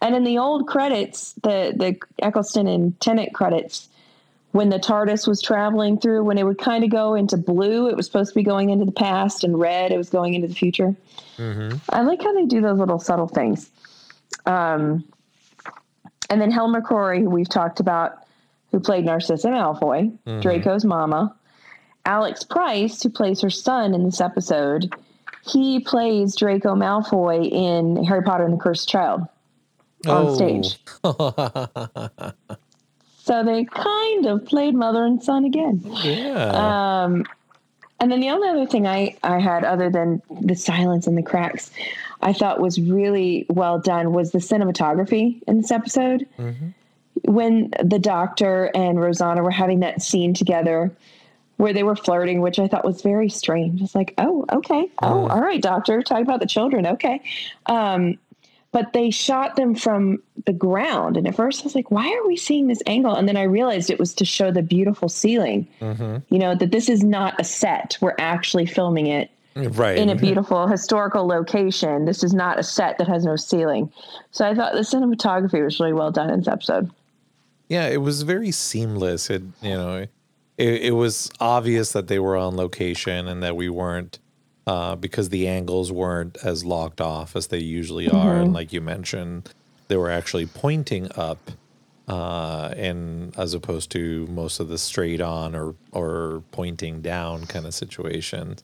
And 0.00 0.16
in 0.16 0.24
the 0.24 0.38
old 0.38 0.66
credits, 0.66 1.34
the 1.42 1.74
the 1.76 1.96
Eccleston 2.22 2.66
and 2.66 2.98
Tennant 3.00 3.34
credits, 3.34 3.89
when 4.52 4.68
the 4.68 4.78
TARDIS 4.78 5.26
was 5.28 5.40
traveling 5.40 5.98
through, 5.98 6.24
when 6.24 6.36
it 6.38 6.44
would 6.44 6.58
kind 6.58 6.82
of 6.84 6.90
go 6.90 7.14
into 7.14 7.36
blue, 7.36 7.88
it 7.88 7.96
was 7.96 8.06
supposed 8.06 8.30
to 8.30 8.34
be 8.34 8.42
going 8.42 8.70
into 8.70 8.84
the 8.84 8.92
past, 8.92 9.44
and 9.44 9.58
red, 9.58 9.92
it 9.92 9.96
was 9.98 10.10
going 10.10 10.34
into 10.34 10.48
the 10.48 10.54
future. 10.54 10.94
hmm 11.36 11.74
I 11.88 12.02
like 12.02 12.22
how 12.22 12.32
they 12.34 12.46
do 12.46 12.60
those 12.60 12.78
little 12.78 12.98
subtle 12.98 13.28
things. 13.28 13.70
Um, 14.46 15.04
and 16.28 16.40
then 16.40 16.50
Helen 16.50 16.74
McCrory, 16.80 17.20
who 17.20 17.30
we've 17.30 17.48
talked 17.48 17.80
about, 17.80 18.18
who 18.72 18.80
played 18.80 19.04
Narcissa 19.04 19.48
Malfoy, 19.48 20.16
Mhm. 20.26 20.42
Draco's 20.42 20.84
mama. 20.84 21.34
Alex 22.04 22.42
Price, 22.44 23.02
who 23.02 23.10
plays 23.10 23.40
her 23.42 23.50
son 23.50 23.94
in 23.94 24.04
this 24.04 24.20
episode, 24.20 24.92
he 25.44 25.80
plays 25.80 26.34
Draco 26.36 26.74
Malfoy 26.74 27.50
in 27.50 28.02
Harry 28.04 28.22
Potter 28.22 28.44
and 28.44 28.54
the 28.54 28.58
Cursed 28.58 28.88
Child 28.88 29.22
on 30.08 30.26
Oh. 30.26 30.34
stage. 30.34 30.78
So 33.30 33.44
they 33.44 33.64
kind 33.64 34.26
of 34.26 34.44
played 34.44 34.74
mother 34.74 35.04
and 35.04 35.22
son 35.22 35.44
again. 35.44 35.80
yeah. 36.02 37.04
Um, 37.04 37.24
and 38.00 38.10
then 38.10 38.18
the 38.18 38.30
only 38.30 38.48
other 38.48 38.66
thing 38.66 38.88
I, 38.88 39.16
I 39.22 39.38
had, 39.38 39.62
other 39.62 39.88
than 39.88 40.20
the 40.40 40.56
silence 40.56 41.06
and 41.06 41.16
the 41.16 41.22
cracks, 41.22 41.70
I 42.22 42.32
thought 42.32 42.60
was 42.60 42.80
really 42.80 43.46
well 43.48 43.78
done 43.78 44.12
was 44.12 44.32
the 44.32 44.38
cinematography 44.40 45.40
in 45.46 45.58
this 45.60 45.70
episode. 45.70 46.26
Mhm. 46.40 46.74
When 47.22 47.70
the 47.80 48.00
doctor 48.00 48.68
and 48.74 49.00
Rosanna 49.00 49.44
were 49.44 49.52
having 49.52 49.78
that 49.80 50.02
scene 50.02 50.34
together 50.34 50.90
where 51.56 51.72
they 51.72 51.84
were 51.84 51.94
flirting, 51.94 52.40
which 52.40 52.58
I 52.58 52.66
thought 52.66 52.84
was 52.84 53.00
very 53.00 53.28
strange. 53.28 53.80
It's 53.80 53.94
like, 53.94 54.12
oh, 54.18 54.44
okay. 54.50 54.88
Oh, 55.02 55.28
all 55.28 55.40
right, 55.40 55.62
doctor. 55.62 56.02
Talk 56.02 56.22
about 56.22 56.40
the 56.40 56.46
children. 56.46 56.84
Okay. 56.84 57.20
Um, 57.66 58.18
but 58.72 58.92
they 58.92 59.10
shot 59.10 59.56
them 59.56 59.74
from 59.74 60.22
the 60.46 60.52
ground. 60.52 61.16
And 61.16 61.26
at 61.26 61.34
first 61.34 61.62
I 61.62 61.64
was 61.64 61.74
like, 61.74 61.90
why 61.90 62.06
are 62.12 62.26
we 62.26 62.36
seeing 62.36 62.68
this 62.68 62.82
angle? 62.86 63.14
And 63.14 63.26
then 63.28 63.36
I 63.36 63.42
realized 63.42 63.90
it 63.90 63.98
was 63.98 64.14
to 64.14 64.24
show 64.24 64.50
the 64.52 64.62
beautiful 64.62 65.08
ceiling 65.08 65.66
Mhm. 65.80 66.22
you 66.30 66.38
know 66.38 66.54
that 66.54 66.70
this 66.70 66.88
is 66.88 67.02
not 67.02 67.34
a 67.40 67.44
set 67.44 67.98
we're 68.00 68.14
actually 68.18 68.66
filming 68.66 69.06
it 69.06 69.30
Right. 69.56 69.98
in 69.98 70.08
a 70.08 70.14
beautiful 70.14 70.68
historical 70.68 71.26
location 71.26 72.04
this 72.04 72.22
is 72.22 72.32
not 72.32 72.58
a 72.58 72.62
set 72.62 72.96
that 72.98 73.08
has 73.08 73.24
no 73.24 73.34
ceiling 73.36 73.92
so 74.30 74.48
i 74.48 74.54
thought 74.54 74.72
the 74.74 74.80
cinematography 74.80 75.62
was 75.64 75.80
really 75.80 75.92
well 75.92 76.12
done 76.12 76.30
in 76.30 76.38
this 76.38 76.48
episode 76.48 76.90
Yeah, 77.68 77.86
it 77.88 78.00
was 78.00 78.22
very 78.22 78.50
seamless. 78.52 79.28
It 79.30 79.42
you 79.60 79.74
know, 79.76 80.06
it, 80.58 80.82
it 80.82 80.94
was 80.94 81.30
obvious 81.40 81.92
that 81.92 82.06
they 82.08 82.18
were 82.20 82.36
on 82.36 82.56
location 82.56 83.26
and 83.28 83.42
that 83.42 83.56
we 83.56 83.68
weren't 83.68 84.18
uh, 84.66 84.96
because 84.96 85.30
the 85.30 85.48
angles 85.48 85.90
weren't 85.90 86.36
as 86.44 86.64
locked 86.64 87.00
off 87.00 87.34
as 87.36 87.48
they 87.48 87.58
usually 87.58 88.08
are. 88.08 88.36
And 88.36 88.52
like 88.52 88.72
you 88.72 88.80
mentioned, 88.80 89.52
they 89.88 89.96
were 89.96 90.10
actually 90.10 90.46
pointing 90.46 91.10
up, 91.16 91.50
uh, 92.08 92.72
and 92.76 93.36
as 93.38 93.54
opposed 93.54 93.90
to 93.92 94.26
most 94.28 94.60
of 94.60 94.68
the 94.68 94.78
straight 94.78 95.20
on 95.20 95.54
or 95.54 95.74
or 95.92 96.42
pointing 96.52 97.00
down 97.00 97.46
kind 97.46 97.66
of 97.66 97.74
situations. 97.74 98.62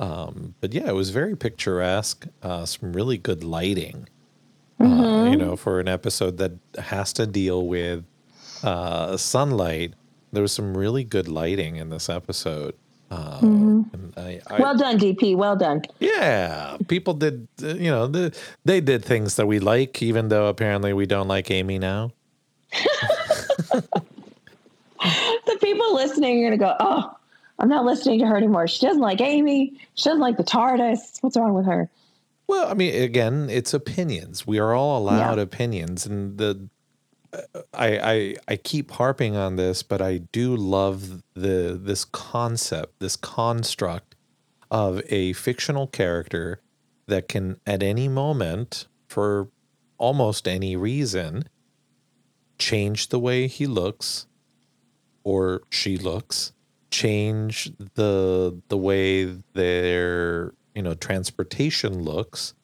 Um, 0.00 0.54
but 0.60 0.72
yeah, 0.72 0.88
it 0.88 0.94
was 0.94 1.10
very 1.10 1.36
picturesque. 1.36 2.26
Uh, 2.42 2.64
some 2.66 2.92
really 2.92 3.18
good 3.18 3.42
lighting. 3.42 4.08
Uh, 4.80 5.28
you 5.30 5.36
know, 5.36 5.56
for 5.56 5.80
an 5.80 5.88
episode 5.88 6.36
that 6.38 6.52
has 6.78 7.12
to 7.14 7.26
deal 7.26 7.66
with 7.66 8.04
uh, 8.62 9.16
sunlight, 9.16 9.94
there 10.32 10.42
was 10.42 10.52
some 10.52 10.76
really 10.76 11.02
good 11.02 11.26
lighting 11.26 11.76
in 11.76 11.90
this 11.90 12.08
episode. 12.08 12.74
Uh, 13.10 13.38
and 13.40 14.12
I, 14.18 14.40
I, 14.48 14.60
well 14.60 14.76
done 14.76 14.98
dp 14.98 15.34
well 15.36 15.56
done 15.56 15.80
yeah, 15.98 16.76
people 16.88 17.14
did, 17.14 17.48
uh, 17.62 17.68
you 17.68 17.90
know, 17.90 18.06
the, 18.06 18.36
they 18.66 18.80
did 18.82 19.02
things 19.04 19.36
that 19.36 19.46
we 19.46 19.58
like, 19.60 20.02
even 20.02 20.28
though 20.28 20.46
apparently 20.46 20.92
we 20.92 21.06
don't 21.06 21.26
like 21.26 21.50
Amy 21.50 21.78
now. 21.78 22.12
the 25.00 25.58
people 25.60 25.94
listening 25.94 26.38
are 26.44 26.48
going 26.48 26.58
to 26.58 26.64
go 26.64 26.74
oh 26.80 27.10
i'm 27.58 27.68
not 27.68 27.84
listening 27.84 28.18
to 28.18 28.26
her 28.26 28.36
anymore 28.36 28.66
she 28.66 28.84
doesn't 28.84 29.00
like 29.00 29.20
amy 29.20 29.72
she 29.94 30.04
doesn't 30.04 30.20
like 30.20 30.36
the 30.36 30.44
tardis 30.44 31.18
what's 31.22 31.36
wrong 31.36 31.54
with 31.54 31.64
her 31.66 31.88
Well, 32.46 32.68
I 32.68 32.74
mean, 32.74 33.02
again, 33.02 33.48
it's 33.50 33.74
opinions. 33.74 34.46
We 34.46 34.58
are 34.58 34.72
all 34.72 34.98
allowed 34.98 35.36
Yeah. 35.36 35.42
opinions, 35.42 36.06
and 36.06 36.38
the 36.38 36.68
I, 37.74 37.98
I 37.98 38.36
I 38.48 38.56
keep 38.56 38.92
harping 38.92 39.36
on 39.36 39.56
this, 39.56 39.82
but 39.82 40.00
I 40.00 40.18
do 40.18 40.56
love 40.56 41.22
the 41.34 41.78
this 41.80 42.04
concept, 42.04 43.00
this 43.00 43.16
construct 43.16 44.14
of 44.70 45.02
a 45.08 45.32
fictional 45.34 45.86
character 45.86 46.60
that 47.06 47.28
can, 47.28 47.60
at 47.66 47.82
any 47.82 48.08
moment, 48.08 48.86
for 49.08 49.48
almost 49.98 50.46
any 50.46 50.76
reason, 50.76 51.48
change 52.58 53.08
the 53.08 53.18
way 53.18 53.46
he 53.46 53.66
looks 53.66 54.26
or 55.24 55.62
she 55.70 55.98
looks, 55.98 56.52
change 56.90 57.70
the 57.94 58.60
the 58.68 58.78
way 58.78 59.24
their 59.52 60.54
you 60.74 60.82
know 60.82 60.94
transportation 60.94 62.02
looks, 62.02 62.54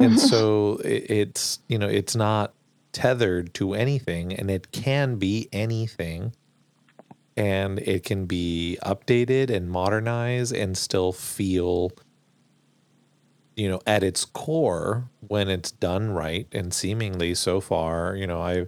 and 0.00 0.12
mm-hmm. 0.12 0.26
so 0.26 0.80
it, 0.84 1.10
it's 1.10 1.60
you 1.68 1.78
know 1.78 1.88
it's 1.88 2.16
not 2.16 2.54
tethered 2.92 3.54
to 3.54 3.74
anything, 3.74 4.32
and 4.32 4.50
it 4.50 4.72
can 4.72 5.16
be 5.16 5.48
anything, 5.52 6.34
and 7.36 7.78
it 7.80 8.04
can 8.04 8.26
be 8.26 8.78
updated 8.84 9.50
and 9.50 9.70
modernized 9.70 10.54
and 10.54 10.76
still 10.76 11.12
feel 11.12 11.92
you 13.56 13.68
know 13.68 13.80
at 13.86 14.02
its 14.02 14.24
core 14.24 15.08
when 15.28 15.48
it's 15.48 15.72
done 15.72 16.10
right 16.10 16.46
and 16.52 16.72
seemingly 16.72 17.34
so 17.34 17.60
far 17.60 18.16
you 18.16 18.26
know 18.26 18.40
i 18.40 18.66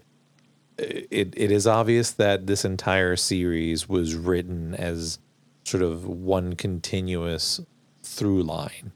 it, 0.79 1.33
it 1.37 1.51
is 1.51 1.67
obvious 1.67 2.11
that 2.13 2.47
this 2.47 2.65
entire 2.65 3.17
series 3.17 3.89
was 3.89 4.15
written 4.15 4.75
as 4.75 5.19
sort 5.65 5.83
of 5.83 6.07
one 6.07 6.55
continuous 6.55 7.61
through 8.03 8.43
line. 8.43 8.93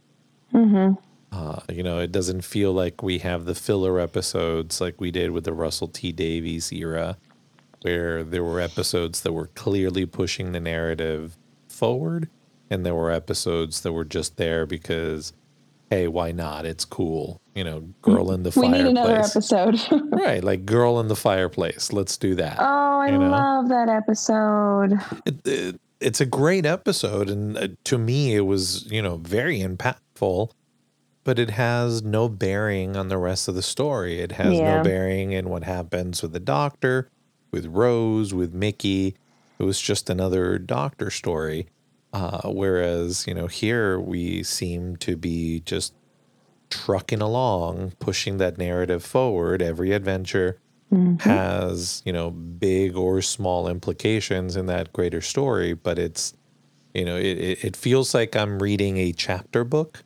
Mm-hmm. 0.52 0.94
Uh, 1.30 1.60
you 1.70 1.82
know, 1.82 1.98
it 1.98 2.10
doesn't 2.10 2.42
feel 2.42 2.72
like 2.72 3.02
we 3.02 3.18
have 3.18 3.44
the 3.44 3.54
filler 3.54 4.00
episodes 4.00 4.80
like 4.80 5.00
we 5.00 5.10
did 5.10 5.30
with 5.30 5.44
the 5.44 5.52
Russell 5.52 5.88
T 5.88 6.10
Davies 6.12 6.72
era, 6.72 7.18
where 7.82 8.24
there 8.24 8.42
were 8.44 8.60
episodes 8.60 9.20
that 9.22 9.32
were 9.32 9.48
clearly 9.48 10.06
pushing 10.06 10.52
the 10.52 10.60
narrative 10.60 11.36
forward, 11.68 12.28
and 12.70 12.84
there 12.86 12.94
were 12.94 13.10
episodes 13.10 13.82
that 13.82 13.92
were 13.92 14.06
just 14.06 14.36
there 14.38 14.64
because, 14.64 15.32
hey, 15.90 16.08
why 16.08 16.32
not? 16.32 16.64
It's 16.64 16.84
cool. 16.86 17.40
You 17.54 17.64
know, 17.64 17.80
girl 18.02 18.32
in 18.32 18.42
the 18.42 18.48
we 18.50 18.62
fireplace. 18.62 18.72
We 18.72 18.78
need 18.84 18.90
another 18.90 19.16
episode 19.18 19.80
Right, 20.12 20.42
like 20.42 20.64
girl 20.64 20.98
in 21.00 21.08
the 21.08 21.16
fireplace. 21.16 21.92
Let's 21.92 22.16
do 22.16 22.34
that. 22.36 22.56
oh 22.60 23.00
i 23.00 23.08
You 23.10 23.18
know? 23.18 23.28
love 23.30 23.68
that 23.68 23.88
episode 23.88 24.94
It, 25.26 25.46
it, 25.46 25.80
it's 26.00 26.20
a 26.20 26.26
great 26.26 26.64
episode, 26.64 27.28
and 27.28 27.58
uh, 27.58 27.68
to 27.84 27.98
me, 27.98 28.34
it 28.36 28.42
was 28.46 28.86
you 28.90 29.02
know 29.02 29.16
very 29.16 29.58
impactful. 29.58 30.50
But 31.24 31.38
it 31.38 31.50
has 31.50 32.02
no 32.02 32.28
bearing 32.28 32.96
on 32.96 33.08
the 33.08 33.18
rest 33.18 33.48
of 33.48 33.54
the 33.54 33.62
story. 33.62 34.20
It 34.20 34.32
has 34.32 34.58
Yeah. 34.58 34.76
no 34.78 34.82
bearing 34.82 35.32
in 35.32 35.48
what 35.50 35.64
happens 35.64 36.22
with 36.22 36.32
the 36.32 36.40
doctor, 36.40 37.08
with 37.50 37.66
Rose, 37.66 38.32
with 38.32 38.54
Mickey. 38.54 39.14
It 39.58 39.64
was 39.64 39.80
just 39.80 40.08
another 40.08 40.58
doctor 40.58 41.10
story. 41.10 41.66
Uh, 42.10 42.48
whereas 42.48 43.26
you 43.26 43.34
know 43.34 43.48
here 43.48 44.00
we 44.00 44.42
seem 44.42 44.96
to 44.96 45.14
be 45.16 45.60
just 45.60 45.92
trucking 46.70 47.20
along, 47.20 47.92
pushing 47.98 48.38
that 48.38 48.56
narrative 48.58 49.04
forward. 49.04 49.60
Every 49.62 49.92
adventure 49.92 50.58
has, 51.20 52.00
you 52.06 52.12
know, 52.12 52.30
big 52.30 52.96
or 52.96 53.20
small 53.20 53.68
implications 53.68 54.56
in 54.56 54.66
that 54.66 54.90
greater 54.92 55.20
story, 55.20 55.74
but 55.74 55.98
it's, 55.98 56.32
you 56.94 57.04
know, 57.04 57.16
it, 57.16 57.58
it 57.62 57.76
feels 57.76 58.14
like 58.14 58.34
I'm 58.34 58.58
reading 58.58 58.96
a 58.96 59.12
chapter 59.12 59.64
book 59.64 60.02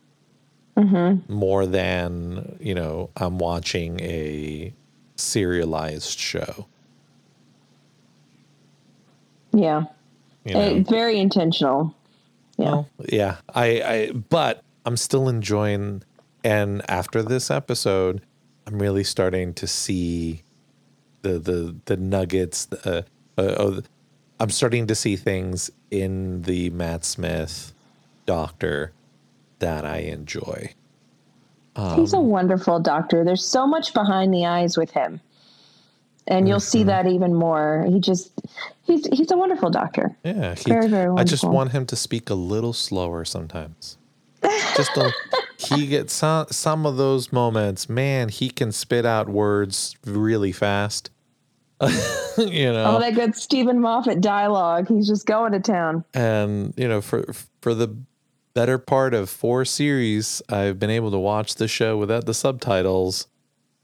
more 1.27 1.65
than, 1.65 2.57
you 2.59 2.73
know, 2.73 3.09
I'm 3.15 3.37
watching 3.37 3.99
a 4.01 4.73
serialized 5.15 6.19
show. 6.19 6.67
yeah 9.53 9.83
You 10.45 10.53
know? 10.55 10.61
It's 10.61 10.89
very 10.89 11.19
intentional 11.19 11.95
yeah 12.57 12.71
Well, 12.71 12.89
yeah. 13.07 13.37
I, 13.53 13.65
I 13.81 14.11
but 14.11 14.63
I'm 14.85 14.97
still 14.97 15.29
enjoying 15.29 16.03
and 16.43 16.81
after 16.89 17.23
this 17.23 17.49
episode, 17.49 18.21
I'm 18.67 18.81
really 18.81 19.03
starting 19.03 19.53
to 19.55 19.67
see 19.67 20.43
the 21.21 21.39
the 21.39 21.75
the 21.85 21.97
nuggets 21.97 22.67
uh, 22.85 23.03
uh, 23.37 23.41
uh 23.41 23.81
I'm 24.39 24.49
starting 24.49 24.87
to 24.87 24.95
see 24.95 25.15
things 25.15 25.71
in 25.89 26.41
the 26.41 26.69
Matt 26.71 27.05
Smith 27.05 27.73
doctor 28.25 28.91
that 29.63 29.85
I 29.85 29.99
enjoy. 29.99 30.73
He's 31.95 32.13
a 32.13 32.17
Um, 32.17 32.27
wonderful 32.27 32.79
doctor. 32.79 33.23
There's 33.23 33.43
so 33.45 33.65
much 33.65 33.93
behind 33.93 34.33
the 34.33 34.45
eyes 34.45 34.77
with 34.77 34.91
him. 34.91 35.21
And 36.27 36.47
you'll 36.47 36.59
Mm-hmm. 36.59 36.63
see 36.77 36.83
that 36.83 37.07
even 37.07 37.33
more. 37.33 37.85
He 37.89 37.99
just 37.99 38.31
he's 38.83 39.05
he's 39.07 39.31
a 39.31 39.37
wonderful 39.37 39.69
doctor. 39.69 40.15
Yeah, 40.23 40.55
he, 40.55 40.69
Very, 40.69 40.87
very 40.87 41.13
I 41.17 41.23
just 41.23 41.43
want 41.43 41.71
him 41.71 41.85
to 41.87 41.95
speak 41.95 42.29
a 42.29 42.33
little 42.35 42.73
slower 42.73 43.25
sometimes. 43.25 43.97
Just 44.77 44.95
a, 44.97 45.11
he 45.57 45.87
gets 45.87 46.13
some 46.13 46.45
some 46.51 46.85
of 46.85 46.95
those 46.97 47.31
moments. 47.33 47.89
Man, 47.89 48.29
he 48.29 48.49
can 48.49 48.71
spit 48.71 49.05
out 49.05 49.27
words 49.27 49.95
really 50.05 50.51
fast. 50.53 51.09
you 52.37 52.71
know, 52.71 52.85
all 52.85 52.99
that 52.99 53.15
good 53.15 53.35
Steven 53.35 53.81
Moffat 53.81 54.21
dialogue. 54.21 54.87
He's 54.87 55.07
just 55.07 55.25
going 55.25 55.51
to 55.53 55.59
town. 55.59 56.05
and 56.13 56.73
you 56.77 56.87
know, 56.87 57.01
for 57.01 57.25
for 57.61 57.73
the 57.73 57.89
better 58.53 58.77
part 58.77 59.13
of 59.13 59.29
four 59.29 59.65
series, 59.65 60.41
I've 60.49 60.79
been 60.79 60.89
able 60.89 61.11
to 61.11 61.17
watch 61.17 61.55
the 61.55 61.67
show 61.67 61.97
without 61.97 62.25
the 62.25 62.33
subtitles. 62.33 63.27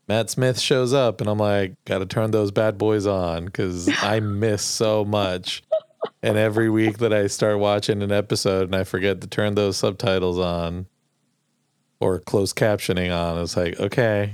Matt 0.07 0.29
Smith 0.29 0.59
shows 0.59 0.93
up, 0.93 1.21
and 1.21 1.29
I'm 1.29 1.37
like, 1.37 1.73
got 1.85 1.99
to 1.99 2.05
turn 2.05 2.31
those 2.31 2.51
bad 2.51 2.77
boys 2.77 3.05
on 3.05 3.45
because 3.45 3.89
I 4.01 4.19
miss 4.19 4.63
so 4.63 5.05
much. 5.05 5.61
and 6.23 6.37
every 6.37 6.69
week 6.69 6.97
that 6.99 7.13
I 7.13 7.27
start 7.27 7.59
watching 7.59 8.01
an 8.01 8.11
episode 8.11 8.63
and 8.65 8.75
I 8.75 8.83
forget 8.83 9.21
to 9.21 9.27
turn 9.27 9.55
those 9.55 9.77
subtitles 9.77 10.39
on 10.39 10.87
or 11.99 12.19
closed 12.19 12.55
captioning 12.55 13.15
on, 13.15 13.41
it's 13.41 13.57
like, 13.57 13.79
okay, 13.79 14.33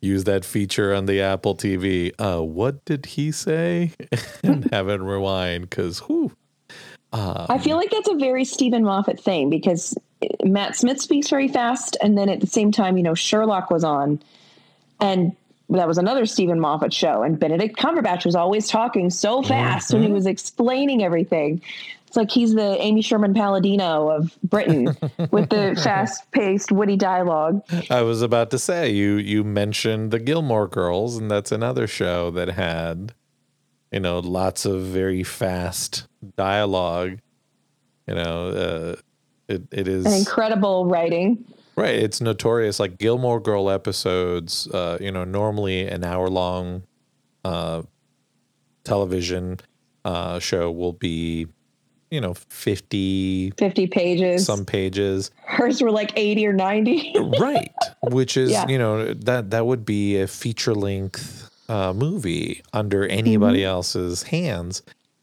use 0.00 0.24
that 0.24 0.44
feature 0.44 0.94
on 0.94 1.06
the 1.06 1.20
Apple 1.20 1.56
TV. 1.56 2.12
Uh, 2.18 2.42
what 2.42 2.84
did 2.84 3.06
he 3.06 3.32
say? 3.32 3.92
and 4.42 4.70
have 4.72 4.88
it 4.88 5.00
rewind 5.00 5.68
because 5.68 6.00
whoo. 6.08 6.32
Um, 7.12 7.46
I 7.48 7.58
feel 7.58 7.76
like 7.76 7.90
that's 7.90 8.08
a 8.08 8.14
very 8.14 8.44
Steven 8.44 8.84
Moffat 8.84 9.18
thing 9.20 9.48
because 9.48 9.96
Matt 10.44 10.76
Smith 10.76 11.00
speaks 11.00 11.28
very 11.28 11.48
fast, 11.48 11.96
and 12.02 12.18
then 12.18 12.28
at 12.28 12.40
the 12.40 12.46
same 12.46 12.72
time, 12.72 12.96
you 12.96 13.02
know, 13.02 13.14
Sherlock 13.14 13.70
was 13.70 13.84
on, 13.84 14.20
and 15.00 15.34
that 15.70 15.86
was 15.86 15.98
another 15.98 16.26
Steven 16.26 16.60
Moffat 16.60 16.92
show, 16.92 17.22
and 17.22 17.38
Benedict 17.38 17.78
Cumberbatch 17.78 18.24
was 18.24 18.34
always 18.34 18.68
talking 18.68 19.10
so 19.10 19.42
fast 19.42 19.88
mm-hmm. 19.88 19.96
when 19.96 20.02
he 20.02 20.08
mm-hmm. 20.08 20.14
was 20.14 20.26
explaining 20.26 21.02
everything. 21.02 21.62
It's 22.06 22.16
like 22.16 22.30
he's 22.30 22.54
the 22.54 22.80
Amy 22.80 23.02
Sherman 23.02 23.34
Palladino 23.34 24.08
of 24.08 24.34
Britain 24.42 24.86
with 25.30 25.50
the 25.50 25.78
fast-paced, 25.82 26.72
witty 26.72 26.96
dialogue. 26.96 27.62
I 27.90 28.00
was 28.00 28.22
about 28.22 28.50
to 28.52 28.58
say 28.58 28.90
you 28.90 29.16
you 29.16 29.44
mentioned 29.44 30.10
the 30.10 30.18
Gilmore 30.18 30.68
Girls, 30.68 31.18
and 31.18 31.30
that's 31.30 31.52
another 31.52 31.86
show 31.86 32.30
that 32.30 32.48
had, 32.48 33.12
you 33.92 34.00
know, 34.00 34.18
lots 34.18 34.64
of 34.64 34.82
very 34.82 35.22
fast 35.22 36.06
dialogue. 36.36 37.18
You 38.06 38.14
know, 38.14 38.48
uh, 38.48 38.96
it 39.48 39.62
it 39.70 39.88
is 39.88 40.06
an 40.06 40.12
incredible 40.12 40.86
writing. 40.86 41.44
Right, 41.76 41.94
it's 41.94 42.20
notorious. 42.20 42.80
Like 42.80 42.98
Gilmore 42.98 43.38
Girl 43.38 43.70
episodes, 43.70 44.66
uh, 44.68 44.98
you 45.00 45.12
know, 45.12 45.24
normally 45.24 45.86
an 45.86 46.02
hour 46.02 46.28
long 46.28 46.82
uh, 47.44 47.82
television 48.84 49.60
uh, 50.04 50.38
show 50.38 50.70
will 50.70 50.92
be 50.92 51.46
you 52.10 52.20
know 52.22 52.32
50 52.32 53.52
50 53.58 53.86
pages 53.88 54.46
some 54.46 54.64
pages 54.64 55.30
hers 55.44 55.82
were 55.82 55.90
like 55.90 56.10
80 56.16 56.46
or 56.46 56.52
90 56.54 57.12
right 57.38 57.70
which 58.04 58.38
is 58.38 58.50
yeah. 58.52 58.66
you 58.66 58.78
know 58.78 59.12
that 59.12 59.50
that 59.50 59.66
would 59.66 59.84
be 59.84 60.18
a 60.18 60.26
feature 60.26 60.74
length 60.74 61.47
uh, 61.68 61.92
movie 61.92 62.62
under 62.72 63.06
anybody 63.06 63.60
mm-hmm. 63.60 63.68
else's 63.68 64.24
hands 64.24 64.82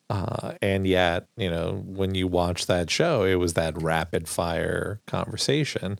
uh, 0.09 0.53
and 0.61 0.85
yet 0.85 1.27
you 1.37 1.49
know 1.49 1.83
when 1.85 2.15
you 2.15 2.27
watch 2.27 2.67
that 2.67 2.89
show 2.89 3.23
it 3.23 3.35
was 3.35 3.53
that 3.53 3.79
rapid 3.81 4.27
fire 4.27 5.01
conversation 5.07 5.99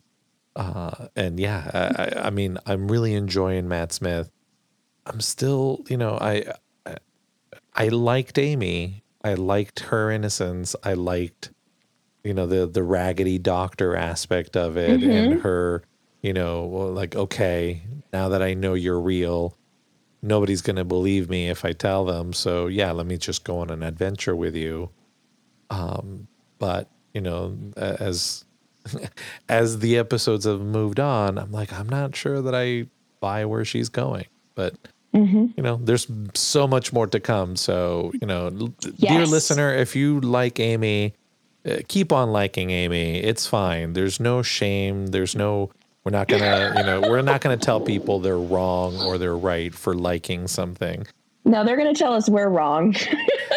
uh, 0.56 1.08
and 1.16 1.39
yeah 1.39 1.70
I, 1.74 2.28
I 2.28 2.30
mean 2.30 2.58
i'm 2.66 2.91
really 2.91 3.14
enjoying 3.14 3.68
matt 3.68 3.91
smith 3.91 4.32
i'm 5.06 5.22
still 5.22 5.84
you 5.89 5.98
know 5.98 6.18
i 6.22 6.46
i, 6.86 6.96
I 7.74 7.88
liked 7.88 8.38
amy 8.38 9.04
I 9.26 9.34
liked 9.34 9.80
her 9.80 10.12
innocence. 10.12 10.76
I 10.84 10.93
liked, 10.93 11.50
you 12.24 12.36
know, 12.36 12.46
the 12.46 12.68
the 12.68 12.84
raggedy 12.84 13.39
doctor 13.39 13.96
aspect 13.96 14.56
of 14.56 14.78
it 14.78 15.00
mm-hmm. 15.00 15.10
and 15.10 15.41
her, 15.41 15.82
you 16.22 16.32
know, 16.32 16.68
like 16.68 17.16
okay, 17.16 17.82
now 18.14 18.30
that 18.30 18.43
I 18.43 18.54
know 18.54 18.76
you're 18.76 19.02
real, 19.02 19.58
nobody's 20.26 20.61
going 20.61 20.76
to 20.76 20.84
believe 20.84 21.30
me 21.30 21.49
if 21.49 21.63
I 21.63 21.71
tell 21.71 22.05
them. 22.05 22.34
So 22.34 22.67
yeah, 22.67 22.91
let 22.91 23.05
me 23.05 23.17
just 23.17 23.43
go 23.43 23.59
on 23.59 23.69
an 23.69 23.84
adventure 23.84 24.36
with 24.36 24.55
you. 24.55 24.89
Um, 25.69 26.28
but 26.59 26.89
you 27.13 27.21
know, 27.21 27.57
as 27.78 28.45
as 29.49 29.80
the 29.80 29.97
episodes 29.97 30.45
have 30.45 30.61
moved 30.61 30.99
on, 30.99 31.38
I'm 31.38 31.51
like, 31.51 31.71
I'm 31.73 31.89
not 31.89 32.15
sure 32.15 32.41
that 32.41 32.55
I 32.55 32.88
buy 33.19 33.45
where 33.45 33.65
she's 33.65 33.89
going, 33.89 34.26
but 34.55 34.76
Mm-hmm. 35.15 35.45
You 35.55 35.63
know, 35.63 35.80
there's 35.82 36.07
so 36.34 36.67
much 36.67 36.91
more 36.91 37.07
to 37.07 37.19
come. 37.21 37.55
So, 37.55 38.11
you 38.19 38.28
know, 38.28 38.51
yes. 38.97 39.13
dear 39.13 39.26
listener, 39.26 39.73
if 39.73 39.95
you 39.95 40.19
like 40.19 40.59
Amy, 40.59 41.13
uh, 41.65 41.78
keep 41.88 42.11
on 42.11 42.32
liking 42.32 42.69
Amy. 42.69 43.19
It's 43.19 43.47
fine. 43.47 43.93
There's 43.93 44.19
no 44.19 44.41
shame. 44.41 45.07
There's 45.07 45.34
no, 45.34 45.71
we're 46.06 46.12
not 46.12 46.28
going 46.28 46.43
to, 46.43 46.74
you 46.78 46.84
know, 46.84 47.01
we're 47.01 47.22
not 47.24 47.41
to 47.41 47.58
tell 47.58 47.82
people 47.82 48.20
they're 48.20 48.38
wrong 48.38 49.01
or 49.01 49.18
they're 49.18 49.36
right 49.36 49.74
for 49.74 49.95
liking 49.95 50.47
something. 50.47 51.06
No, 51.45 51.66
they're 51.66 51.78
going 51.78 51.93
to 51.93 51.97
tell 51.97 52.14
us 52.14 52.30
we're 52.30 52.49
wrong. 52.49 52.95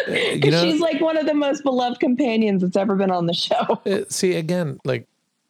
You 0.07 0.49
know, 0.49 0.63
she's 0.63 0.79
like 0.79 1.01
one 1.01 1.17
of 1.17 1.27
the 1.27 1.35
most 1.35 1.63
beloved 1.63 1.99
companions 1.99 2.63
that's 2.63 2.77
ever 2.77 2.95
been 2.95 3.11
on 3.11 3.27
the 3.27 3.33
show. 3.33 3.81
Uh, 3.85 4.05
see, 4.09 4.33
again, 4.35 4.79
like 4.83 5.07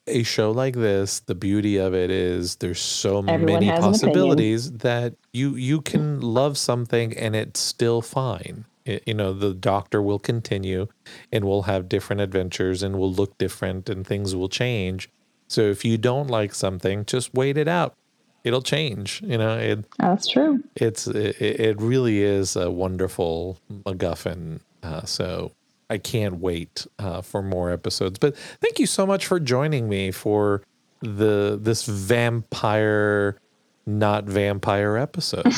a 0.07 0.23
show 0.23 0.51
like 0.51 0.75
this, 0.75 1.21
the 1.21 1.35
beauty 1.35 1.77
of 1.77 1.93
it 1.93 2.09
is 2.09 2.57
there's 2.57 2.81
so 2.81 3.19
Everyone 3.19 3.45
many 3.45 3.69
possibilities 3.69 4.71
that 4.79 5.15
you 5.31 5.55
you 5.55 5.81
can 5.81 6.19
love 6.19 6.57
something 6.57 7.15
and 7.17 7.35
it's 7.35 7.59
still 7.59 8.01
fine. 8.01 8.65
It, 8.85 9.03
you 9.05 9.13
know, 9.13 9.33
the 9.33 9.53
doctor 9.53 10.01
will 10.01 10.19
continue 10.19 10.87
and 11.31 11.45
we'll 11.45 11.63
have 11.63 11.87
different 11.87 12.21
adventures 12.21 12.83
and 12.83 12.99
we'll 12.99 13.13
look 13.13 13.37
different 13.37 13.87
and 13.87 14.05
things 14.05 14.35
will 14.35 14.49
change. 14.49 15.09
So 15.49 15.61
if 15.61 15.83
you 15.83 15.97
don't 15.97 16.27
like 16.27 16.53
something, 16.53 17.05
just 17.05 17.33
wait 17.33 17.57
it 17.57 17.67
out. 17.67 17.95
It'll 18.43 18.61
change. 18.61 19.21
You 19.25 19.37
know, 19.37 19.57
it, 19.57 19.85
that's 19.97 20.27
true. 20.27 20.63
It's 20.75 21.07
it, 21.07 21.41
it 21.41 21.81
really 21.81 22.21
is 22.21 22.55
a 22.55 22.71
wonderful 22.71 23.59
MacGuffin. 23.85 24.61
Uh, 24.81 25.03
so 25.03 25.51
I 25.89 25.97
can't 25.97 26.39
wait 26.39 26.85
uh, 26.99 27.21
for 27.21 27.41
more 27.41 27.71
episodes. 27.71 28.19
But 28.19 28.37
thank 28.61 28.79
you 28.79 28.85
so 28.85 29.05
much 29.05 29.25
for 29.25 29.39
joining 29.39 29.89
me 29.89 30.11
for 30.11 30.61
the 31.01 31.57
this 31.61 31.85
vampire, 31.85 33.37
not 33.85 34.25
vampire 34.25 34.97
episode. 34.97 35.45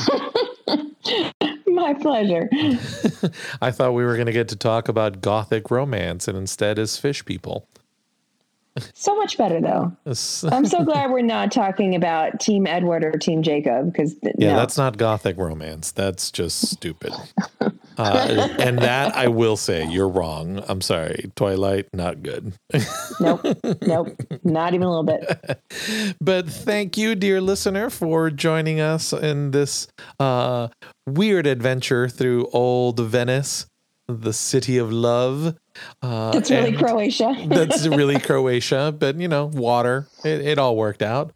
My 1.67 1.93
pleasure. 1.95 2.49
I 3.61 3.71
thought 3.71 3.93
we 3.93 4.03
were 4.03 4.15
going 4.15 4.27
to 4.27 4.31
get 4.31 4.47
to 4.49 4.55
talk 4.55 4.87
about 4.87 5.21
gothic 5.21 5.71
romance, 5.71 6.27
and 6.27 6.37
instead, 6.37 6.77
is 6.77 6.97
fish 6.97 7.25
people. 7.25 7.67
So 8.93 9.15
much 9.15 9.37
better 9.37 9.59
though. 9.59 9.91
I'm 10.05 10.65
so 10.65 10.83
glad 10.85 11.11
we're 11.11 11.21
not 11.21 11.51
talking 11.51 11.95
about 11.95 12.39
Team 12.39 12.65
Edward 12.65 13.03
or 13.03 13.11
Team 13.11 13.43
Jacob 13.43 13.91
because 13.91 14.15
yeah, 14.37 14.53
no. 14.53 14.55
that's 14.55 14.77
not 14.77 14.97
gothic 14.97 15.37
romance. 15.37 15.91
That's 15.91 16.31
just 16.31 16.69
stupid. 16.69 17.11
uh, 17.97 18.47
and 18.59 18.79
that 18.79 19.15
I 19.15 19.27
will 19.27 19.57
say, 19.57 19.85
you're 19.85 20.07
wrong. 20.07 20.63
I'm 20.69 20.81
sorry. 20.81 21.31
Twilight, 21.35 21.87
not 21.93 22.23
good. 22.23 22.53
nope, 23.19 23.45
nope, 23.81 24.15
not 24.43 24.73
even 24.73 24.87
a 24.87 24.89
little 24.89 25.03
bit. 25.03 25.59
but 26.21 26.49
thank 26.49 26.97
you, 26.97 27.15
dear 27.15 27.41
listener, 27.41 27.89
for 27.89 28.29
joining 28.29 28.79
us 28.79 29.11
in 29.11 29.51
this 29.51 29.87
uh, 30.19 30.69
weird 31.05 31.45
adventure 31.45 32.07
through 32.07 32.47
old 32.53 32.99
Venice, 32.99 33.65
the 34.19 34.33
city 34.33 34.77
of 34.77 34.91
love. 34.91 35.55
Uh, 36.01 36.31
that's 36.31 36.51
really 36.51 36.73
Croatia. 36.73 37.35
that's 37.47 37.87
really 37.87 38.19
Croatia, 38.19 38.93
but 38.97 39.15
you 39.15 39.27
know, 39.27 39.45
water. 39.45 40.07
It, 40.25 40.41
it 40.41 40.59
all 40.59 40.75
worked 40.75 41.01
out. 41.01 41.31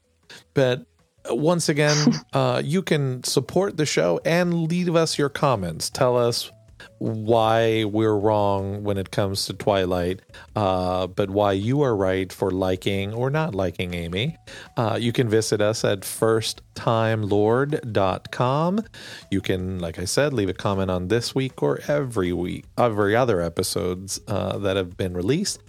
But 0.53 0.85
once 1.29 1.69
again, 1.69 2.13
uh, 2.33 2.61
you 2.63 2.81
can 2.81 3.23
support 3.23 3.77
the 3.77 3.85
show 3.85 4.19
and 4.25 4.67
leave 4.67 4.95
us 4.95 5.17
your 5.17 5.29
comments. 5.29 5.89
Tell 5.89 6.17
us 6.17 6.51
why 6.99 7.83
we're 7.83 8.17
wrong 8.17 8.83
when 8.83 8.97
it 8.97 9.11
comes 9.11 9.45
to 9.45 9.53
Twilight, 9.53 10.21
uh, 10.55 11.05
but 11.07 11.29
why 11.29 11.51
you 11.51 11.81
are 11.81 11.93
right 11.95 12.31
for 12.31 12.51
liking 12.51 13.13
or 13.13 13.29
not 13.29 13.53
liking 13.53 13.93
Amy. 13.93 14.37
Uh, 14.77 14.97
you 14.99 15.11
can 15.11 15.27
visit 15.29 15.59
us 15.61 15.83
at 15.83 15.99
firsttimelord.com. 16.01 18.83
You 19.29 19.41
can, 19.41 19.79
like 19.79 19.99
I 19.99 20.05
said, 20.05 20.33
leave 20.33 20.49
a 20.49 20.53
comment 20.53 20.89
on 20.89 21.09
this 21.09 21.35
week 21.35 21.61
or 21.61 21.81
every 21.87 22.31
week, 22.31 22.63
every 22.77 23.13
other 23.15 23.41
episodes 23.41 24.21
uh, 24.27 24.57
that 24.59 24.77
have 24.77 24.95
been 24.97 25.13
released. 25.13 25.59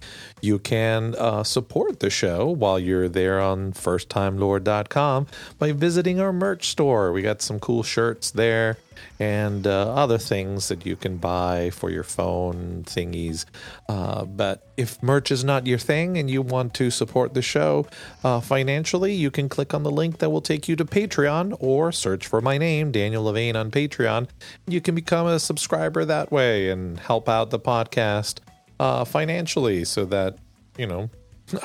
You 0.41 0.59
can 0.59 1.15
uh, 1.15 1.43
support 1.43 1.99
the 1.99 2.09
show 2.09 2.47
while 2.47 2.79
you're 2.79 3.09
there 3.09 3.41
on 3.41 3.73
firsttimelord.com 3.73 5.27
by 5.59 5.73
visiting 5.73 6.19
our 6.19 6.31
merch 6.31 6.69
store. 6.69 7.11
We 7.11 7.21
got 7.21 7.41
some 7.41 7.59
cool 7.59 7.83
shirts 7.83 8.31
there 8.31 8.77
and 9.19 9.65
uh, 9.65 9.93
other 9.93 10.17
things 10.17 10.67
that 10.67 10.85
you 10.85 10.95
can 10.95 11.17
buy 11.17 11.69
for 11.71 11.89
your 11.89 12.03
phone 12.03 12.83
thingies. 12.85 13.45
Uh, 13.89 14.25
but 14.25 14.67
if 14.77 15.01
merch 15.01 15.31
is 15.31 15.43
not 15.43 15.65
your 15.65 15.77
thing 15.77 16.17
and 16.17 16.29
you 16.29 16.41
want 16.41 16.73
to 16.75 16.91
support 16.91 17.33
the 17.33 17.41
show 17.41 17.87
uh, 18.23 18.39
financially, 18.39 19.13
you 19.13 19.31
can 19.31 19.49
click 19.49 19.73
on 19.73 19.83
the 19.83 19.91
link 19.91 20.19
that 20.19 20.29
will 20.29 20.41
take 20.41 20.67
you 20.67 20.75
to 20.75 20.85
Patreon 20.85 21.55
or 21.59 21.91
search 21.91 22.27
for 22.27 22.41
my 22.41 22.57
name, 22.57 22.91
Daniel 22.91 23.23
Levine, 23.23 23.55
on 23.55 23.71
Patreon. 23.71 24.27
You 24.67 24.81
can 24.81 24.95
become 24.95 25.27
a 25.27 25.39
subscriber 25.39 26.05
that 26.05 26.31
way 26.31 26.69
and 26.69 26.99
help 26.99 27.27
out 27.27 27.49
the 27.49 27.59
podcast 27.59 28.39
uh, 28.79 29.05
financially 29.05 29.83
so 29.85 30.05
that, 30.05 30.37
you 30.77 30.85
know, 30.85 31.09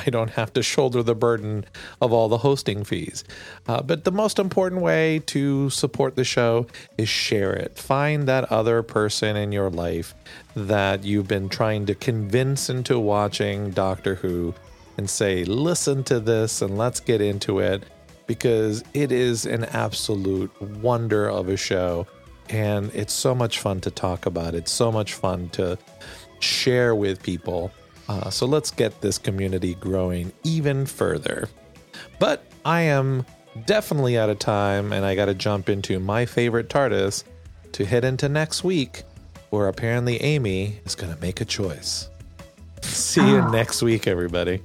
I 0.06 0.10
don't 0.10 0.30
have 0.30 0.52
to 0.54 0.62
shoulder 0.62 1.02
the 1.02 1.14
burden 1.14 1.64
of 2.00 2.12
all 2.12 2.28
the 2.28 2.38
hosting 2.38 2.84
fees. 2.84 3.24
Uh, 3.66 3.82
but 3.82 4.04
the 4.04 4.12
most 4.12 4.38
important 4.38 4.80
way 4.80 5.20
to 5.26 5.70
support 5.70 6.14
the 6.14 6.24
show 6.24 6.66
is 6.96 7.08
share 7.08 7.52
it. 7.52 7.76
Find 7.76 8.28
that 8.28 8.50
other 8.52 8.82
person 8.82 9.36
in 9.36 9.52
your 9.52 9.70
life 9.70 10.14
that 10.54 11.04
you've 11.04 11.28
been 11.28 11.48
trying 11.48 11.86
to 11.86 11.94
convince 11.94 12.70
into 12.70 12.98
watching 12.98 13.70
Doctor 13.70 14.14
Who 14.16 14.54
and 14.96 15.08
say, 15.08 15.44
listen 15.44 16.04
to 16.04 16.20
this 16.20 16.62
and 16.62 16.78
let's 16.78 17.00
get 17.00 17.20
into 17.20 17.58
it 17.58 17.84
because 18.26 18.84
it 18.94 19.10
is 19.10 19.46
an 19.46 19.64
absolute 19.64 20.50
wonder 20.60 21.28
of 21.28 21.48
a 21.48 21.56
show. 21.56 22.06
And 22.48 22.94
it's 22.94 23.12
so 23.12 23.34
much 23.34 23.58
fun 23.58 23.80
to 23.80 23.90
talk 23.90 24.26
about. 24.26 24.54
It's 24.54 24.70
so 24.70 24.92
much 24.92 25.14
fun 25.14 25.48
to 25.50 25.78
share 26.40 26.94
with 26.94 27.22
people. 27.22 27.72
Uh, 28.08 28.30
so 28.30 28.46
let's 28.46 28.70
get 28.70 29.00
this 29.00 29.18
community 29.18 29.74
growing 29.76 30.32
even 30.44 30.86
further. 30.86 31.48
But 32.18 32.44
I 32.64 32.82
am 32.82 33.24
definitely 33.66 34.18
out 34.18 34.28
of 34.30 34.38
time, 34.38 34.92
and 34.92 35.04
I 35.04 35.14
got 35.14 35.26
to 35.26 35.34
jump 35.34 35.68
into 35.68 35.98
my 36.00 36.26
favorite 36.26 36.68
TARDIS 36.68 37.24
to 37.72 37.84
head 37.84 38.04
into 38.04 38.28
next 38.28 38.64
week, 38.64 39.02
where 39.50 39.68
apparently 39.68 40.20
Amy 40.22 40.80
is 40.84 40.94
going 40.94 41.14
to 41.14 41.20
make 41.20 41.40
a 41.40 41.44
choice. 41.44 42.08
See 42.82 43.20
you 43.26 43.38
Oh. 43.38 43.50
next 43.50 43.82
week, 43.82 44.06
everybody. 44.06 44.60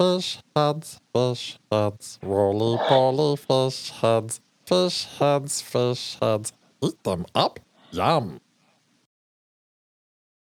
Fish 0.00 0.38
heads, 0.56 1.00
fish 1.14 1.58
heads, 1.70 2.18
roly 2.22 2.76
poly 2.78 3.36
fish 3.36 3.90
heads, 3.90 4.40
fish 4.66 5.06
heads, 5.18 5.60
fish 5.60 6.18
heads. 6.20 6.52
Eat 6.82 7.02
them 7.04 7.26
up, 7.34 7.60
yum. 7.92 8.40